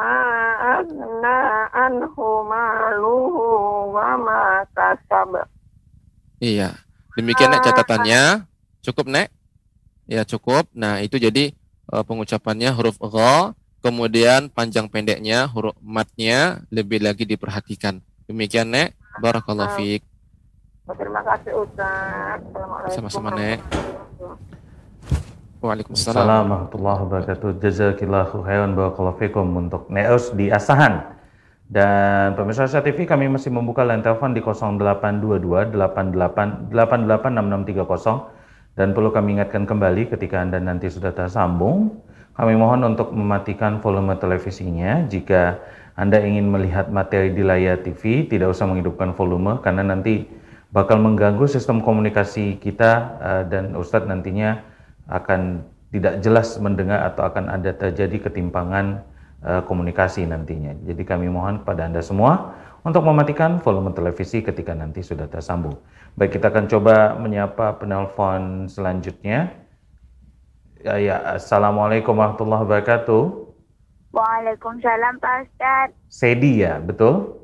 aghna. 0.00 1.10
Ma'agna 1.20 1.68
anhu 1.76 2.26
maluhu 2.48 3.46
wa 3.92 4.16
ma 4.16 4.64
kasab. 4.72 5.44
Iya. 6.40 6.80
Demikian 7.18 7.52
Nek 7.52 7.64
catatannya. 7.66 8.48
Cukup 8.80 9.12
Nek? 9.12 9.28
Ya, 10.08 10.24
cukup. 10.24 10.66
Nah, 10.72 11.04
itu 11.04 11.20
jadi 11.20 11.52
uh, 11.92 12.00
pengucapannya 12.00 12.72
huruf 12.72 12.96
gha, 12.96 13.52
kemudian 13.84 14.48
panjang 14.48 14.88
pendeknya 14.88 15.44
huruf 15.52 15.76
matnya 15.84 16.64
lebih 16.72 17.04
lagi 17.04 17.28
diperhatikan. 17.28 18.00
Demikian 18.24 18.72
Nek. 18.72 18.96
Barakallahu 19.20 19.76
fiik. 19.76 20.02
Terima 20.90 21.20
kasih 21.22 21.52
Ustaz. 21.60 22.40
Sama-sama, 22.94 23.36
Nek. 23.36 23.60
Waalaikumsalam. 25.60 26.16
Assalamualaikum 26.16 26.48
warahmatullahi 26.48 27.00
wabarakatuh. 27.04 27.48
Jazakillahu 27.60 28.48
khairan 28.48 28.72
barakallahu 28.72 29.20
fikum 29.20 29.44
untuk 29.60 29.92
Neos 29.92 30.32
di 30.32 30.48
Asahan. 30.48 31.20
Dan 31.68 32.32
pemirsa 32.32 32.64
Asia 32.64 32.80
TV 32.80 33.04
kami 33.04 33.28
masih 33.28 33.52
membuka 33.52 33.84
line 33.84 34.00
telepon 34.00 34.32
di 34.32 34.40
0822 34.40 35.76
88 35.76 36.72
886630 36.72 38.40
dan 38.72 38.96
perlu 38.96 39.12
kami 39.12 39.36
ingatkan 39.36 39.68
kembali 39.68 40.08
ketika 40.08 40.40
Anda 40.40 40.64
nanti 40.64 40.88
sudah 40.88 41.12
tersambung, 41.12 42.00
kami 42.40 42.56
mohon 42.56 42.96
untuk 42.96 43.12
mematikan 43.12 43.84
volume 43.84 44.16
televisinya 44.16 45.04
jika 45.12 45.60
Anda 45.92 46.24
ingin 46.24 46.48
melihat 46.48 46.88
materi 46.88 47.36
di 47.36 47.44
layar 47.44 47.84
TV, 47.84 48.24
tidak 48.24 48.56
usah 48.56 48.64
menghidupkan 48.64 49.12
volume 49.12 49.60
karena 49.60 49.84
nanti 49.84 50.24
bakal 50.72 50.96
mengganggu 50.96 51.44
sistem 51.44 51.84
komunikasi 51.84 52.56
kita 52.56 52.90
uh, 53.20 53.42
dan 53.44 53.76
Ustadz 53.76 54.08
nantinya 54.08 54.69
akan 55.10 55.66
tidak 55.90 56.22
jelas 56.22 56.54
mendengar 56.62 57.02
atau 57.10 57.26
akan 57.26 57.50
ada 57.50 57.74
terjadi 57.74 58.30
ketimpangan 58.30 59.02
uh, 59.42 59.62
komunikasi 59.66 60.22
nantinya. 60.24 60.78
Jadi 60.86 61.02
kami 61.02 61.26
mohon 61.26 61.66
kepada 61.66 61.90
Anda 61.90 61.98
semua 62.00 62.54
untuk 62.86 63.04
mematikan 63.04 63.58
volume 63.60 63.92
televisi 63.92 64.40
ketika 64.40 64.72
nanti 64.72 65.02
sudah 65.02 65.26
tersambung. 65.26 65.76
Baik, 66.14 66.38
kita 66.38 66.48
akan 66.54 66.66
coba 66.70 67.18
menyapa 67.18 67.76
penelpon 67.76 68.70
selanjutnya. 68.70 69.52
Ya, 70.80 70.96
ya, 70.96 71.16
Assalamualaikum 71.36 72.16
warahmatullahi 72.16 72.64
wabarakatuh. 72.64 73.22
Waalaikumsalam 74.10 75.22
Pak 75.22 75.34
Ustadz. 75.46 75.94
Sedi 76.10 76.64
ya, 76.64 76.82
betul? 76.82 77.36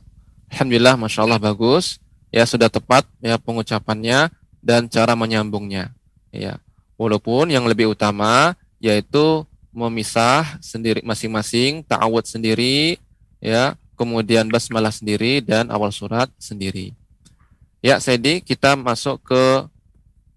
Alhamdulillah, 0.52 1.00
Masya 1.00 1.24
Allah 1.24 1.40
bagus. 1.40 2.04
Ya, 2.28 2.44
sudah 2.44 2.68
tepat 2.68 3.08
ya 3.24 3.40
pengucapannya 3.40 4.28
dan 4.60 4.92
cara 4.92 5.16
menyambungnya. 5.16 5.96
Ya. 6.36 6.60
Walaupun 7.00 7.48
yang 7.48 7.64
lebih 7.64 7.96
utama 7.96 8.60
yaitu 8.84 9.48
memisah 9.72 10.60
sendiri 10.60 11.00
masing-masing, 11.00 11.80
ta'awud 11.88 12.28
sendiri, 12.28 13.00
ya, 13.40 13.80
kemudian 13.96 14.52
basmalah 14.52 14.91
sendiri 14.91 15.39
dan 15.41 15.72
awal 15.72 15.89
surat 15.89 16.30
sendiri. 16.38 16.93
Ya, 17.80 17.98
Sedi, 18.02 18.41
kita 18.41 18.76
masuk 18.76 19.22
ke 19.24 19.43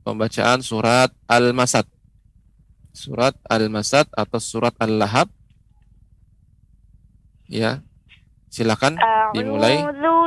pembacaan 0.07 0.63
surat 0.65 1.13
Al-Masad. 1.29 1.85
Surat 2.93 3.37
Al-Masad 3.49 4.09
atau 4.17 4.41
surat 4.41 4.73
Al-Lahab. 4.81 5.29
Ya. 7.49 7.85
Silakan 8.49 8.97
dimulai. 9.37 9.85
A'udzu 9.85 10.19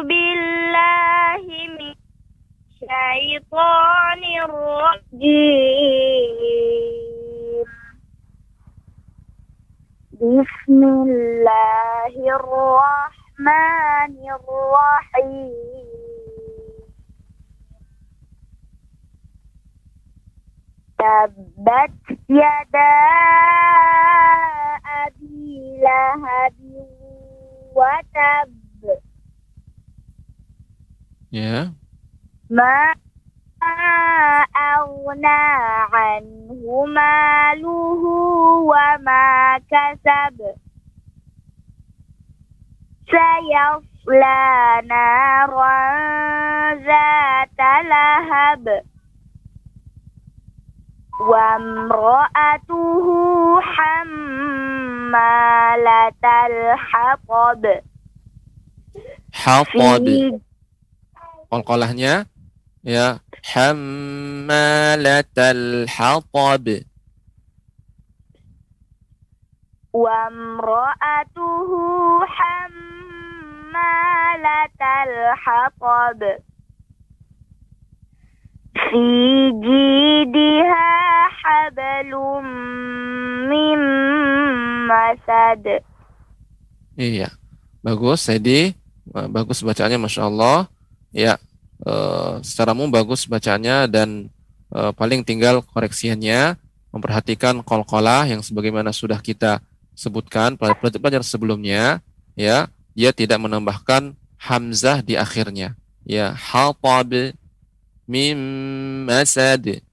الرحمن 13.42 14.14
الرحيم. 14.30 15.54
تبت 20.98 22.20
يدا 22.30 22.98
أبي 25.06 25.82
لهب 25.82 26.54
وتب. 27.76 28.52
Yeah. 31.32 31.74
ما 32.50 32.94
أغنى 34.54 35.44
عنه 35.94 36.86
ماله 36.86 38.04
وما 38.70 39.58
كسب. 39.58 40.38
سيصلى 43.11 44.83
نارا 44.87 45.79
ذات 46.75 47.61
لهب 47.85 48.83
وامرأته 51.21 53.07
حمالة 53.61 55.17
الحطب 56.47 57.63
Haqad. 59.37 60.07
في 60.09 60.41
Qalqalahnya 61.53 62.27
ya 62.83 63.21
hammalatal 63.53 65.07
hatab. 65.87 66.67
وامرأته 69.93 71.71
hamalatal 73.72 75.16
haqab 75.40 76.20
fi 78.76 79.06
jidiha 79.64 80.92
hablum 81.40 82.46
mim 83.48 83.82
masad 84.92 85.84
Iya. 87.00 87.32
Bagus, 87.82 88.30
jadi 88.30 88.76
Bagus 89.12 89.60
bacaannya, 89.66 90.00
Masya 90.08 90.24
Allah. 90.30 90.70
Ya, 91.12 91.36
e, 91.84 91.94
secara 92.46 92.72
umum 92.72 92.88
bagus 92.88 93.28
bacaannya 93.28 93.92
dan 93.92 94.32
e, 94.72 94.80
paling 94.96 95.28
tinggal 95.28 95.60
koreksiannya 95.68 96.56
memperhatikan 96.96 97.60
kol-kolah 97.66 98.24
yang 98.24 98.40
sebagaimana 98.40 98.96
sudah 98.96 99.20
kita 99.20 99.60
sebutkan 99.92 100.56
pada 100.56 100.78
pelajaran 100.78 101.28
sebelumnya. 101.28 102.00
Ya, 102.40 102.72
dia 102.92 103.16
tidak 103.16 103.40
menambahkan 103.40 104.16
hamzah 104.36 105.00
di 105.06 105.16
akhirnya. 105.16 105.78
Ya, 106.04 106.34
hatab 106.34 107.38
mim 108.10 108.40
masad. 109.08 109.86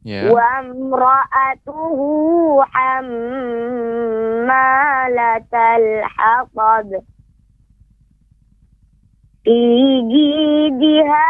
Ya. 0.05 0.27
وامرأته 0.35 1.99
حمالة 4.33 5.53
الحطب 5.77 6.89
في 9.43 9.59
جيدها 10.11 11.27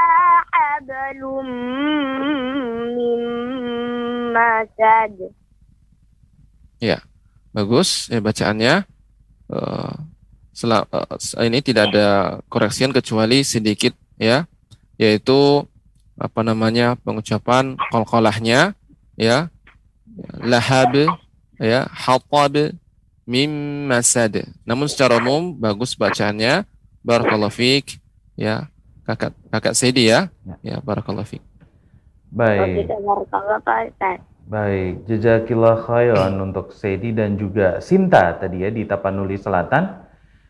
حبل 0.54 1.22
من 2.98 3.20
مسد 4.34 5.18
Bagus 7.53 8.07
ya 8.13 8.23
bacaannya. 8.23 8.75
Eh, 9.49 9.93
sela- 10.55 10.87
eh, 10.91 11.45
ini 11.49 11.59
tidak 11.63 11.91
ada 11.91 12.09
koreksian 12.53 12.93
kecuali 12.93 13.43
sedikit 13.43 13.95
ya, 14.19 14.45
yaitu 14.99 15.65
apa 16.19 16.43
namanya 16.43 16.99
pengucapan 16.99 17.79
qalqalahnya 17.95 18.75
ya, 19.15 19.49
lahab 20.43 20.93
ya, 21.59 21.87
hatab 21.91 22.75
mim 23.23 23.51
masad. 23.87 24.51
Namun 24.67 24.91
secara 24.91 25.21
umum 25.23 25.55
bagus 25.55 25.95
bacaannya. 25.95 26.67
Barakallahu 27.07 27.55
fiik 27.55 27.97
ya. 28.37 28.69
Kakak 29.07 29.33
kakak 29.49 29.73
Sedi 29.73 30.13
ya. 30.13 30.29
Ya, 30.61 30.77
barakallahu 30.85 31.25
fiik. 31.25 31.41
Baik. 32.29 32.85
Pak. 33.97 34.21
Baik, 34.49 35.05
jazakillah 35.05 35.85
khairan 35.85 36.41
untuk 36.49 36.73
Sedi 36.73 37.13
dan 37.13 37.37
juga 37.37 37.85
Sinta 37.85 38.33
tadi 38.41 38.65
ya 38.65 38.73
di 38.73 38.89
Tapanuli 38.89 39.37
Selatan. 39.37 40.09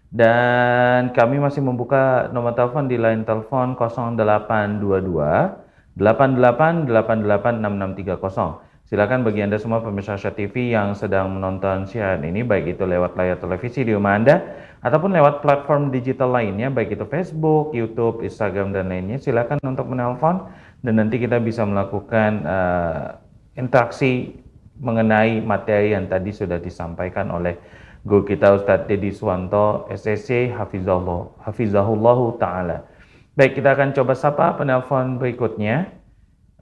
Dan 0.08 1.12
kami 1.12 1.36
masih 1.42 1.60
membuka 1.60 2.32
nomor 2.32 2.56
telepon 2.56 2.88
di 2.88 2.96
line 2.96 3.26
telepon 3.26 3.76
0822 3.76 5.98
88886630. 5.98 8.86
Silakan 8.88 9.20
bagi 9.20 9.44
Anda 9.44 9.60
semua 9.60 9.84
pemirsa 9.84 10.16
Asia 10.16 10.32
TV 10.32 10.72
yang 10.72 10.96
sedang 10.96 11.36
menonton 11.36 11.84
siaran 11.84 12.24
ini 12.24 12.40
baik 12.40 12.72
itu 12.78 12.88
lewat 12.88 13.20
layar 13.20 13.36
televisi 13.36 13.84
di 13.84 13.92
rumah 13.92 14.16
Anda 14.16 14.40
ataupun 14.80 15.12
lewat 15.12 15.44
platform 15.44 15.92
digital 15.92 16.32
lainnya 16.32 16.72
baik 16.72 16.96
itu 16.96 17.04
Facebook, 17.04 17.76
YouTube, 17.76 18.24
Instagram 18.24 18.72
dan 18.72 18.88
lainnya. 18.88 19.20
Silakan 19.20 19.60
untuk 19.60 19.92
menelpon 19.92 20.48
dan 20.80 21.02
nanti 21.02 21.20
kita 21.20 21.36
bisa 21.36 21.68
melakukan 21.68 22.48
eh, 22.48 23.27
interaksi 23.58 24.38
mengenai 24.78 25.42
materi 25.42 25.90
yang 25.90 26.06
tadi 26.06 26.30
sudah 26.30 26.62
disampaikan 26.62 27.34
oleh 27.34 27.58
guru 28.06 28.22
kita 28.22 28.54
Ustadz 28.54 28.86
Dedi 28.86 29.10
Suwanto 29.10 29.90
SSC 29.90 30.54
Hafizahullah 30.54 31.34
Hafizahullahu 31.42 32.38
taala. 32.38 32.86
Baik, 33.34 33.58
kita 33.58 33.74
akan 33.74 33.90
coba 33.94 34.14
sapa 34.14 34.54
penelpon 34.54 35.18
berikutnya. 35.18 35.90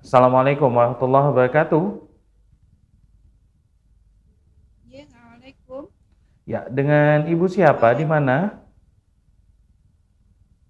Assalamualaikum 0.01 0.73
warahmatullahi 0.73 1.33
wabarakatuh. 1.33 1.85
Ya, 4.89 5.05
Assalamualaikum. 5.05 5.83
Ya, 6.45 6.61
dengan 6.69 7.29
Ibu 7.29 7.49
siapa 7.49 7.97
di 7.97 8.05
mana? 8.05 8.61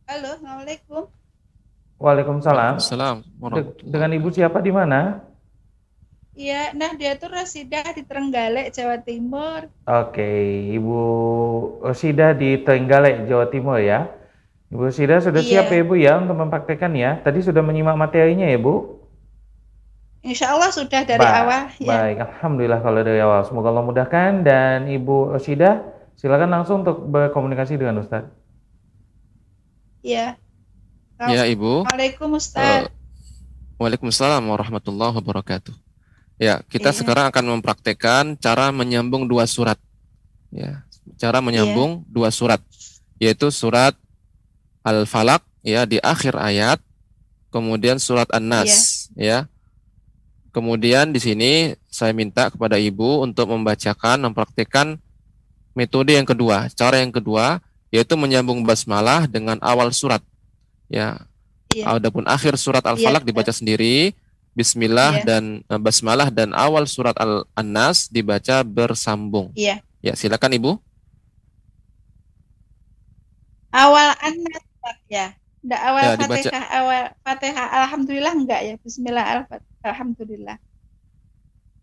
Halo, 0.07 0.39
Assalamualaikum. 0.39 1.03
Waalaikumsalam. 1.99 2.75
Assalamualaikum 2.79 3.75
dengan 3.83 4.11
Ibu 4.15 4.29
siapa 4.31 4.63
di 4.63 4.71
mana? 4.71 5.26
Iya, 6.37 6.77
nah 6.77 6.93
dia 6.93 7.17
tuh 7.17 7.33
Rasidah 7.33 7.97
di 7.97 8.05
Trenggalek, 8.05 8.69
Jawa 8.77 9.01
Timur. 9.01 9.73
Oke, 9.89 10.29
Ibu 10.77 11.01
Rosida 11.81 12.37
di 12.37 12.61
Trenggalek, 12.61 13.25
Jawa 13.25 13.49
Timur 13.49 13.81
ya. 13.81 14.13
Ibu 14.69 14.85
Rosida 14.85 15.17
sudah 15.25 15.41
Iya. 15.41 15.65
siap 15.65 15.73
ya 15.73 15.81
Ibu 15.81 15.97
ya 15.97 16.21
untuk 16.21 16.37
mempraktekkan 16.37 16.93
ya? 16.93 17.25
Tadi 17.25 17.41
sudah 17.41 17.65
menyimak 17.65 17.97
materinya 17.97 18.45
ya 18.45 18.61
Bu? 18.61 19.01
Insya 20.21 20.53
Allah 20.53 20.69
sudah 20.69 21.09
dari 21.09 21.25
Baik, 21.25 21.41
awal 21.41 21.63
ya. 21.81 21.89
Baik, 21.89 22.17
Alhamdulillah 22.29 22.81
kalau 22.85 23.01
dari 23.01 23.21
awal. 23.25 23.41
Semoga 23.49 23.73
Allah 23.73 23.87
mudahkan 23.89 24.31
dan 24.45 24.93
Ibu 24.93 25.33
Rosida 25.33 25.89
silakan 26.21 26.53
langsung 26.53 26.85
untuk 26.85 27.01
berkomunikasi 27.09 27.81
dengan 27.81 28.05
Ustadz. 28.05 28.29
Iya. 30.05 30.37
Ya, 31.17 31.49
Ibu. 31.49 31.89
Ustaz. 32.37 32.93
Waalaikumsalam 33.81 34.45
warahmatullahi 34.45 35.17
wabarakatuh. 35.17 35.86
Ya, 36.37 36.61
kita 36.69 36.93
Iya. 36.93 36.99
sekarang 37.01 37.27
akan 37.33 37.45
mempraktekkan 37.59 38.37
cara 38.37 38.69
menyambung 38.69 39.25
dua 39.25 39.49
surat. 39.49 39.81
Ya, 40.53 40.85
cara 41.17 41.41
menyambung 41.41 42.05
dua 42.09 42.29
surat, 42.29 42.61
yaitu 43.17 43.49
surat 43.49 43.97
Al-Falaq 44.85 45.41
ya 45.65 45.89
di 45.89 45.97
akhir 45.99 46.37
ayat, 46.37 46.79
kemudian 47.49 47.97
surat 47.97 48.29
An-Nas 48.31 49.09
ya. 49.17 49.49
Kemudian 50.53 51.13
di 51.13 51.21
sini 51.21 51.53
saya 51.93 52.17
minta 52.17 52.49
kepada 52.49 52.81
Ibu 52.81 53.25
untuk 53.29 53.53
membacakan, 53.53 54.25
mempraktekkan 54.25 54.97
metode 55.77 56.17
yang 56.17 56.25
kedua, 56.25 56.73
cara 56.73 57.01
yang 57.01 57.13
kedua 57.13 57.61
yaitu 57.93 58.17
menyambung 58.17 58.65
basmalah 58.65 59.29
dengan 59.29 59.57
awal 59.65 59.93
surat. 59.93 60.21
Ya, 60.89 61.17
Iya. 61.77 62.01
Adapun 62.01 62.25
akhir 62.25 62.57
surat 62.57 62.81
Al-Falaq 62.81 63.21
Iya. 63.21 63.29
dibaca 63.29 63.53
sendiri, 63.53 64.17
Bismillah 64.57 65.21
Iya. 65.21 65.25
dan 65.29 65.45
eh, 65.63 65.77
Basmalah 65.77 66.33
dan 66.33 66.57
awal 66.57 66.89
surat 66.89 67.13
Al-An-Nas 67.15 68.09
dibaca 68.09 68.65
bersambung. 68.65 69.53
Iya. 69.53 69.85
Ya, 70.01 70.17
silakan 70.17 70.57
Ibu. 70.57 70.73
Awal 73.71 74.09
An-Nas 74.17 74.65
ya. 75.07 75.37
Enggak 75.61 75.83
awal 75.83 76.03
Ya, 76.03 76.13
dibaca. 76.15 76.39
Fatihah, 76.47 76.65
awal 76.73 77.03
Fatihah 77.21 77.67
alhamdulillah 77.85 78.33
enggak 78.33 78.61
ya. 78.63 78.75
Bismillah 78.81 79.25
al- 79.27 79.63
alhamdulillah. 79.83 80.57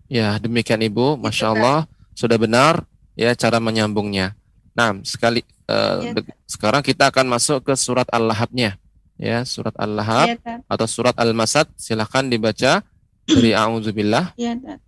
Ya, 0.07 0.37
demikian 0.39 0.79
Ibu. 0.85 1.17
Masya 1.19 1.57
Allah, 1.57 1.89
sudah 2.13 2.37
benar 2.39 2.85
ya 3.17 3.33
cara 3.35 3.59
menyambungnya. 3.59 4.37
Nah, 4.77 4.95
sekali 5.03 5.43
Iya, 5.73 6.21
de- 6.21 6.29
sekarang 6.45 6.85
kita 6.85 7.09
akan 7.09 7.33
masuk 7.33 7.65
ke 7.65 7.73
surat 7.73 8.05
Al-Lahabnya 8.13 8.77
Ya, 9.22 9.42
surat 9.50 9.74
Al-Lahab 9.82 10.28
Iya, 10.30 10.38
Tat. 10.38 10.62
atau 10.70 10.86
surat 10.86 11.18
Al-Masad, 11.18 11.66
silahkan 11.74 12.22
dibaca 12.30 12.86
dari 13.26 13.52
A'udzubillah. 13.58 14.38
Iya, 14.38 14.54
Tat. 14.62 14.80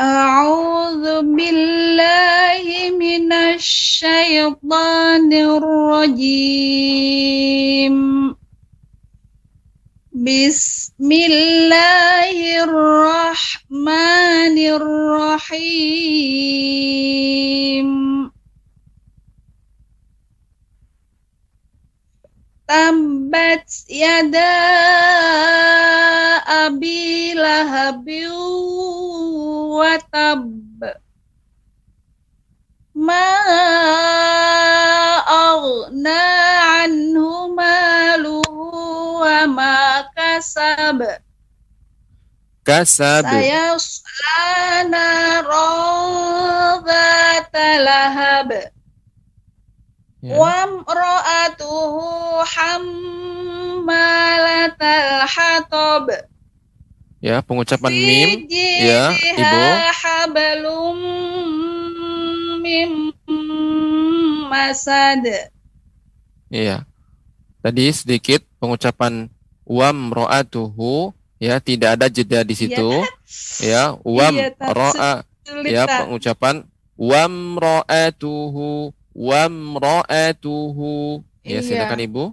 أعوذ 0.00 1.04
بالله 1.36 2.64
من 2.96 3.28
الشيطان 3.32 5.28
الرجيم 6.40 7.96
بسم 10.12 11.08
الله 11.12 12.64
الرحمن 12.64 14.56
الرحيم 16.90 17.88
Tambat 22.65 23.69
yada 23.85 24.57
abi 26.65 27.37
lahabi 27.37 28.25
wa 29.69 29.93
tab 30.09 30.49
ma 32.97 33.29
aghna 35.29 36.21
anhu 36.81 37.53
maluhu 37.53 38.65
wa 39.21 39.45
ma 39.45 40.09
kasab. 40.17 41.05
Kasab. 42.65 43.29
Saya 43.29 43.77
usana 43.77 45.45
rawdat 45.45 47.53
lahab 47.77 48.73
yeah. 50.25 50.41
wamra'atuhu 50.41 52.01
hammalatal 52.41 53.85
ya 57.25 57.41
pengucapan 57.41 57.89
mim. 57.93 58.29
Ya 58.81 59.13
ibu. 59.13 59.65
Hablum 60.01 60.97
mim 62.61 63.13
masad. 64.49 65.25
Iya. 66.53 66.85
Tadi 67.65 67.85
sedikit 67.89 68.45
pengucapan 68.61 69.29
wam 69.65 70.13
ro'atuhu 70.13 71.17
ya 71.41 71.57
tidak 71.57 71.97
ada 71.97 72.07
jeda 72.13 72.45
di 72.45 72.53
situ. 72.53 72.89
Ya, 73.57 73.97
ya 73.97 73.97
iya, 73.97 73.97
wam 74.05 74.33
ro'a 74.61 75.25
ya 75.65 75.83
pengucapan 75.89 76.69
wam 76.93 77.57
ro'atuhu 77.57 78.93
wam 79.15 79.79
ro'atuhu 79.79 81.23
ya 81.41 81.63
Iya. 81.63 81.65
silakan 81.65 82.03
ibu 82.03 82.25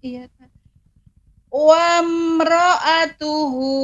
Iya, 0.00 0.24
Tat. 0.32 0.48
Wamra'atuhu 1.50 3.74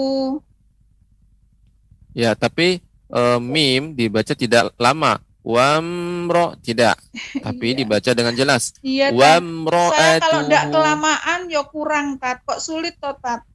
ya 2.17 2.33
tapi 2.33 2.81
eh, 3.13 3.39
mim 3.41 3.93
dibaca 3.93 4.33
tidak 4.33 4.73
lama 4.77 5.21
wamro 5.47 6.59
tidak 6.61 6.99
tapi 7.45 7.73
Iya. 7.73 7.77
dibaca 7.85 8.11
dengan 8.17 8.35
jelas 8.35 8.73
Iya, 8.83 9.13
wamro 9.15 9.93
Saya 9.95 10.19
kalau 10.19 10.43
ndak 10.45 10.75
kelamaan 10.75 11.41
ya 11.47 11.63
kurang, 11.63 12.19
Tat. 12.19 12.43
Kok 12.43 12.59
sulit 12.59 12.99
toh, 12.99 13.15
Tat? 13.23 13.47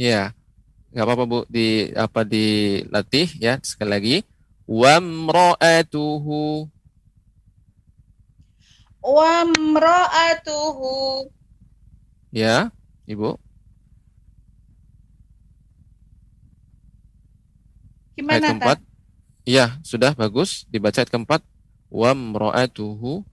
Ya, 0.00 0.32
nggak 0.90 1.04
apa-apa 1.04 1.24
Bu, 1.28 1.38
di 1.52 1.92
apa 1.92 2.24
dilatih 2.24 3.28
ya 3.36 3.60
sekali 3.60 3.90
lagi. 3.92 4.16
Wamro'atuhu. 4.64 6.71
Wamra'atuhu 9.02 10.94
Ya, 12.32 12.72
Ibu. 13.04 13.36
Ayat 18.14 18.16
Gimana, 18.16 18.46
keempat. 18.56 18.78
Tat? 18.80 18.86
Iya, 19.44 19.76
sudah 19.84 20.14
bagus. 20.16 20.64
Dibaca 20.70 20.96
ayat 21.02 21.10
keempat. 21.12 21.44
Wamro'atuhu. 21.92 23.26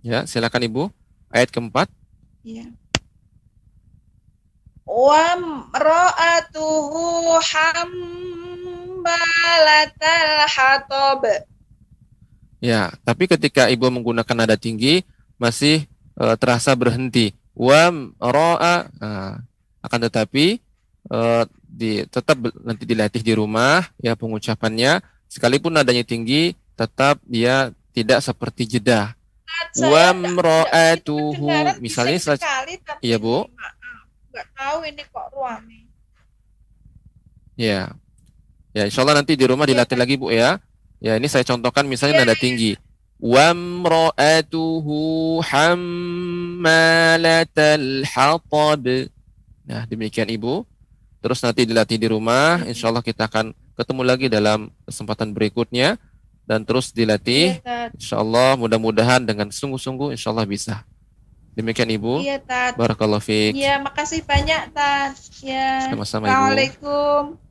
Ya, 0.00 0.24
silakan 0.24 0.64
Ibu. 0.64 0.88
Ayat 1.28 1.52
keempat. 1.52 1.92
Iya. 2.40 2.72
Wamra'atuhu 4.88 6.16
hammalatal 9.02 10.30
hatab. 10.46 11.20
Ya, 12.62 12.94
tapi 13.02 13.26
ketika 13.26 13.66
Ibu 13.66 13.90
menggunakan 13.90 14.36
nada 14.38 14.54
tinggi 14.54 15.02
masih 15.34 15.86
eh, 16.18 16.36
terasa 16.38 16.78
berhenti. 16.78 17.34
Wam 17.52 18.14
ro'a. 18.16 18.88
Nah, 18.96 19.42
akan 19.82 19.98
tetapi 20.08 20.62
eh, 21.10 21.42
di 21.66 22.06
tetap 22.06 22.38
nanti 22.62 22.86
dilatih 22.86 23.20
di 23.24 23.32
rumah 23.34 23.82
ya 23.98 24.14
pengucapannya 24.14 25.02
sekalipun 25.26 25.74
nadanya 25.74 26.04
tinggi 26.06 26.54
tetap 26.78 27.18
dia 27.26 27.74
tidak 27.92 28.22
seperti 28.22 28.78
jeda. 28.78 29.18
Ndak 29.72 30.38
ro'atuhu. 30.38 31.44
kedengaran 31.44 31.76
Misalnya 31.82 32.18
sekali, 32.20 32.74
tapi 32.80 33.00
Iya, 33.04 33.16
Bu. 33.20 33.44
maaf. 33.52 33.74
Nggak 34.32 34.46
tahu 34.56 34.78
ini 34.88 35.02
kok 35.12 35.26
ruame. 35.34 35.78
ya. 37.58 37.92
Ya, 38.72 38.88
insya 38.88 39.04
Allah 39.04 39.20
nanti 39.20 39.36
di 39.36 39.44
rumah 39.44 39.68
dilatih 39.68 40.00
lagi 40.00 40.16
Bu 40.16 40.32
ya. 40.32 40.56
Ya, 41.02 41.20
ini 41.20 41.28
saya 41.28 41.44
contohkan 41.44 41.84
misalnya 41.84 42.24
nada 42.24 42.32
tinggi. 42.32 42.76
Wamra'atuhu 43.22 44.98
hammalatal 45.44 47.06
hatab. 48.08 48.86
Nah, 49.62 49.86
demikian 49.86 50.26
Ibu. 50.32 50.64
Terus 51.22 51.38
nanti 51.44 51.68
dilatih 51.68 52.00
di 52.00 52.08
rumah. 52.10 52.64
Insya 52.66 52.88
Allah 52.90 53.04
kita 53.04 53.28
akan 53.30 53.54
ketemu 53.78 54.02
lagi 54.02 54.26
dalam 54.32 54.72
kesempatan 54.88 55.30
berikutnya. 55.36 56.00
Dan 56.48 56.66
terus 56.66 56.90
dilatih. 56.90 57.62
Iya. 57.62 57.94
Insya 57.94 58.18
Allah 58.18 58.58
mudah-mudahan 58.58 59.22
dengan 59.22 59.52
sungguh-sungguh 59.52 60.16
insya 60.16 60.34
Allah 60.34 60.46
bisa. 60.48 60.82
Demikian 61.52 61.92
Ibu. 61.92 62.24
Iya, 62.24 62.40
Tat. 62.40 62.80
Barakallahu 62.80 63.20
fiik. 63.20 63.52
Iya, 63.52 63.76
makasih 63.84 64.24
banyak, 64.24 64.72
Tat. 64.72 65.12
Ya. 65.44 65.92
Sama-sama 65.92 66.24
Ibu. 66.24 66.32
Assalamualaikum. 66.32 67.41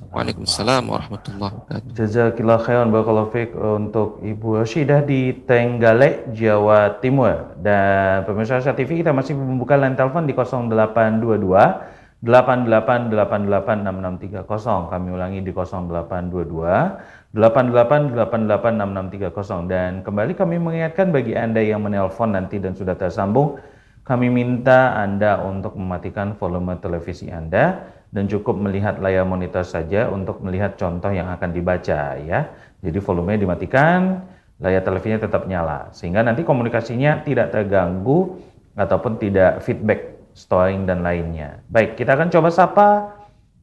Waalaikumsalam 0.00 0.88
warahmatullahi 0.88 1.52
wabarakatuh. 1.52 1.92
Jazakillah 1.92 2.64
khairan 2.64 2.88
barakallahu 2.88 3.28
fiik 3.28 3.52
untuk 3.52 4.24
Ibu 4.24 4.64
Rashidah 4.64 5.04
di 5.04 5.36
Tenggalek, 5.44 6.32
Jawa 6.32 6.96
Timur. 7.04 7.52
Dan 7.60 8.24
pemirsa 8.24 8.64
Asia 8.64 8.72
TV 8.72 9.04
kita 9.04 9.12
masih 9.12 9.36
membuka 9.36 9.76
line 9.76 9.92
telepon 9.92 10.24
di 10.24 10.32
0822 10.32 12.24
88886630. 12.24 14.88
Kami 14.88 15.08
ulangi 15.12 15.44
di 15.44 15.52
0822 15.52 17.36
88886630 17.36 19.68
dan 19.68 20.02
kembali 20.04 20.34
kami 20.36 20.60
mengingatkan 20.60 21.12
bagi 21.12 21.36
Anda 21.36 21.60
yang 21.64 21.82
menelpon 21.84 22.32
nanti 22.36 22.58
dan 22.60 22.76
sudah 22.76 22.92
tersambung 22.92 23.56
kami 24.04 24.28
minta 24.28 24.92
Anda 24.98 25.40
untuk 25.40 25.76
mematikan 25.78 26.34
volume 26.36 26.76
televisi 26.82 27.30
Anda 27.32 27.88
dan 28.12 28.28
cukup 28.28 28.60
melihat 28.60 29.00
layar 29.00 29.24
monitor 29.24 29.64
saja 29.64 30.12
untuk 30.12 30.44
melihat 30.44 30.76
contoh 30.76 31.08
yang 31.08 31.32
akan 31.32 31.50
dibaca 31.50 32.20
ya. 32.20 32.52
Jadi 32.84 32.98
volumenya 33.00 33.48
dimatikan, 33.48 34.20
layar 34.60 34.84
televisinya 34.84 35.24
tetap 35.24 35.48
nyala 35.48 35.88
sehingga 35.96 36.20
nanti 36.20 36.44
komunikasinya 36.44 37.24
tidak 37.24 37.50
terganggu 37.50 38.36
ataupun 38.76 39.16
tidak 39.16 39.64
feedback 39.64 40.12
storing 40.36 40.84
dan 40.84 41.00
lainnya. 41.00 41.64
Baik, 41.72 41.96
kita 41.96 42.16
akan 42.16 42.28
coba 42.28 42.48
sapa 42.52 42.88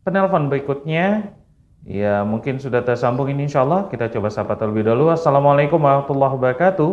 penelpon 0.01 0.49
berikutnya. 0.49 1.29
Ya, 1.87 2.27
mungkin 2.27 2.59
sudah 2.59 2.83
tersambung 2.83 3.31
ini 3.31 3.47
insya 3.47 3.63
Allah. 3.63 3.87
Kita 3.87 4.11
coba 4.11 4.27
sapa 4.27 4.59
terlebih 4.59 4.83
dahulu. 4.83 5.15
Assalamualaikum 5.15 5.79
warahmatullahi 5.79 6.35
wabarakatuh. 6.35 6.91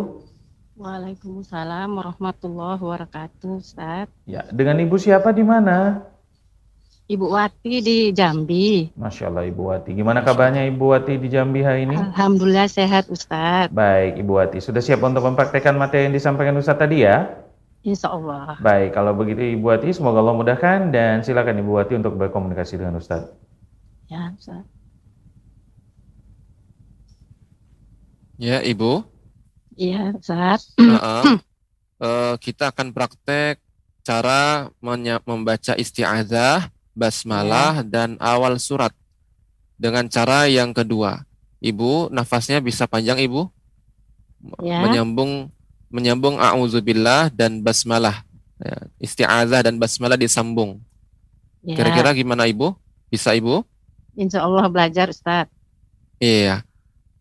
Waalaikumsalam 0.76 1.88
warahmatullahi 1.90 2.78
wabarakatuh, 2.78 3.50
Ustaz. 3.58 4.06
Ya, 4.28 4.46
dengan 4.52 4.78
Ibu 4.78 4.94
siapa 5.00 5.34
di 5.34 5.42
mana? 5.42 6.06
Ibu 7.06 7.38
Wati 7.38 7.86
di 7.86 8.10
Jambi. 8.10 8.90
Masya 8.98 9.30
Allah 9.30 9.46
Ibu 9.46 9.70
Wati. 9.70 9.94
Gimana 9.94 10.26
kabarnya 10.26 10.66
Ibu 10.66 10.90
Wati 10.90 11.14
di 11.22 11.30
Jambi 11.30 11.62
hari 11.62 11.86
ini? 11.86 11.94
Alhamdulillah 11.94 12.66
sehat, 12.66 13.06
Ustaz. 13.06 13.70
Baik, 13.70 14.18
Ibu 14.18 14.32
Wati. 14.34 14.58
Sudah 14.58 14.82
siap 14.82 15.06
untuk 15.06 15.22
mempraktekkan 15.22 15.78
materi 15.78 16.10
yang 16.10 16.14
disampaikan 16.18 16.58
Ustaz 16.58 16.74
tadi 16.82 17.06
ya? 17.06 17.30
Insya 17.86 18.10
Allah. 18.10 18.58
Baik, 18.58 18.98
kalau 18.98 19.14
begitu 19.14 19.38
Ibu 19.54 19.70
Wati, 19.70 19.94
semoga 19.94 20.18
Allah 20.18 20.34
mudahkan 20.34 20.90
dan 20.90 21.22
silakan 21.22 21.62
Ibu 21.62 21.78
Wati 21.78 21.94
untuk 21.94 22.18
berkomunikasi 22.18 22.74
dengan 22.74 22.98
Ustaz. 22.98 23.30
Ya, 24.10 24.34
Ustaz. 24.34 24.66
Ya, 28.34 28.66
Ibu. 28.66 29.06
Iya, 29.78 30.10
Ustaz. 30.18 30.74
Uh-uh. 30.74 31.38
Uh, 32.02 32.34
kita 32.42 32.74
akan 32.74 32.90
praktek 32.90 33.62
cara 34.02 34.74
membaca 35.22 35.78
isti'adzah, 35.78 36.66
basmalah, 36.96 37.84
dan 37.84 38.16
awal 38.16 38.56
surat. 38.56 38.90
Dengan 39.76 40.08
cara 40.08 40.48
yang 40.48 40.72
kedua. 40.72 41.22
Ibu, 41.60 42.08
nafasnya 42.08 42.64
bisa 42.64 42.88
panjang, 42.88 43.20
Ibu? 43.20 43.52
Ya. 44.64 44.80
Menyambung 44.80 45.52
menyambung 45.92 46.40
a'udzubillah 46.40 47.30
dan 47.30 47.62
basmalah. 47.62 48.24
Ya, 48.56 48.88
isti'adzah 48.98 49.68
dan 49.68 49.76
basmalah 49.76 50.16
disambung. 50.16 50.80
Ya. 51.60 51.76
Kira-kira 51.76 52.16
gimana, 52.16 52.48
Ibu? 52.48 52.72
Bisa, 53.12 53.36
Ibu? 53.36 53.62
Insya 54.16 54.42
Allah 54.48 54.64
belajar, 54.72 55.12
Ustaz. 55.12 55.46
Iya. 56.16 56.64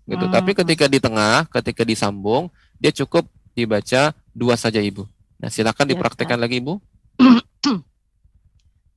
gitu. 0.03 0.27
Hmm. 0.27 0.35
Tapi 0.35 0.51
ketika 0.59 0.91
di 0.91 0.99
tengah, 0.99 1.47
ketika 1.47 1.87
disambung, 1.87 2.51
dia 2.75 2.91
cukup 2.91 3.23
dibaca 3.55 4.11
dua 4.35 4.59
saja 4.59 4.83
Ibu. 4.83 5.07
Nah, 5.39 5.47
silakan 5.47 5.87
Ya, 5.87 5.95
dipraktekkan 5.95 6.43
lagi 6.43 6.59
Ibu. 6.59 6.75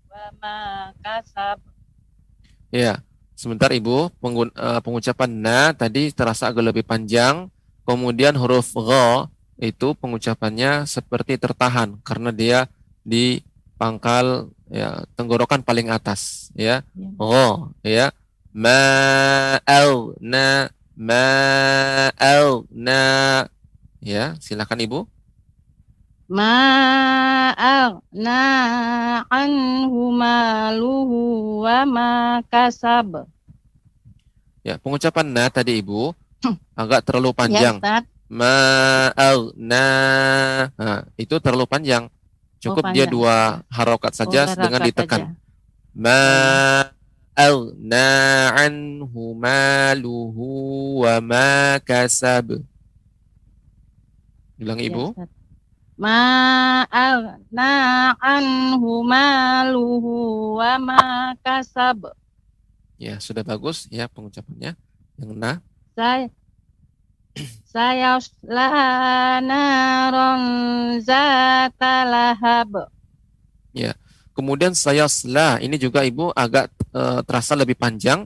Ya, 2.72 3.04
sebentar 3.36 3.68
Ibu, 3.72 4.08
eh, 4.08 4.80
pengucapan 4.84 5.30
na 5.32 5.58
tadi 5.72 6.12
terasa 6.12 6.48
agak 6.48 6.72
lebih 6.72 6.84
panjang. 6.84 7.48
Kemudian 7.82 8.38
huruf 8.38 8.72
gha 8.78 9.26
itu 9.58 9.92
pengucapannya 9.98 10.86
seperti 10.86 11.34
tertahan 11.34 11.98
karena 12.06 12.30
dia 12.30 12.70
di 13.02 13.42
pangkal 13.74 14.54
ya 14.70 15.02
tenggorokan 15.18 15.66
paling 15.66 15.90
atas 15.90 16.52
ya. 16.54 16.86
Ya. 16.94 17.08
Gha 17.18 17.50
ya. 17.82 18.06
Ma 18.52 18.80
au 19.64 20.12
na 20.20 20.68
ma 20.92 21.24
au 22.20 22.68
na 22.68 23.00
ya, 24.04 24.36
silakan 24.38 24.84
Ibu. 24.84 24.98
Ma 26.32 26.56
aghna 27.52 28.40
anhu 29.28 30.16
maluhu 30.16 31.20
wa 31.60 31.84
ma 31.84 32.10
kasab. 32.48 33.28
Ya, 34.64 34.80
pengucapan 34.80 35.28
na 35.28 35.52
tadi 35.52 35.76
Ibu 35.84 36.16
agak 36.80 37.04
terlalu 37.04 37.36
panjang. 37.36 37.76
Ya, 37.84 38.00
Ustaz. 38.00 38.04
Ma'aghna. 38.32 39.84
Nah, 40.72 41.04
itu 41.20 41.36
terlalu 41.36 41.68
panjang. 41.68 42.08
Cukup 42.64 42.96
dia 42.96 43.04
panjang. 43.04 43.12
dua 43.12 43.60
harokat 43.68 44.16
saja 44.16 44.48
Oh, 44.48 44.56
dengan 44.56 44.80
ditekan. 44.80 45.36
saja. 45.36 45.36
Ma'aghna 47.36 48.08
anhu 48.56 49.36
maluhu 49.36 50.48
wa 51.04 51.20
ma 51.20 51.76
kasab. 51.84 52.64
Bilang 54.56 54.80
Ya, 54.80 54.88
Ibu. 54.88 55.12
Ustaz. 55.12 55.41
Ma 56.02 56.82
aghna 56.90 58.10
anhu 58.18 59.06
maluhu 59.06 60.58
wa 60.58 60.74
ma 60.82 61.02
kasab. 61.46 62.10
Ya, 62.98 63.22
sudah 63.22 63.46
bagus 63.46 63.86
ya 63.86 64.10
pengucapannya. 64.10 64.74
Yang 65.14 65.30
na. 65.38 65.62
Saya 65.94 66.26
sayasla 67.70 68.66
naron 69.46 70.42
zata 71.06 72.02
lahab. 72.02 72.90
Kemudian 74.32 74.72
sayasla 74.72 75.60
ini 75.60 75.76
juga 75.76 76.02
Ibu 76.02 76.32
agak 76.32 76.72
eh, 76.90 77.20
terasa 77.22 77.52
lebih 77.54 77.76
panjang. 77.76 78.24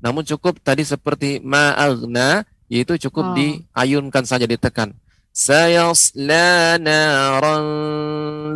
Namun 0.00 0.24
cukup 0.24 0.58
tadi 0.62 0.82
seperti 0.86 1.44
ma'agna 1.44 2.46
yaitu 2.72 2.96
cukup 2.96 3.30
Oh. 3.30 3.34
diayunkan 3.36 4.24
saja 4.24 4.46
ditekan. 4.48 4.96
Sayasla 5.32 6.76
naran 6.76 7.64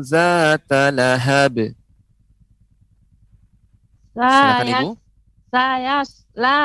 zata 0.04 0.92
lahab. 0.92 1.72
Silakan 4.12 4.68
Ibu. 4.68 4.90
Sayasla 5.48 6.56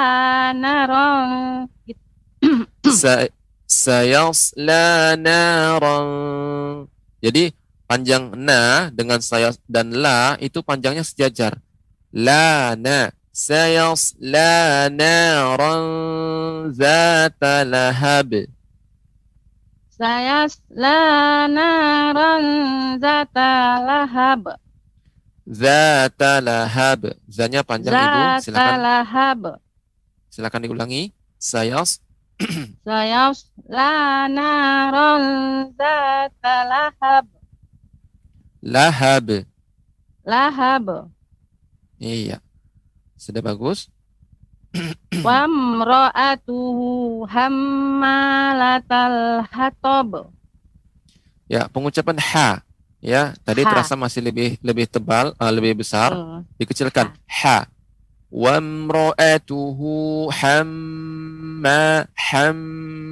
naron 0.52 1.72
sayasla. 3.72 4.92
Jadi 7.24 7.56
panjang 7.88 8.36
na 8.36 8.92
dengan 8.92 9.24
saya 9.24 9.56
dan 9.72 9.96
la 9.96 10.36
itu 10.44 10.60
panjangnya 10.60 11.08
sejajar. 11.08 11.56
La 12.12 12.76
na 12.76 13.16
sayasla 13.32 14.92
naran 14.92 15.88
zata 16.76 17.64
lahab. 17.64 18.52
Sayasla 20.02 20.98
naron 21.46 22.44
zata 22.98 23.52
lahab. 23.86 24.58
Zata 25.46 26.42
lahab. 26.42 27.14
Zanya 27.30 27.62
panjang 27.62 27.94
Ibu. 27.94 28.02
Zata 28.02 28.42
Silakan 28.42 28.78
lahab. 28.82 29.42
silakan 30.34 30.62
diulangi. 30.66 31.14
Sayas 31.38 32.02
Sayasla 32.88 33.94
naron 34.26 35.24
zata 35.78 36.56
lahab. 36.66 37.26
lahab. 38.66 39.46
Lahab. 40.26 40.86
Iya. 42.02 42.42
Sudah 43.18 43.46
bagus. 43.46 43.94
Wamra'atuhu 45.26 46.88
hammalatal 47.28 49.44
hatab. 49.52 50.32
Ya, 51.52 51.68
pengucapan 51.68 52.16
ha 52.32 52.64
ya, 53.04 53.36
tadi 53.44 53.68
Ha. 53.68 53.76
terasa 53.76 54.00
masih 54.00 54.24
lebih 54.24 54.56
lebih 54.64 54.88
tebal, 54.88 55.36
eh, 55.36 55.52
lebih 55.52 55.84
besar. 55.84 56.16
Oh, 56.16 56.48
dikecilkan 56.56 57.12
ha 57.28 57.68
wamra'atuhu 58.32 60.32
hamma 60.32 62.08
hammalatal 62.16 63.12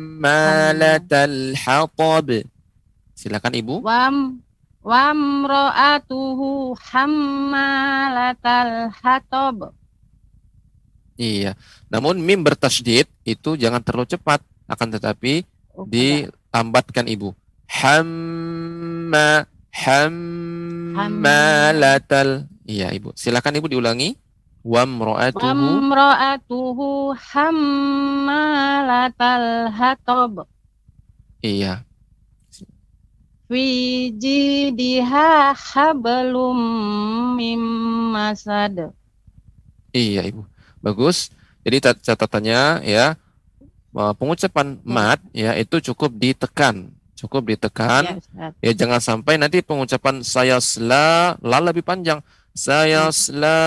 hatab 1.60 2.47
silakan 3.20 3.53
ibu 3.60 3.84
Wam 3.84 4.39
wamra'atuhu 4.80 6.72
hammalatal 6.80 8.95
hatab. 9.03 9.76
Iya. 11.20 11.51
Namun 11.91 12.24
mim 12.24 12.39
bertasydid 12.39 13.11
itu 13.28 13.59
jangan 13.59 13.84
terlalu 13.84 14.07
cepat 14.07 14.39
akan 14.65 14.88
tetapi 14.95 15.43
Oh, 15.76 15.88
dilambatkan 15.88 17.07
ibu. 17.07 17.32
Hamma 17.70 19.45
hammalatal 20.91 22.49
iya 22.67 22.91
ibu. 22.91 23.15
Silakan 23.15 23.55
ibu 23.61 23.72
diulangi. 23.72 24.17
Wamra'atuhu 24.59 25.39
Wamra'atuhu 25.39 27.15
hammalatal 28.30 29.72
hatab. 29.72 30.43
iya. 31.39 31.88
Fi 33.47 33.65
jidiha 34.13 35.55
hablum 35.55 36.59
mim 37.39 37.63
masad. 38.13 38.91
Iya, 39.89 40.22
Ibu. 40.22 40.45
Bagus. 40.80 41.30
Jadi 41.61 41.77
cat- 41.80 42.01
catatannya 42.01 42.84
ya 42.84 43.19
pengucapan 43.91 44.77
mat 44.86 45.19
ya 45.34 45.57
itu 45.57 45.82
cukup 45.91 46.13
ditekan, 46.15 46.88
cukup 47.17 47.51
ditekan. 47.51 48.21
Ya. 48.32 48.47
Ya 48.61 48.71
jangan 48.75 49.01
sampai 49.01 49.36
nanti 49.36 49.59
pengucapan 49.59 50.21
saya 50.23 50.61
sela 50.61 51.36
la 51.41 51.57
lebih 51.59 51.84
panjang. 51.84 52.21
Saya 52.53 53.07
sela 53.11 53.57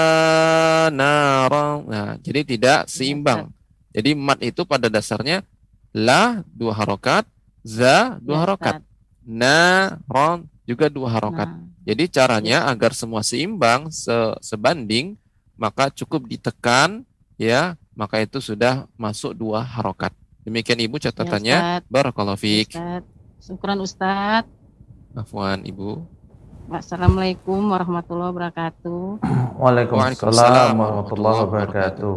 narang. 0.90 1.86
Nah, 1.86 2.10
jadi 2.20 2.44
tidak 2.44 2.78
seimbang. 2.88 3.48
Jadi 3.92 4.16
mat 4.16 4.40
itu 4.40 4.64
pada 4.64 4.88
dasarnya 4.88 5.44
la 5.92 6.40
dua 6.48 6.72
harokat, 6.72 7.28
za 7.60 8.16
dua 8.24 8.36
Ya, 8.36 8.40
harokat, 8.48 8.74
Ustaz. 8.80 8.88
naron 9.22 10.38
juga 10.64 10.88
dua 10.88 11.12
harokat. 11.12 11.48
Nah, 11.48 11.68
Jadi 11.82 12.04
caranya 12.08 12.70
agar 12.70 12.94
semua 12.94 13.26
seimbang, 13.26 13.90
se- 13.90 14.38
sebanding, 14.38 15.18
maka 15.62 15.94
cukup 15.94 16.26
ditekan, 16.26 17.06
ya, 17.38 17.78
maka 17.94 18.18
itu 18.18 18.42
sudah 18.42 18.90
masuk 18.98 19.38
dua 19.38 19.62
harokat. 19.62 20.10
Demikian 20.42 20.82
Ibu 20.82 20.98
ya, 20.98 21.14
catatannya. 21.14 21.58
Ustaz. 21.62 21.82
Barakallahu 21.86 22.34
fiik. 22.34 22.74
Syukran 23.38 23.78
Ustaz. 23.78 24.42
Afwan 25.14 25.62
Ibu. 25.62 26.02
Wassalamualaikum 26.66 27.62
warahmatullahi 27.70 28.34
wabarakatuh. 28.34 29.22
Waalaikumsalam 29.62 30.74
warahmatullahi 30.74 31.38
wabarakatuh. 31.46 32.16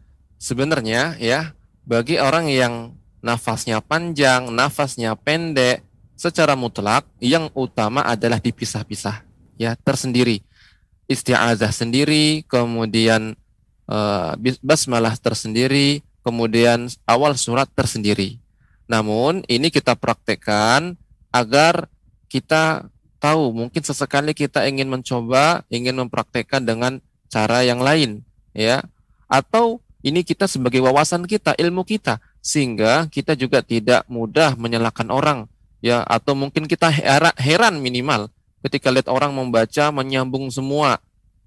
Sebenarnya 0.43 1.15
ya, 1.23 1.55
bagi 1.87 2.19
orang 2.19 2.51
yang 2.51 2.75
nafasnya 3.23 3.79
panjang, 3.79 4.51
nafasnya 4.51 5.15
pendek, 5.15 5.87
secara 6.19 6.59
mutlak 6.59 7.07
yang 7.23 7.51
utama 7.55 8.03
adalah 8.03 8.43
dipisah-pisah, 8.43 9.23
ya, 9.55 9.79
tersendiri. 9.79 10.43
Isti'azah 11.07 11.71
sendiri, 11.71 12.43
kemudian 12.51 13.39
bis- 14.39 14.63
basmalah 14.63 15.15
tersendiri, 15.19 16.03
kemudian 16.25 16.89
awal 17.07 17.35
surat 17.37 17.69
tersendiri. 17.71 18.39
Namun 18.87 19.43
ini 19.47 19.69
kita 19.71 19.95
praktekkan 19.95 20.99
agar 21.33 21.89
kita 22.29 22.87
tahu 23.23 23.55
mungkin 23.55 23.79
sesekali 23.87 24.35
kita 24.35 24.67
ingin 24.67 24.91
mencoba, 24.91 25.63
ingin 25.71 25.95
mempraktekkan 25.95 26.67
dengan 26.67 26.99
cara 27.31 27.63
yang 27.63 27.79
lain, 27.79 28.27
ya. 28.51 28.83
Atau 29.31 29.79
ini 30.03 30.27
kita 30.27 30.51
sebagai 30.51 30.83
wawasan 30.83 31.31
kita, 31.31 31.55
ilmu 31.55 31.87
kita, 31.87 32.19
sehingga 32.43 33.07
kita 33.07 33.39
juga 33.39 33.63
tidak 33.63 34.03
mudah 34.11 34.59
menyalahkan 34.59 35.07
orang, 35.15 35.47
ya. 35.79 36.03
Atau 36.11 36.35
mungkin 36.35 36.67
kita 36.67 36.91
hera- 36.91 37.39
heran 37.39 37.79
minimal 37.79 38.27
ketika 38.67 38.91
lihat 38.91 39.07
orang 39.07 39.31
membaca 39.31 39.95
menyambung 39.95 40.51
semua. 40.51 40.99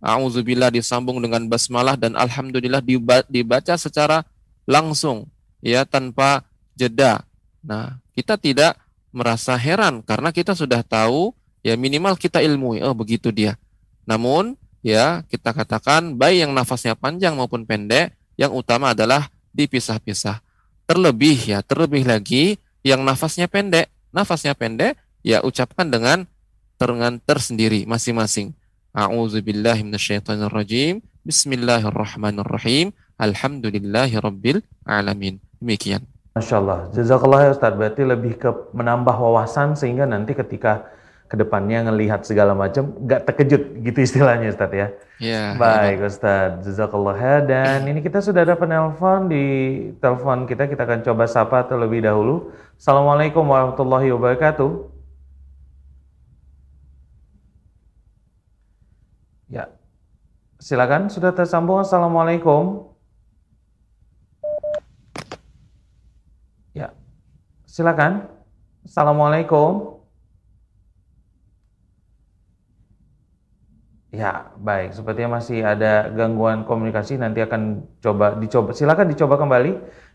Auzubillah 0.05 0.69
disambung 0.69 1.17
dengan 1.17 1.49
basmalah 1.49 1.97
dan 1.97 2.13
alhamdulillah 2.13 2.79
diba- 2.79 3.25
dibaca 3.25 3.73
secara 3.73 4.21
langsung 4.69 5.25
ya 5.65 5.81
tanpa 5.81 6.45
jeda. 6.77 7.25
Nah, 7.65 7.97
kita 8.13 8.37
tidak 8.37 8.77
merasa 9.09 9.57
heran 9.57 10.05
karena 10.05 10.29
kita 10.29 10.53
sudah 10.53 10.85
tahu 10.85 11.33
ya 11.65 11.73
minimal 11.73 12.13
kita 12.13 12.45
ilmu 12.45 12.77
oh 12.85 12.93
begitu 12.93 13.33
dia. 13.33 13.57
Namun 14.05 14.53
ya 14.85 15.25
kita 15.25 15.49
katakan 15.49 16.13
baik 16.13 16.45
yang 16.45 16.51
nafasnya 16.53 16.93
panjang 16.93 17.33
maupun 17.33 17.65
pendek 17.65 18.13
yang 18.37 18.53
utama 18.53 18.93
adalah 18.93 19.33
dipisah-pisah. 19.49 20.45
Terlebih 20.85 21.57
ya, 21.57 21.65
terlebih 21.65 22.05
lagi 22.05 22.61
yang 22.85 23.01
nafasnya 23.01 23.49
pendek, 23.49 23.89
nafasnya 24.13 24.53
pendek 24.53 24.93
ya 25.25 25.41
ucapkan 25.41 25.89
dengan 25.89 26.29
dengan 26.77 27.17
tersendiri 27.17 27.89
masing-masing. 27.89 28.53
A'udzubillahi 28.93 29.81
minasyaitonirrajim. 29.81 31.01
Bismillahirrahmanirrahim. 31.25 32.93
Alhamdulillahirabbil 33.17 34.61
alamin. 34.85 35.41
Demikian. 35.57 36.05
Masya 36.37 36.61
Allah. 36.61 36.79
Jazakallah 36.93 37.49
ya 37.49 37.51
Ustaz. 37.57 37.73
Berarti 37.73 38.03
lebih 38.05 38.37
ke 38.37 38.53
menambah 38.75 39.15
wawasan 39.17 39.73
sehingga 39.73 40.05
nanti 40.05 40.37
ketika 40.37 40.94
ke 41.25 41.35
depannya 41.35 41.89
ngelihat 41.89 42.21
segala 42.21 42.53
macam 42.53 42.93
nggak 43.01 43.25
terkejut 43.25 43.81
gitu 43.81 43.99
istilahnya 44.01 44.53
Ustaz 44.53 44.71
ya. 44.71 44.87
Ya. 45.17 45.43
Baik 45.57 46.05
Ustaz. 46.05 46.61
Jazakallah 46.61 47.17
ya. 47.17 47.35
Dan 47.41 47.89
ini 47.89 47.99
kita 48.05 48.21
sudah 48.21 48.45
ada 48.45 48.53
penelpon 48.53 49.31
di 49.31 49.45
telepon 49.97 50.45
kita. 50.45 50.69
Kita 50.69 50.85
akan 50.85 51.01
coba 51.01 51.23
sapa 51.25 51.65
terlebih 51.65 52.05
dahulu. 52.05 52.53
Assalamualaikum 52.77 53.41
warahmatullahi 53.41 54.13
wabarakatuh. 54.13 54.71
Ya. 59.49 59.71
Silakan 60.61 61.09
sudah 61.09 61.33
tersambung. 61.33 61.81
Assalamualaikum. 61.81 62.95
Silakan. 67.75 68.31
Assalamualaikum. 68.87 69.94
Ya, 74.15 74.47
baik. 74.55 74.95
Sepertinya 74.95 75.43
masih 75.43 75.59
ada 75.67 76.07
gangguan 76.07 76.63
komunikasi. 76.63 77.19
Nanti 77.19 77.43
akan 77.43 77.83
coba 77.99 78.39
dicoba. 78.39 78.71
Silakan 78.71 79.11
dicoba 79.11 79.35
kembali. 79.35 79.71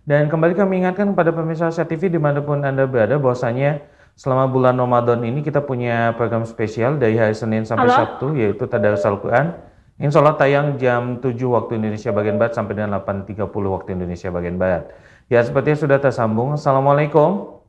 Dan 0.09 0.32
kembali 0.32 0.57
kami 0.57 0.80
ingatkan 0.80 1.12
kepada 1.12 1.36
pemirsa 1.36 1.68
TV 1.84 2.09
di 2.09 2.16
mana 2.16 2.40
pun 2.40 2.64
Anda 2.64 2.88
berada 2.88 3.20
bahwasanya 3.20 3.84
selama 4.16 4.48
bulan 4.48 4.80
Ramadan 4.80 5.20
ini 5.20 5.44
kita 5.44 5.61
punya 5.61 6.16
program 6.16 6.48
spesial 6.48 6.96
dari 6.96 7.20
hari 7.20 7.36
Senin 7.36 7.68
sampai 7.68 7.92
Halo? 7.92 7.98
Sabtu 8.01 8.26
yaitu 8.40 8.64
Tadarus 8.64 9.05
Al-Quran. 9.05 9.53
Insya 10.01 10.24
Allah 10.24 10.40
tayang 10.40 10.80
jam 10.80 11.20
7 11.20 11.36
waktu 11.53 11.76
Indonesia 11.76 12.09
bagian 12.09 12.40
Barat 12.40 12.57
sampai 12.57 12.72
dengan 12.72 13.05
8.30 13.05 13.53
waktu 13.53 13.88
Indonesia 13.92 14.32
bagian 14.32 14.57
Barat. 14.57 14.88
Ya, 15.28 15.44
sepertinya 15.44 15.76
sudah 15.76 15.98
tersambung. 16.01 16.57
Assalamualaikum. 16.57 17.61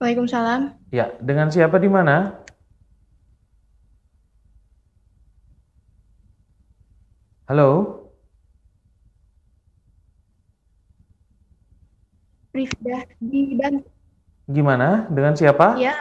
Waalaikumsalam. 0.00 0.72
Ya, 0.88 1.12
dengan 1.20 1.52
siapa 1.52 1.76
di 1.76 1.92
mana? 1.92 2.43
Halo? 7.44 8.00
Rifda 12.56 13.04
di 13.20 13.52
Banten. 13.52 13.84
Gimana? 14.48 15.04
Dengan 15.12 15.36
siapa? 15.36 15.76
Ya. 15.76 16.00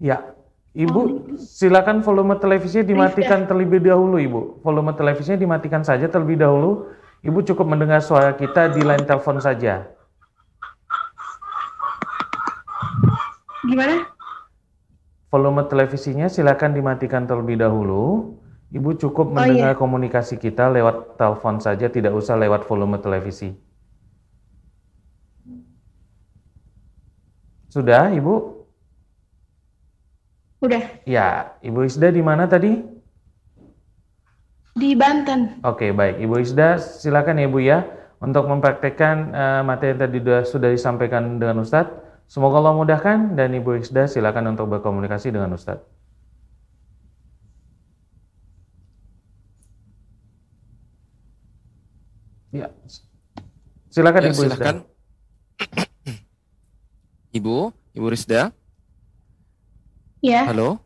Ya, 0.00 0.36
Ibu, 0.76 1.36
silakan 1.40 2.04
volume 2.04 2.36
televisinya 2.36 2.84
dimatikan 2.84 3.48
terlebih 3.48 3.80
dahulu, 3.80 4.20
Ibu. 4.20 4.60
Volume 4.60 4.92
televisinya 4.92 5.40
dimatikan 5.40 5.80
saja 5.80 6.12
terlebih 6.12 6.40
dahulu. 6.40 6.92
Ibu 7.24 7.40
cukup 7.44 7.68
mendengar 7.68 8.04
suara 8.04 8.36
kita 8.36 8.68
di 8.72 8.84
line 8.84 9.04
telepon 9.08 9.40
saja. 9.40 9.88
Gimana? 13.64 14.19
Volume 15.30 15.62
televisinya 15.70 16.26
silakan 16.26 16.74
dimatikan 16.74 17.22
terlebih 17.22 17.54
dahulu. 17.62 18.34
Ibu 18.70 18.98
cukup 18.98 19.30
oh, 19.30 19.34
mendengar 19.34 19.74
iya. 19.74 19.78
komunikasi 19.78 20.38
kita 20.38 20.70
lewat 20.70 21.18
telepon 21.18 21.62
saja, 21.62 21.86
tidak 21.90 22.14
usah 22.14 22.34
lewat 22.38 22.66
volume 22.66 22.98
televisi. 22.98 23.54
Sudah, 27.70 28.10
Ibu? 28.10 28.34
Udah. 30.66 30.82
Ya, 31.06 31.54
Ibu 31.62 31.86
Isda 31.86 32.10
di 32.10 32.22
mana 32.22 32.50
tadi? 32.50 32.82
Di 34.74 34.94
Banten. 34.98 35.62
Oke, 35.62 35.94
baik. 35.94 36.18
Ibu 36.18 36.34
Isda, 36.42 36.78
silakan 36.78 37.38
ya 37.38 37.46
Ibu 37.46 37.58
ya 37.62 37.78
untuk 38.18 38.50
mempraktekkan 38.50 39.16
uh, 39.30 39.62
materi 39.62 39.94
yang 39.94 40.00
tadi 40.02 40.18
sudah, 40.18 40.40
sudah 40.46 40.70
disampaikan 40.74 41.38
dengan 41.38 41.62
Ustadz. 41.62 42.09
Semoga 42.30 42.62
Allah 42.62 42.78
mudahkan 42.78 43.34
dan 43.34 43.50
Ibu 43.50 43.82
Isda 43.82 44.06
silakan 44.06 44.54
untuk 44.54 44.70
berkomunikasi 44.70 45.34
dengan 45.34 45.50
Ustadz. 45.50 45.82
Ya, 52.54 52.70
silakan 53.90 54.22
ya, 54.22 54.30
Ibu 54.30 54.42
silakan. 54.46 54.76
Isda. 54.86 55.82
Ibu, 57.34 57.56
Ibu 57.98 58.06
Rizda. 58.06 58.54
Ya. 60.22 60.46
Halo. 60.46 60.78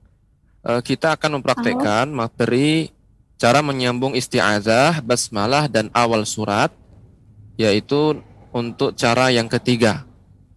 Uh, 0.64 0.80
kita 0.80 1.12
akan 1.12 1.44
mempraktekkan 1.44 2.08
Halo. 2.08 2.24
materi 2.24 2.88
cara 3.36 3.60
menyambung 3.60 4.16
isti'azah, 4.16 5.04
basmalah 5.04 5.68
dan 5.68 5.92
awal 5.92 6.24
surat 6.24 6.72
yaitu 7.60 8.16
untuk 8.48 8.96
cara 8.96 9.28
yang 9.28 9.44
ketiga. 9.52 10.08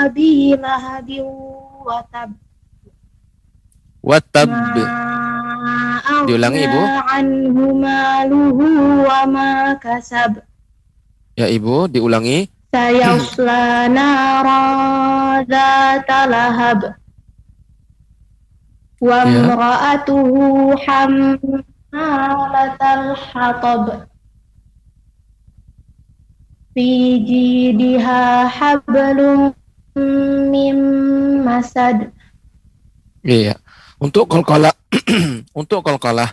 abi 0.07 0.55
lahabin 0.55 1.27
wa 1.83 1.99
tab. 2.07 2.31
Watab. 3.99 4.47
Diulangi 6.23 6.63
Ibu. 6.63 6.81
Anhu 7.11 7.75
maluhu 7.75 9.03
wa 9.03 9.27
ma 9.27 9.75
kasab. 9.75 10.39
Ya 11.35 11.51
Ibu, 11.51 11.91
diulangi. 11.91 12.47
Dzata 15.49 16.19
lahab. 16.29 16.93
Wa 18.99 19.23
ya. 19.25 19.31
imra'atuhu 19.31 20.75
hammalatal 20.83 21.95
hatab 23.15 24.05
fi 26.75 27.17
jidiha 27.25 28.45
hablum 28.45 29.55
mim 30.51 30.79
masad. 31.41 32.11
Iya. 33.25 33.57
Untuk 33.99 34.29
qalqalah 34.31 34.77
untuk 35.59 35.81
qalqalah 35.83 36.31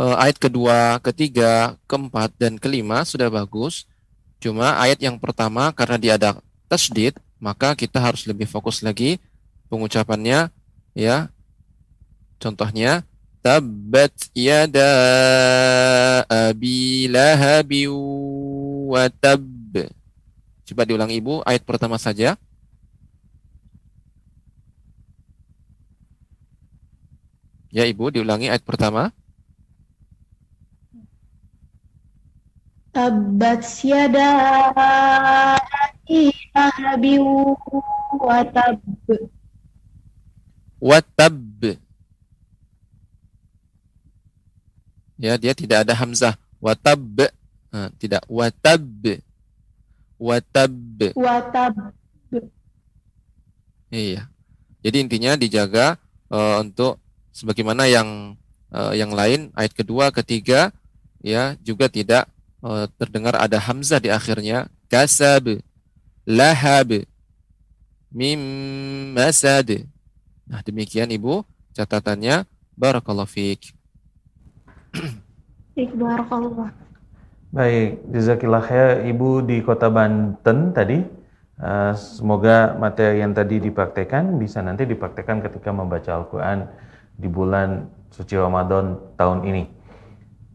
eh, 0.00 0.16
ayat 0.18 0.40
kedua, 0.40 0.96
ketiga, 1.04 1.76
keempat 1.86 2.32
dan 2.40 2.56
kelima 2.56 3.04
sudah 3.04 3.28
bagus. 3.28 3.86
Cuma 4.42 4.76
ayat 4.80 5.00
yang 5.00 5.16
pertama 5.16 5.72
karena 5.72 5.96
dia 5.96 6.12
ada 6.20 6.30
tasdid, 6.68 7.16
maka 7.40 7.76
kita 7.76 8.00
harus 8.00 8.24
lebih 8.24 8.48
fokus 8.48 8.80
lagi 8.80 9.20
pengucapannya 9.68 10.52
ya. 10.96 11.28
Contohnya 12.38 13.04
tabbat 13.44 14.12
yada 14.32 14.90
abi 16.28 17.08
lahabi 17.08 17.88
wa 18.88 19.04
tab. 19.12 19.44
Coba 20.64 20.88
diulang 20.88 21.12
Ibu 21.12 21.44
ayat 21.44 21.60
pertama 21.68 22.00
saja. 22.00 22.40
Ya 27.74 27.84
Ibu 27.84 28.14
diulangi 28.14 28.48
ayat 28.48 28.64
pertama. 28.64 29.12
Tabbat 32.94 33.66
yada 33.82 34.30
abi 36.06 36.30
lahabin 36.54 37.26
wa 38.22 38.38
tab. 38.46 38.78
Watab. 40.78 41.34
Ya, 45.18 45.34
dia 45.40 45.56
tidak 45.56 45.88
ada 45.88 45.94
hamzah. 45.96 46.38
Watab. 46.60 47.00
Nah, 47.72 47.88
tidak 47.98 48.22
watab. 48.30 48.84
Watab. 50.20 50.72
Wa 51.16 51.40
tab. 51.50 51.74
Iya. 53.88 54.28
Jadi 54.84 54.96
intinya 55.00 55.32
dijaga 55.40 55.96
eh, 56.28 56.56
untuk 56.60 57.00
sebagaimana 57.32 57.88
yang 57.88 58.36
eh, 58.70 58.92
yang 59.00 59.16
lain 59.16 59.50
ayat 59.56 59.72
kedua, 59.72 60.12
ketiga 60.12 60.68
ya 61.24 61.56
juga 61.64 61.88
tidak 61.88 62.28
eh, 62.64 62.86
terdengar 62.96 63.36
ada 63.36 63.60
hamzah 63.60 64.00
di 64.00 64.08
akhirnya. 64.08 64.72
Kasab, 64.88 65.60
lahab, 66.24 67.04
mim 68.08 68.40
masad. 69.12 69.84
Nah, 70.48 70.64
demikian 70.64 71.12
Ibu 71.12 71.44
catatannya. 71.76 72.48
Barakallahu 72.74 73.28
fiik. 73.28 73.70
Baik, 77.54 78.02
jazakillah 78.10 78.62
khair 78.62 79.06
Ibu 79.06 79.46
di 79.46 79.62
Kota 79.62 79.90
Banten 79.90 80.74
tadi. 80.74 80.98
Eh, 81.54 81.92
semoga 81.94 82.74
materi 82.74 83.22
yang 83.22 83.30
tadi 83.30 83.62
dipraktekkan 83.62 84.38
bisa 84.42 84.58
nanti 84.58 84.86
dipraktekkan 84.90 85.38
ketika 85.38 85.70
membaca 85.70 86.10
Al-Quran 86.10 86.66
di 87.14 87.30
bulan 87.30 87.86
suci 88.10 88.34
Ramadan 88.34 88.98
tahun 89.14 89.46
ini 89.46 89.62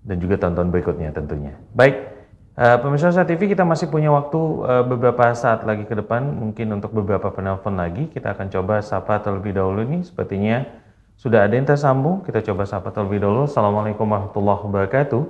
dan 0.09 0.17
juga 0.17 0.41
tahun-tahun 0.41 0.73
berikutnya 0.73 1.13
tentunya. 1.13 1.53
Baik, 1.77 2.09
eh, 2.57 2.77
pemirsa 2.81 3.13
Sa 3.13 3.29
TV 3.29 3.45
kita 3.45 3.61
masih 3.61 3.93
punya 3.93 4.09
waktu 4.09 4.41
eh, 4.65 4.83
beberapa 4.89 5.29
saat 5.37 5.61
lagi 5.61 5.85
ke 5.85 5.93
depan, 5.93 6.25
mungkin 6.25 6.73
untuk 6.73 6.97
beberapa 6.97 7.29
penelpon 7.29 7.77
lagi. 7.77 8.09
Kita 8.09 8.33
akan 8.33 8.49
coba 8.49 8.81
sapa 8.81 9.21
terlebih 9.21 9.53
dahulu 9.53 9.85
nih, 9.85 10.01
sepertinya 10.01 10.65
sudah 11.13 11.45
ada 11.45 11.53
yang 11.53 11.69
tersambung. 11.69 12.25
Kita 12.25 12.41
coba 12.41 12.65
sapa 12.65 12.89
terlebih 12.89 13.21
dahulu. 13.21 13.45
Assalamualaikum 13.45 14.09
warahmatullahi 14.09 14.61
wabarakatuh. 14.65 15.21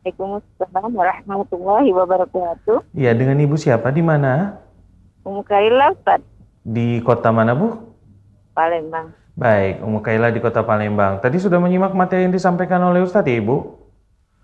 Waalaikumsalam 0.00 0.90
warahmatullahi 0.94 1.90
wabarakatuh. 1.90 2.94
Iya, 2.94 3.12
dengan 3.12 3.36
Ibu 3.42 3.58
siapa? 3.58 3.90
Di 3.90 4.00
mana? 4.00 4.60
Umu 5.26 5.44
Kaila 5.44 5.92
Ustaz, 5.92 6.24
Di 6.64 7.04
kota 7.04 7.28
mana, 7.32 7.52
Bu? 7.52 7.76
Palembang. 8.56 9.12
Baik, 9.36 9.80
Umu 9.80 10.04
Kaila 10.04 10.28
di 10.28 10.40
kota 10.40 10.60
Palembang. 10.60 11.20
Tadi 11.20 11.40
sudah 11.40 11.56
menyimak 11.56 11.96
materi 11.96 12.28
yang 12.28 12.32
disampaikan 12.32 12.80
oleh 12.84 13.00
Ustadz 13.00 13.28
ya, 13.28 13.40
Ibu? 13.40 13.79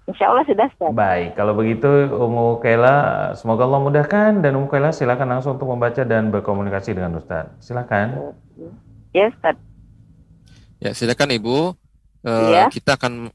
Insya 0.07 0.31
Allah 0.31 0.47
sudah 0.47 0.71
Ustaz. 0.71 0.91
Baik, 0.95 1.35
kalau 1.35 1.59
begitu 1.59 1.91
Umu 2.15 2.63
Kaila, 2.63 3.35
semoga 3.35 3.67
Allah 3.67 3.83
mudahkan 3.83 4.39
dan 4.39 4.55
Umu 4.55 4.71
Kaila 4.71 4.95
silakan 4.95 5.35
langsung 5.35 5.59
untuk 5.59 5.67
membaca 5.67 6.07
dan 6.07 6.31
berkomunikasi 6.31 6.95
dengan 6.95 7.19
Ustadz. 7.19 7.59
Silakan. 7.59 8.39
Ya 9.11 9.27
Ustaz. 9.35 9.59
Ya, 10.79 10.95
silakan 10.95 11.35
Ibu. 11.35 11.75
Eh, 12.23 12.51
Iya. 12.55 12.71
Kita 12.71 12.95
akan 12.95 13.35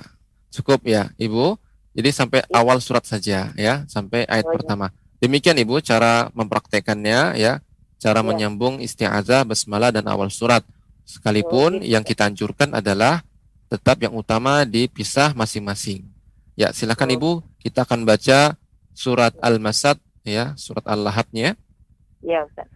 cukup 0.53 0.85
ya, 0.85 1.09
Ibu. 1.17 1.57
Jadi 1.95 2.11
sampai 2.11 2.43
awal 2.51 2.83
surat 2.83 3.07
saja 3.07 3.55
ya, 3.55 3.87
sampai 3.87 4.27
ayat 4.27 4.43
Oh, 4.45 4.51
ya. 4.51 4.55
pertama. 4.59 4.91
Demikian 5.23 5.55
Ibu 5.57 5.79
cara 5.79 6.27
mempraktekannya 6.35 7.39
ya, 7.39 7.63
cara 7.97 8.19
Ya. 8.19 8.25
menyambung 8.27 8.83
isti'azah, 8.83 9.47
basmalah 9.47 9.95
dan 9.95 10.03
awal 10.11 10.27
surat. 10.29 10.61
Sekalipun 11.07 11.79
Oh, 11.79 11.83
gitu. 11.83 11.87
yang 11.91 12.03
kita 12.03 12.27
anjurkan 12.27 12.75
adalah 12.75 13.23
tetap 13.74 14.02
yang 14.02 14.14
utama 14.18 14.66
dipisah 14.66 15.30
masing-masing. 15.34 16.02
Ya, 16.58 16.74
silakan 16.74 17.08
Oh. 17.10 17.16
Ibu, 17.16 17.30
kita 17.62 17.86
akan 17.86 18.02
baca 18.02 18.58
surat 18.92 19.32
Al-Masad 19.40 19.96
ya, 20.26 20.52
surat 20.58 20.84
Al-Lahadnya 20.84 21.56
Ya 22.20 22.44
Ustaz 22.44 22.68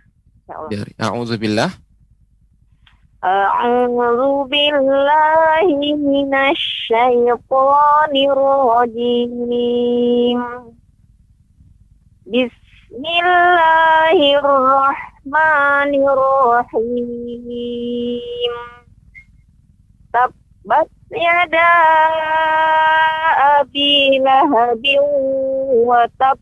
Ya 0.48 0.56
Allah 0.56 0.70
dari 0.72 0.92
A'udzubillah. 0.96 1.72
أعوذ 3.24 4.20
بالله 4.52 5.66
من 5.96 6.32
الشيطان 6.52 8.12
الرجيم 8.12 9.50
بسم 12.28 13.04
الله 13.24 14.18
الرحمن 14.44 15.92
الرحيم 16.04 17.34
tabbat 20.69 20.85
yada 21.09 21.69
abi 23.57 24.21
lahabin 24.21 25.01
wa 25.81 26.05
tab. 26.13 26.37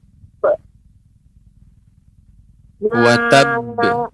Wa 2.83 3.15
tab. 3.31 3.47
Ma- 3.79 4.11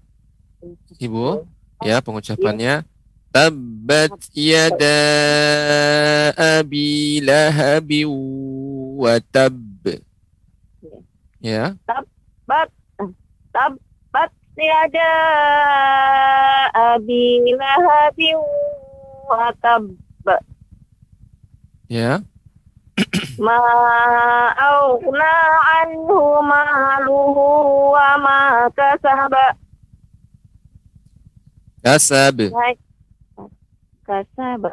Ibu, 1.02 1.50
ya 1.82 1.98
pengucapannya 2.06 2.86
Tabbat 3.34 4.14
yada 4.38 4.98
abi 6.38 7.18
lahabi 7.26 8.06
wa 8.06 9.18
tab. 9.34 9.58
Ya, 11.42 11.74
tabbat 11.90 12.70
tabbat 13.50 14.30
yada 14.54 15.12
abi 16.78 17.42
lahabin 17.58 18.38
wa 19.26 19.50
Ya. 21.92 22.22
Ma 23.38 23.58
anhu 25.82 26.20
maluhu 26.46 27.46
wa 27.94 28.10
ma 28.22 28.38
kasaba. 28.72 29.46
Kasab. 31.84 32.38
Kasab. 34.08 34.64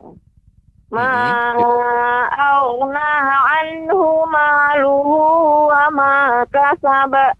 Mhm. 0.90 0.94
Ma 0.94 1.06
anhu 3.59 4.02
maluhu 4.31 5.18
wa 5.70 5.85
ma 5.90 6.10
kasaba. 6.51 7.35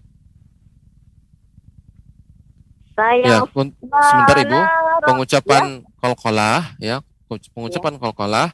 Saya 2.91 3.23
ya, 3.23 3.37
sebentar 3.47 4.37
Ibu, 4.43 4.59
pengucapan 5.07 5.63
ya. 5.79 5.87
kolkolah 6.03 6.59
ya, 6.77 6.95
pengucapan 7.53 7.95
kolkolah, 8.01 8.47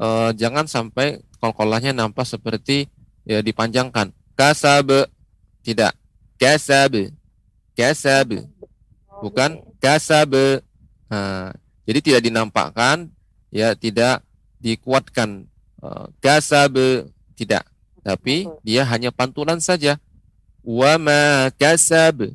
eh, 0.00 0.30
jangan 0.36 0.64
sampai 0.64 1.20
kolkolahnya 1.40 1.92
nampak 1.92 2.24
seperti 2.24 2.88
ya 3.26 3.42
dipanjangkan. 3.42 4.14
Kasab, 4.36 5.10
tidak. 5.64 5.92
Kasab, 6.36 6.92
kasab, 7.72 8.28
bukan 9.24 9.56
kasab. 9.80 10.60
Nah, 11.08 11.52
jadi 11.88 11.98
tidak 12.04 12.22
dinampakkan, 12.28 13.08
ya 13.48 13.72
tidak 13.72 14.20
dikuatkan. 14.60 15.48
Eh, 15.80 16.06
kasab, 16.20 16.76
tidak. 17.36 17.64
Tapi 18.04 18.46
dia 18.62 18.86
hanya 18.86 19.10
pantulan 19.10 19.58
saja. 19.58 19.98
Wama 20.62 21.50
kasab, 21.56 22.30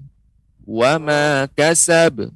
wama 0.66 1.48
kasab. 1.56 2.34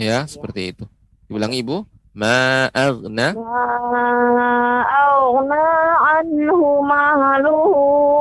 Ya, 0.00 0.24
seperti 0.24 0.72
itu. 0.72 0.84
Diulangi 1.28 1.60
Ibu 1.60 1.91
Ma 2.17 2.65
aghna 2.73 3.27
ما 3.37 4.81
أغنى 4.81 5.67
عنه 6.01 6.81
ماله 6.81 7.65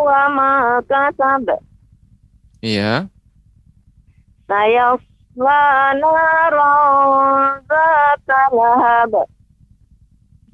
وما 0.09 0.83
كسب 0.91 1.47
Iya, 2.65 3.07
سيصلى 4.49 5.65
نارا 6.03 6.73
ذات 7.71 8.29
لهب 8.53 9.13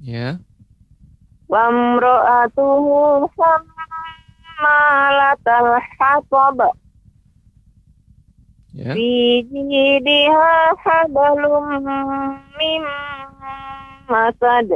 ya. 0.02 0.36
وامرأته 1.48 2.86
حمالة 4.58 5.46
الحطب 5.60 6.58
Ya. 8.77 8.93
Mim 12.53 12.85
masad. 14.05 14.69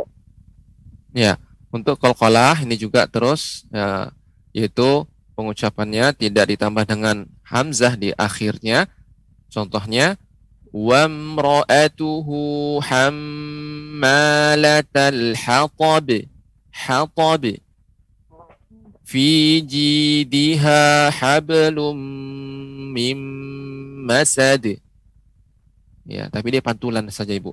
Ya, 1.14 1.38
untuk 1.70 2.02
kolkolah 2.02 2.66
ini 2.66 2.82
juga 2.82 3.06
terus 3.06 3.70
ya, 3.70 4.10
yaitu 4.58 5.06
pengucapannya 5.38 6.18
tidak 6.18 6.50
ditambah 6.50 6.82
dengan 6.90 7.30
hamzah 7.46 7.94
di 7.94 8.10
akhirnya. 8.18 8.90
Contohnya 9.54 10.18
wamra'atuhu 10.74 12.40
hammalatal 12.82 14.16
hatab. 15.38 16.10
Hatab 16.74 17.44
fi 19.12 19.60
jidiha 19.60 21.12
hablum 21.12 22.00
mim 22.96 23.20
masad. 24.08 24.80
Ya, 26.08 26.32
tapi 26.32 26.56
dia 26.56 26.64
pantulan 26.64 27.04
saja 27.12 27.36
Ibu. 27.36 27.52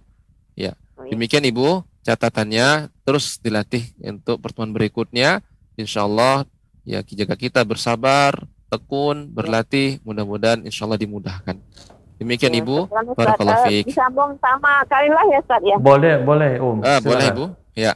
Ya. 0.54 0.78
Demikian 1.10 1.42
Ibu 1.42 1.82
catatannya 2.06 2.94
terus 3.02 3.42
dilatih 3.42 3.82
untuk 4.06 4.38
pertemuan 4.38 4.70
berikutnya. 4.70 5.42
Insya 5.74 6.06
Allah 6.06 6.46
ya 6.86 7.02
jaga 7.02 7.34
kita 7.34 7.66
bersabar, 7.66 8.38
tekun, 8.70 9.30
berlatih, 9.34 9.98
mudah-mudahan 10.06 10.62
insya 10.62 10.86
Allah 10.86 10.98
dimudahkan. 10.98 11.58
Demikian 12.18 12.54
Ibu. 12.54 12.90
Sekarang, 12.90 13.06
Ustaz, 13.14 13.18
Barakallahu 13.18 13.62
fiik. 13.70 13.84
Disambung 13.86 14.32
sama 14.42 14.82
kalilah 14.90 15.24
ya 15.30 15.38
Ustaz 15.38 15.62
ya. 15.62 15.76
Boleh, 15.78 16.18
boleh, 16.22 16.58
Om. 16.58 16.82
Ah, 16.82 16.98
boleh. 16.98 17.30
Ibu. 17.30 17.44
Ya. 17.78 17.94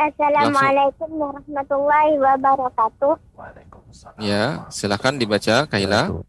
Assalamualaikum 0.00 1.12
Langsung. 1.12 1.44
warahmatullahi 1.44 2.16
wabarakatuh. 2.16 3.20
Waalaikumsalam. 3.36 4.16
Ya, 4.24 4.64
silahkan 4.72 5.20
dibaca 5.20 5.68
Kaila. 5.68 6.24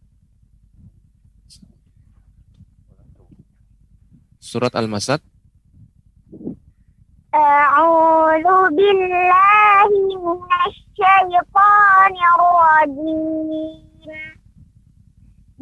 Surat 4.43 4.75
Al-Masad. 4.75 5.23
A'udhu 7.31 8.75
billahi 8.75 10.19
minasyaitonir 10.19 12.43
rajim. 12.43 14.11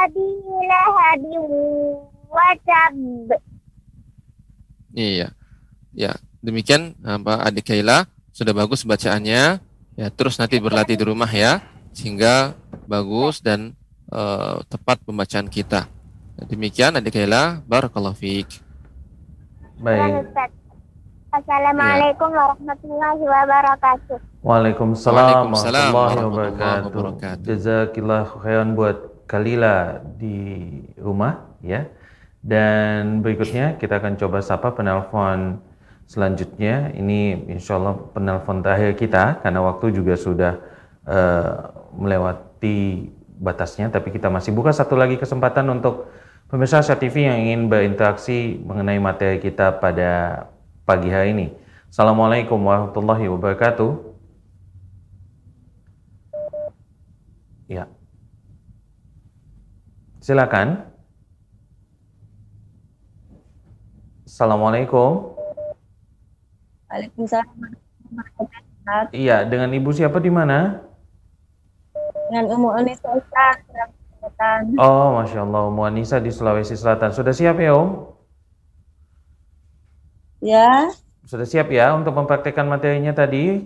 abi 0.00 0.28
lahabi 0.66 1.36
wa 2.26 2.50
tab. 2.64 2.96
Iya. 4.96 5.28
Ya, 5.90 6.14
demikian 6.40 6.94
apa 7.02 7.42
Adik 7.44 7.70
Kaila 7.70 8.06
sudah 8.30 8.54
bagus 8.54 8.86
bacaannya. 8.86 9.60
Ya, 9.98 10.08
terus 10.08 10.38
nanti 10.40 10.56
berlatih 10.62 10.96
di 10.96 11.04
rumah 11.04 11.28
ya 11.28 11.60
sehingga 11.92 12.54
bagus 12.86 13.42
dan 13.42 13.74
uh, 14.08 14.62
tepat 14.70 15.02
pembacaan 15.04 15.50
kita. 15.50 15.90
Demikian 16.48 16.96
Adik 16.96 17.20
Kaila, 17.20 17.60
barakallahu 17.68 18.16
fiik. 18.16 18.48
Baik. 19.82 20.56
Assalamualaikum 21.30 22.26
warahmatullahi 22.34 23.22
wabarakatuh. 23.22 24.18
Waalaikumsalam 24.42 25.54
Waalaikumsalam 25.54 25.90
warahmatullahi 25.94 25.94
warahmatullahi 25.94 26.26
wabarakatuh. 26.26 26.90
wabarakatuh. 26.90 27.44
Jazakillah 27.46 28.22
khairan 28.42 28.70
buat 28.74 28.98
Kalila 29.30 30.02
di 30.18 30.38
rumah 30.98 31.54
ya. 31.62 31.86
Dan 32.42 33.22
berikutnya 33.22 33.78
kita 33.78 34.02
akan 34.02 34.18
coba 34.18 34.42
sapa 34.42 34.74
penelpon 34.74 35.62
selanjutnya 36.10 36.90
ini 36.98 37.46
insya 37.46 37.78
Allah 37.78 37.94
penelpon 38.10 38.66
terakhir 38.66 38.98
kita 38.98 39.38
karena 39.38 39.62
waktu 39.62 39.94
juga 39.94 40.18
sudah 40.18 40.58
uh, 41.06 41.70
melewati 41.94 43.06
batasnya 43.38 43.86
tapi 43.94 44.10
kita 44.10 44.26
masih 44.26 44.50
buka 44.50 44.74
satu 44.74 44.98
lagi 44.98 45.14
kesempatan 45.14 45.70
untuk 45.70 46.10
pemirsa 46.50 46.82
TV 46.98 47.30
yang 47.30 47.38
ingin 47.38 47.70
berinteraksi 47.70 48.58
mengenai 48.66 48.98
materi 48.98 49.38
kita 49.38 49.78
pada 49.78 50.44
pagi 50.90 51.06
hari 51.06 51.30
ini. 51.30 51.46
Assalamualaikum 51.86 52.58
warahmatullahi 52.66 53.30
wabarakatuh. 53.30 53.90
Ya. 57.70 57.86
Silakan. 60.18 60.90
Assalamualaikum. 64.26 65.38
Waalaikumsalam. 66.90 67.70
Iya, 69.14 69.46
dengan 69.46 69.70
ibu 69.70 69.94
siapa 69.94 70.18
di 70.18 70.34
mana? 70.34 70.82
Dengan 72.26 72.50
Umu 72.58 72.74
Anissa 72.74 73.14
Ustaz. 73.14 73.62
Oh, 74.74 75.22
masya 75.22 75.46
Allah, 75.46 75.70
Umu 75.70 75.86
Anissa 75.86 76.18
di 76.18 76.34
Sulawesi 76.34 76.74
Selatan. 76.74 77.14
Sudah 77.14 77.30
siap 77.30 77.62
ya, 77.62 77.78
Om? 77.78 78.18
Ya. 80.40 80.88
Sudah 81.28 81.44
siap 81.44 81.68
ya 81.68 81.92
untuk 81.94 82.16
mempraktekkan 82.16 82.64
materinya 82.64 83.12
tadi? 83.12 83.62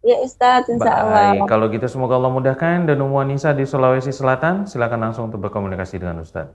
Ya 0.00 0.16
Ustaz, 0.24 0.64
insya 0.72 1.04
Allah. 1.04 1.36
Baik, 1.36 1.48
kalau 1.48 1.68
gitu 1.68 1.84
semoga 1.84 2.16
Allah 2.16 2.32
mudahkan 2.32 2.88
dan 2.88 2.96
Umu 3.04 3.20
Anissa 3.20 3.52
di 3.52 3.68
Sulawesi 3.68 4.12
Selatan, 4.12 4.64
silakan 4.64 5.10
langsung 5.10 5.28
untuk 5.28 5.44
berkomunikasi 5.44 6.00
dengan 6.00 6.24
Ustaz. 6.24 6.48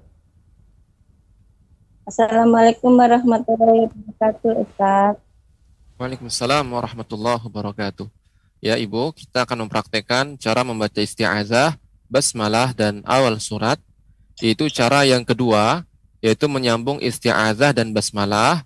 Assalamualaikum 2.05 2.93
warahmatullahi 2.93 3.89
wabarakatuh, 3.89 4.51
Ustaz. 4.65 5.13
Waalaikumsalam 5.97 6.65
warahmatullahi 6.65 7.41
wabarakatuh. 7.45 8.09
Ya 8.65 8.81
Ibu, 8.81 9.13
kita 9.13 9.45
akan 9.45 9.69
mempraktekkan 9.69 10.41
cara 10.41 10.65
membaca 10.65 10.97
isti'azah, 10.97 11.77
basmalah, 12.09 12.73
dan 12.73 13.05
awal 13.05 13.37
surat. 13.37 13.77
Yaitu 14.41 14.73
cara 14.73 15.05
yang 15.05 15.21
kedua, 15.21 15.85
yaitu 16.17 16.49
menyambung 16.49 16.97
isti'azah 16.97 17.77
dan 17.77 17.93
basmalah, 17.93 18.65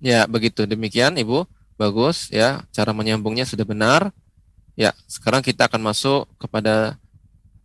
Ya, 0.00 0.24
begitu. 0.24 0.64
Demikian 0.64 1.14
Ibu. 1.20 1.44
Bagus 1.76 2.32
ya. 2.32 2.64
Cara 2.72 2.90
menyambungnya 2.96 3.44
sudah 3.44 3.68
benar. 3.68 4.10
Ya, 4.74 4.96
sekarang 5.04 5.44
kita 5.44 5.68
akan 5.68 5.92
masuk 5.92 6.24
kepada 6.40 6.96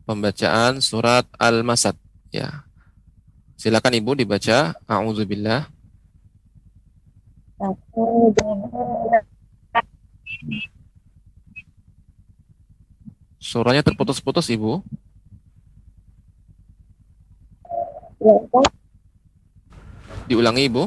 pembacaan 0.04 0.84
surat 0.84 1.24
Al-Masad 1.40 1.96
ya. 2.30 2.68
Silakan 3.56 3.96
Ibu 3.96 4.20
dibaca. 4.20 4.76
A'udzubillah. 4.84 5.72
Suaranya 13.40 13.80
terputus-putus 13.80 14.52
Ibu. 14.52 14.84
Diulangi 20.28 20.68
Ibu. 20.68 20.84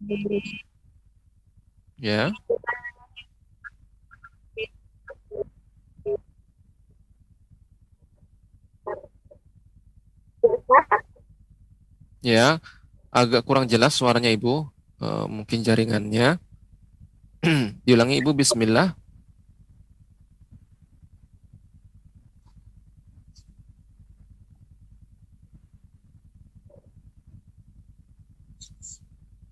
Billahi. 0.00 0.42
Ya. 1.98 2.30
Ya, 12.18 12.58
agak 13.14 13.46
kurang 13.46 13.66
jelas 13.70 13.94
suaranya 13.94 14.30
Ibu. 14.32 14.66
Uh, 14.98 15.26
mungkin 15.30 15.62
jaringannya. 15.62 16.42
Diulangi 17.86 18.18
Ibu, 18.18 18.34
Bismillah. 18.34 18.98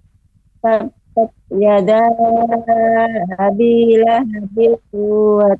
Tabbat 0.59 1.31
yada 1.53 2.01
abi 3.39 3.95
lahabil 4.01 4.75
wa. 4.91 5.55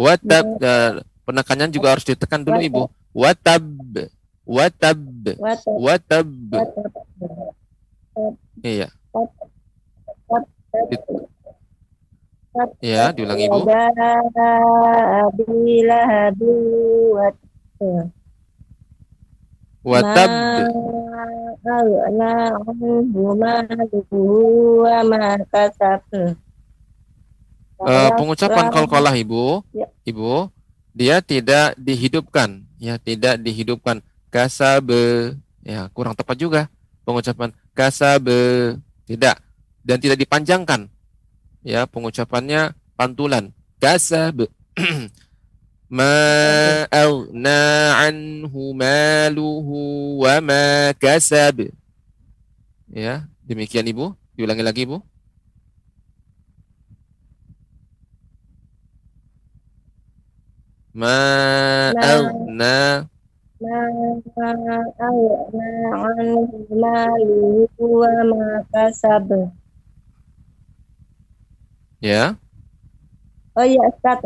Watab 0.00 0.46
uh, 0.64 1.04
penekannya 1.28 1.68
juga 1.68 1.92
harus 1.92 2.08
ditekan 2.08 2.40
dulu 2.40 2.56
Ibu. 2.56 2.82
Watab. 3.12 3.64
Watab. 4.48 4.98
Wa 5.36 5.52
tab- 5.60 5.76
Watab. 5.76 6.26
Iya. 8.64 8.88
Tab- 12.50 12.76
Ya, 12.80 13.12
diulangi 13.12 13.44
Ibu. 13.46 13.60
Yada 13.68 14.52
abi 15.28 15.84
lahabil 15.84 16.64
wa 17.12 17.28
tabba. 17.28 18.02
Watab. 19.84 20.30
Eh, 27.80 28.10
pengucapan 28.16 28.68
qalqalah 28.68 29.16
Ibu, 29.16 29.64
Ya. 29.72 29.88
Ibu, 30.04 30.52
dia 30.92 31.24
tidak 31.24 31.72
dihidupkan, 31.80 32.60
ya 32.76 33.00
tidak 33.00 33.40
dihidupkan. 33.40 34.04
Kasabe, 34.30 35.34
ya 35.64 35.90
kurang 35.90 36.14
tepat 36.14 36.36
juga 36.38 36.62
pengucapan 37.02 37.50
kasabe, 37.74 38.76
tidak 39.08 39.42
dan 39.82 39.98
tidak 39.98 40.20
dipanjangkan. 40.20 40.92
Ya, 41.64 41.84
pengucapannya 41.88 42.76
pantulan. 42.94 43.52
Kasabe. 43.80 44.48
Ma 45.90 46.86
aghna 46.86 47.58
anhu 48.06 48.70
maluhu 48.78 49.78
wa 50.22 50.38
ma 50.38 50.94
kasab. 50.94 51.66
Ya, 52.86 53.26
demikian 53.42 53.90
Ibu. 53.90 54.14
Diulangi 54.38 54.62
lagi 54.62 54.86
Ibu. 54.86 55.02
Ma 60.90 61.94
aghna 61.94 63.06
Ma 63.62 63.78
aghna 65.06 65.68
anhu 65.94 66.66
maluhu 66.82 67.84
wa 68.02 68.10
ma 68.26 68.42
kasab. 68.74 69.28
ya. 72.02 72.34
Oh 73.54 73.62
iya 73.62 73.82
Ustaz? 73.86 74.18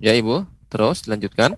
Ya 0.00 0.12
Ibu, 0.16 0.46
terus 0.72 1.04
lanjutkan. 1.10 1.52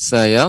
Saya 0.00 0.48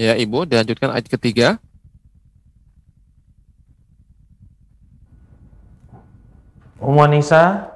Ya 0.00 0.16
Ibu, 0.16 0.48
dilanjutkan 0.48 0.92
ayat 0.92 1.06
ketiga. 1.08 1.60
Umu 6.82 6.98
Anissa, 6.98 7.70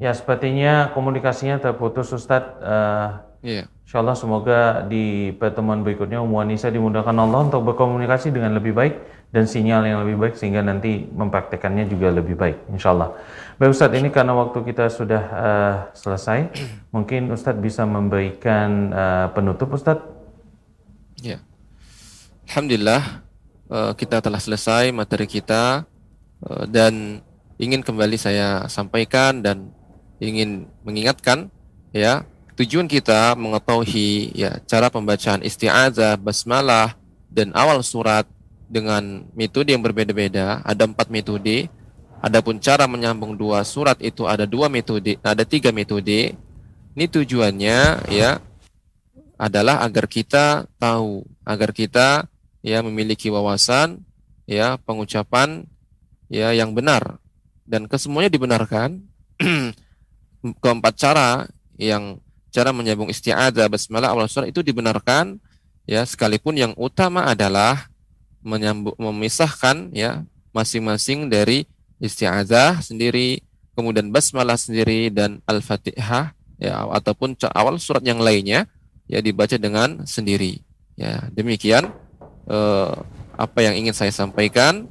ya 0.00 0.14
sepertinya 0.16 0.88
komunikasinya 0.96 1.60
terputus 1.60 2.08
Ustadz. 2.16 2.56
Uh, 2.64 3.30
Iya. 3.40 3.72
Insya 3.88 4.04
Allah 4.04 4.14
semoga 4.14 4.84
di 4.86 5.32
pertemuan 5.34 5.80
berikutnya 5.80 6.20
Umu 6.20 6.38
Anissa 6.38 6.68
dimudahkan 6.68 7.16
Allah 7.16 7.48
untuk 7.48 7.64
berkomunikasi 7.72 8.30
dengan 8.30 8.54
lebih 8.54 8.76
baik 8.76 8.94
dan 9.32 9.48
sinyal 9.48 9.82
yang 9.88 9.98
lebih 10.04 10.20
baik 10.20 10.34
sehingga 10.36 10.60
nanti 10.60 11.08
mempraktekannya 11.08 11.88
juga 11.88 12.12
lebih 12.12 12.36
baik 12.36 12.70
Insya 12.70 12.92
Allah. 12.92 13.16
Baik 13.56 13.72
Ustadz 13.72 13.96
ini 13.96 14.12
karena 14.12 14.36
waktu 14.36 14.60
kita 14.62 14.92
sudah 14.92 15.22
uh, 15.32 15.74
selesai, 15.96 16.52
mungkin 16.94 17.32
Ustadz 17.32 17.64
bisa 17.64 17.88
memberikan 17.88 18.92
uh, 18.92 19.26
penutup 19.32 19.72
Ustadz. 19.72 20.19
Ya. 21.20 21.44
Alhamdulillah 22.48 23.22
uh, 23.68 23.92
kita 23.92 24.24
telah 24.24 24.40
selesai 24.40 24.88
materi 24.90 25.28
kita 25.28 25.84
uh, 26.42 26.64
dan 26.64 27.20
ingin 27.60 27.84
kembali 27.84 28.16
saya 28.16 28.64
sampaikan 28.72 29.44
dan 29.44 29.68
ingin 30.16 30.64
mengingatkan 30.80 31.52
ya 31.92 32.24
tujuan 32.56 32.88
kita 32.88 33.36
mengetahui 33.36 34.32
ya 34.36 34.60
cara 34.64 34.88
pembacaan 34.88 35.44
isti'adzah, 35.44 36.16
basmalah 36.16 36.96
dan 37.28 37.52
awal 37.52 37.84
surat 37.84 38.24
dengan 38.68 39.24
metode 39.36 39.72
yang 39.72 39.80
berbeda-beda. 39.84 40.64
Ada 40.64 40.88
empat 40.88 41.08
metode. 41.08 41.68
Adapun 42.20 42.60
cara 42.60 42.84
menyambung 42.84 43.32
dua 43.32 43.64
surat 43.64 43.96
itu 44.04 44.28
ada 44.28 44.44
dua 44.44 44.68
metode, 44.68 45.16
ada 45.24 45.40
tiga 45.40 45.72
metode. 45.72 46.36
Ini 46.92 47.06
tujuannya 47.08 48.08
ya 48.12 48.44
adalah 49.40 49.80
agar 49.80 50.04
kita 50.04 50.68
tahu, 50.76 51.24
agar 51.48 51.72
kita 51.72 52.28
ya 52.60 52.84
memiliki 52.84 53.32
wawasan 53.32 54.04
ya 54.44 54.76
pengucapan 54.84 55.64
ya 56.28 56.52
yang 56.52 56.76
benar 56.76 57.16
dan 57.64 57.88
kesemuanya 57.88 58.28
dibenarkan. 58.28 59.00
Keempat 60.60 60.94
cara 61.00 61.48
yang 61.80 62.20
cara 62.52 62.76
menyambung 62.76 63.08
isti'adzah 63.08 63.72
basmalah 63.72 64.12
awal 64.12 64.28
surat 64.28 64.52
itu 64.52 64.60
dibenarkan 64.60 65.40
ya 65.88 66.04
sekalipun 66.04 66.58
yang 66.58 66.72
utama 66.76 67.24
adalah 67.28 67.88
menyambung 68.44 68.96
memisahkan 68.98 69.92
ya 69.94 70.24
masing-masing 70.50 71.30
dari 71.30 71.64
isti'adzah 72.02 72.82
sendiri 72.82 73.40
kemudian 73.76 74.10
basmalah 74.10 74.58
sendiri 74.58 75.12
dan 75.12 75.38
al-fatihah 75.46 76.34
ya 76.60 76.74
ataupun 76.90 77.38
awal 77.54 77.80
surat 77.80 78.04
yang 78.04 78.18
lainnya 78.20 78.68
ya 79.10 79.18
dibaca 79.18 79.58
dengan 79.58 80.06
sendiri 80.06 80.62
ya 80.94 81.26
demikian 81.34 81.90
eh, 82.46 82.94
apa 83.34 83.58
yang 83.58 83.74
ingin 83.74 83.92
saya 83.92 84.14
sampaikan 84.14 84.86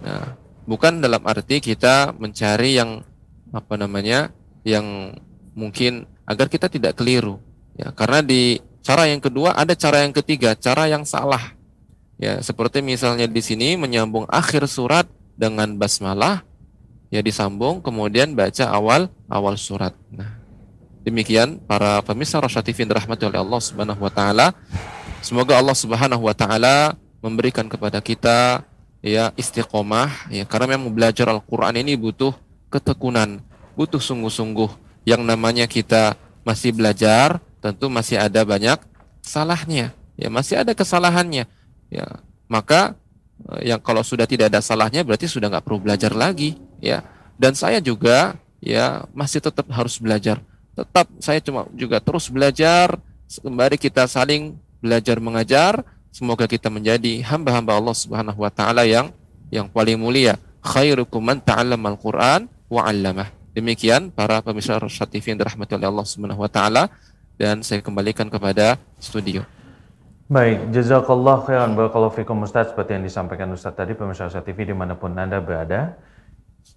nah 0.00 0.34
bukan 0.68 1.00
dalam 1.04 1.20
arti 1.24 1.60
kita 1.60 2.16
mencari 2.16 2.80
yang 2.80 3.04
apa 3.52 3.80
namanya 3.80 4.32
yang 4.64 5.16
mungkin 5.56 6.04
agar 6.28 6.52
kita 6.52 6.68
tidak 6.68 6.94
keliru. 7.00 7.40
Ya, 7.74 7.88
karena 7.96 8.20
di 8.20 8.60
cara 8.84 9.08
yang 9.08 9.18
kedua 9.18 9.56
ada 9.56 9.72
cara 9.72 10.04
yang 10.04 10.12
ketiga, 10.12 10.52
cara 10.52 10.84
yang 10.86 11.08
salah. 11.08 11.56
Ya, 12.20 12.38
seperti 12.44 12.84
misalnya 12.84 13.24
di 13.24 13.40
sini 13.40 13.80
menyambung 13.80 14.28
akhir 14.28 14.68
surat 14.68 15.06
dengan 15.38 15.74
basmalah, 15.78 16.44
ya 17.08 17.24
disambung 17.24 17.80
kemudian 17.80 18.34
baca 18.36 18.68
awal 18.68 19.08
awal 19.30 19.54
surat. 19.54 19.94
Nah, 20.10 20.37
demikian 21.08 21.56
para 21.64 22.04
pemirsa 22.04 22.36
Rasyad 22.38 22.62
TV 22.62 22.84
rahmati 22.84 23.24
oleh 23.24 23.40
Allah 23.40 23.60
Subhanahu 23.64 24.00
wa 24.04 24.12
taala. 24.12 24.52
Semoga 25.24 25.56
Allah 25.56 25.74
Subhanahu 25.74 26.28
wa 26.28 26.36
taala 26.36 26.94
memberikan 27.24 27.66
kepada 27.66 27.98
kita 27.98 28.62
ya 29.00 29.32
istiqomah 29.34 30.30
ya 30.30 30.44
karena 30.44 30.76
memang 30.76 30.92
belajar 30.92 31.26
Al-Qur'an 31.32 31.74
ini 31.80 31.96
butuh 31.96 32.36
ketekunan, 32.68 33.40
butuh 33.74 33.98
sungguh-sungguh 33.98 34.68
yang 35.08 35.24
namanya 35.24 35.64
kita 35.64 36.14
masih 36.44 36.76
belajar, 36.76 37.40
tentu 37.64 37.88
masih 37.88 38.20
ada 38.20 38.44
banyak 38.44 38.76
salahnya. 39.24 39.96
Ya, 40.18 40.28
masih 40.28 40.60
ada 40.60 40.74
kesalahannya. 40.74 41.48
Ya, 41.88 42.06
maka 42.50 42.98
eh, 43.56 43.72
yang 43.72 43.80
kalau 43.80 44.04
sudah 44.04 44.28
tidak 44.28 44.52
ada 44.52 44.60
salahnya 44.60 45.06
berarti 45.06 45.30
sudah 45.30 45.48
nggak 45.48 45.64
perlu 45.64 45.80
belajar 45.80 46.12
lagi, 46.12 46.60
ya. 46.82 47.00
Dan 47.38 47.54
saya 47.54 47.78
juga 47.78 48.34
ya 48.58 49.06
masih 49.14 49.38
tetap 49.40 49.64
harus 49.70 49.96
belajar. 49.96 50.42
Tetap 50.78 51.10
saya 51.18 51.42
cuma 51.42 51.66
juga 51.74 51.98
terus 51.98 52.30
belajar, 52.30 52.94
kembali 53.42 53.74
kita 53.74 54.06
saling 54.06 54.54
belajar 54.78 55.18
mengajar. 55.18 55.82
Semoga 56.14 56.46
kita 56.46 56.70
menjadi 56.70 57.18
hamba-hamba 57.26 57.74
Allah 57.74 57.96
Subhanahu 57.98 58.46
wa 58.46 58.50
taala 58.54 58.86
yang 58.86 59.10
yang 59.50 59.66
paling 59.66 59.98
mulia. 59.98 60.38
Khairukum 60.62 61.18
man 61.18 61.42
ta'allamal 61.42 61.98
Qur'an 61.98 62.46
wa 62.70 62.86
'allamah. 62.86 63.26
Demikian 63.58 64.14
para 64.14 64.38
pemirsa 64.38 64.78
Rasyad 64.78 65.10
TV 65.10 65.34
yang 65.34 65.42
dirahmati 65.42 65.74
oleh 65.74 65.90
Allah 65.90 66.06
Subhanahu 66.06 66.46
wa 66.46 66.50
taala 66.50 66.86
dan 67.34 67.66
saya 67.66 67.82
kembalikan 67.82 68.30
kepada 68.30 68.78
studio. 69.02 69.42
Baik, 70.30 70.70
jazakallah 70.70 71.42
khairan 71.42 71.74
barakallahu 71.74 72.14
fikum 72.14 72.38
Ustaz 72.46 72.70
seperti 72.70 72.94
yang 72.94 73.02
disampaikan 73.02 73.50
Ustaz 73.50 73.74
tadi 73.74 73.98
pemirsa 73.98 74.30
Rasyad 74.30 74.46
TV 74.46 74.70
di 74.70 74.74
mana 74.78 74.94
pun 74.94 75.10
Anda 75.18 75.42
berada. 75.42 75.98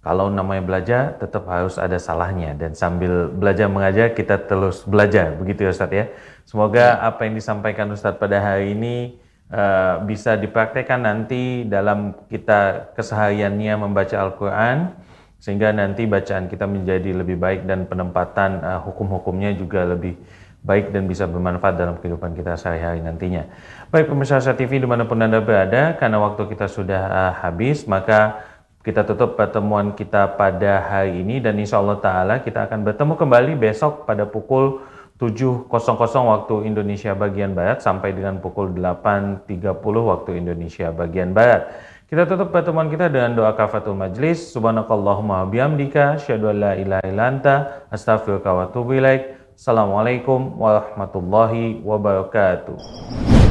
Kalau 0.02 0.26
namanya 0.32 0.66
belajar 0.66 1.02
tetap 1.14 1.46
harus 1.46 1.78
ada 1.78 1.94
salahnya 1.94 2.58
dan 2.58 2.74
sambil 2.74 3.30
belajar 3.30 3.70
mengajar 3.70 4.10
kita 4.10 4.34
terus 4.50 4.82
belajar 4.82 5.38
begitu 5.38 5.62
ya 5.62 5.70
Ustaz 5.70 5.94
ya. 5.94 6.10
Semoga 6.42 6.98
apa 6.98 7.22
yang 7.22 7.38
disampaikan 7.38 7.86
Ustaz 7.94 8.18
pada 8.18 8.42
hari 8.42 8.74
ini 8.74 9.22
uh, 9.54 10.02
bisa 10.02 10.34
dipraktekkan 10.34 11.06
nanti 11.06 11.62
dalam 11.70 12.18
kita 12.26 12.90
kesehariannya 12.98 13.74
membaca 13.78 14.16
Al-Qur'an 14.18 14.98
sehingga 15.38 15.70
nanti 15.70 16.06
bacaan 16.06 16.50
kita 16.50 16.66
menjadi 16.66 17.18
lebih 17.22 17.38
baik 17.38 17.66
dan 17.66 17.86
penempatan 17.86 18.58
uh, 18.58 18.80
hukum-hukumnya 18.82 19.54
juga 19.54 19.86
lebih 19.86 20.18
baik 20.62 20.94
dan 20.94 21.10
bisa 21.10 21.26
bermanfaat 21.26 21.74
dalam 21.74 21.98
kehidupan 21.98 22.38
kita 22.38 22.54
sehari-hari 22.54 23.02
nantinya. 23.02 23.50
Baik 23.90 24.06
pemirsa 24.06 24.38
TV 24.54 24.78
di 24.78 24.86
mana 24.86 25.02
pun 25.02 25.18
Anda 25.18 25.42
berada, 25.42 25.98
karena 25.98 26.22
waktu 26.22 26.46
kita 26.46 26.70
sudah 26.70 27.02
uh, 27.10 27.32
habis, 27.42 27.82
maka 27.90 28.46
kita 28.82 29.06
tutup 29.06 29.38
pertemuan 29.38 29.94
kita 29.94 30.34
pada 30.34 30.82
hari 30.82 31.22
ini 31.22 31.38
dan 31.38 31.54
insya 31.54 31.78
Allah 31.78 32.02
Ta'ala 32.02 32.34
kita 32.42 32.66
akan 32.66 32.82
bertemu 32.82 33.14
kembali 33.14 33.52
besok 33.54 34.10
pada 34.10 34.26
pukul 34.26 34.82
7.00 35.22 35.70
waktu 36.26 36.54
Indonesia 36.66 37.14
bagian 37.14 37.54
Barat 37.54 37.78
sampai 37.78 38.10
dengan 38.10 38.42
pukul 38.42 38.74
8.30 38.74 39.46
waktu 39.86 40.30
Indonesia 40.34 40.90
bagian 40.90 41.30
Barat. 41.30 41.70
Kita 42.10 42.26
tutup 42.26 42.50
pertemuan 42.50 42.90
kita 42.90 43.06
dengan 43.06 43.38
doa 43.38 43.54
kafatul 43.54 43.94
majlis. 43.94 44.50
Subhanakallahumma 44.50 45.46
bihamdika 45.46 46.18
asyhadu 46.18 46.50
an 46.50 46.56
la 46.58 46.72
ilaha 46.74 47.06
illa 47.06 47.24
anta 47.30 47.54
astaghfiruka 47.88 48.50
wa. 48.50 48.66
Assalamualaikum 49.52 50.58
warahmatullahi 50.58 51.80
wabarakatuh. 51.86 53.41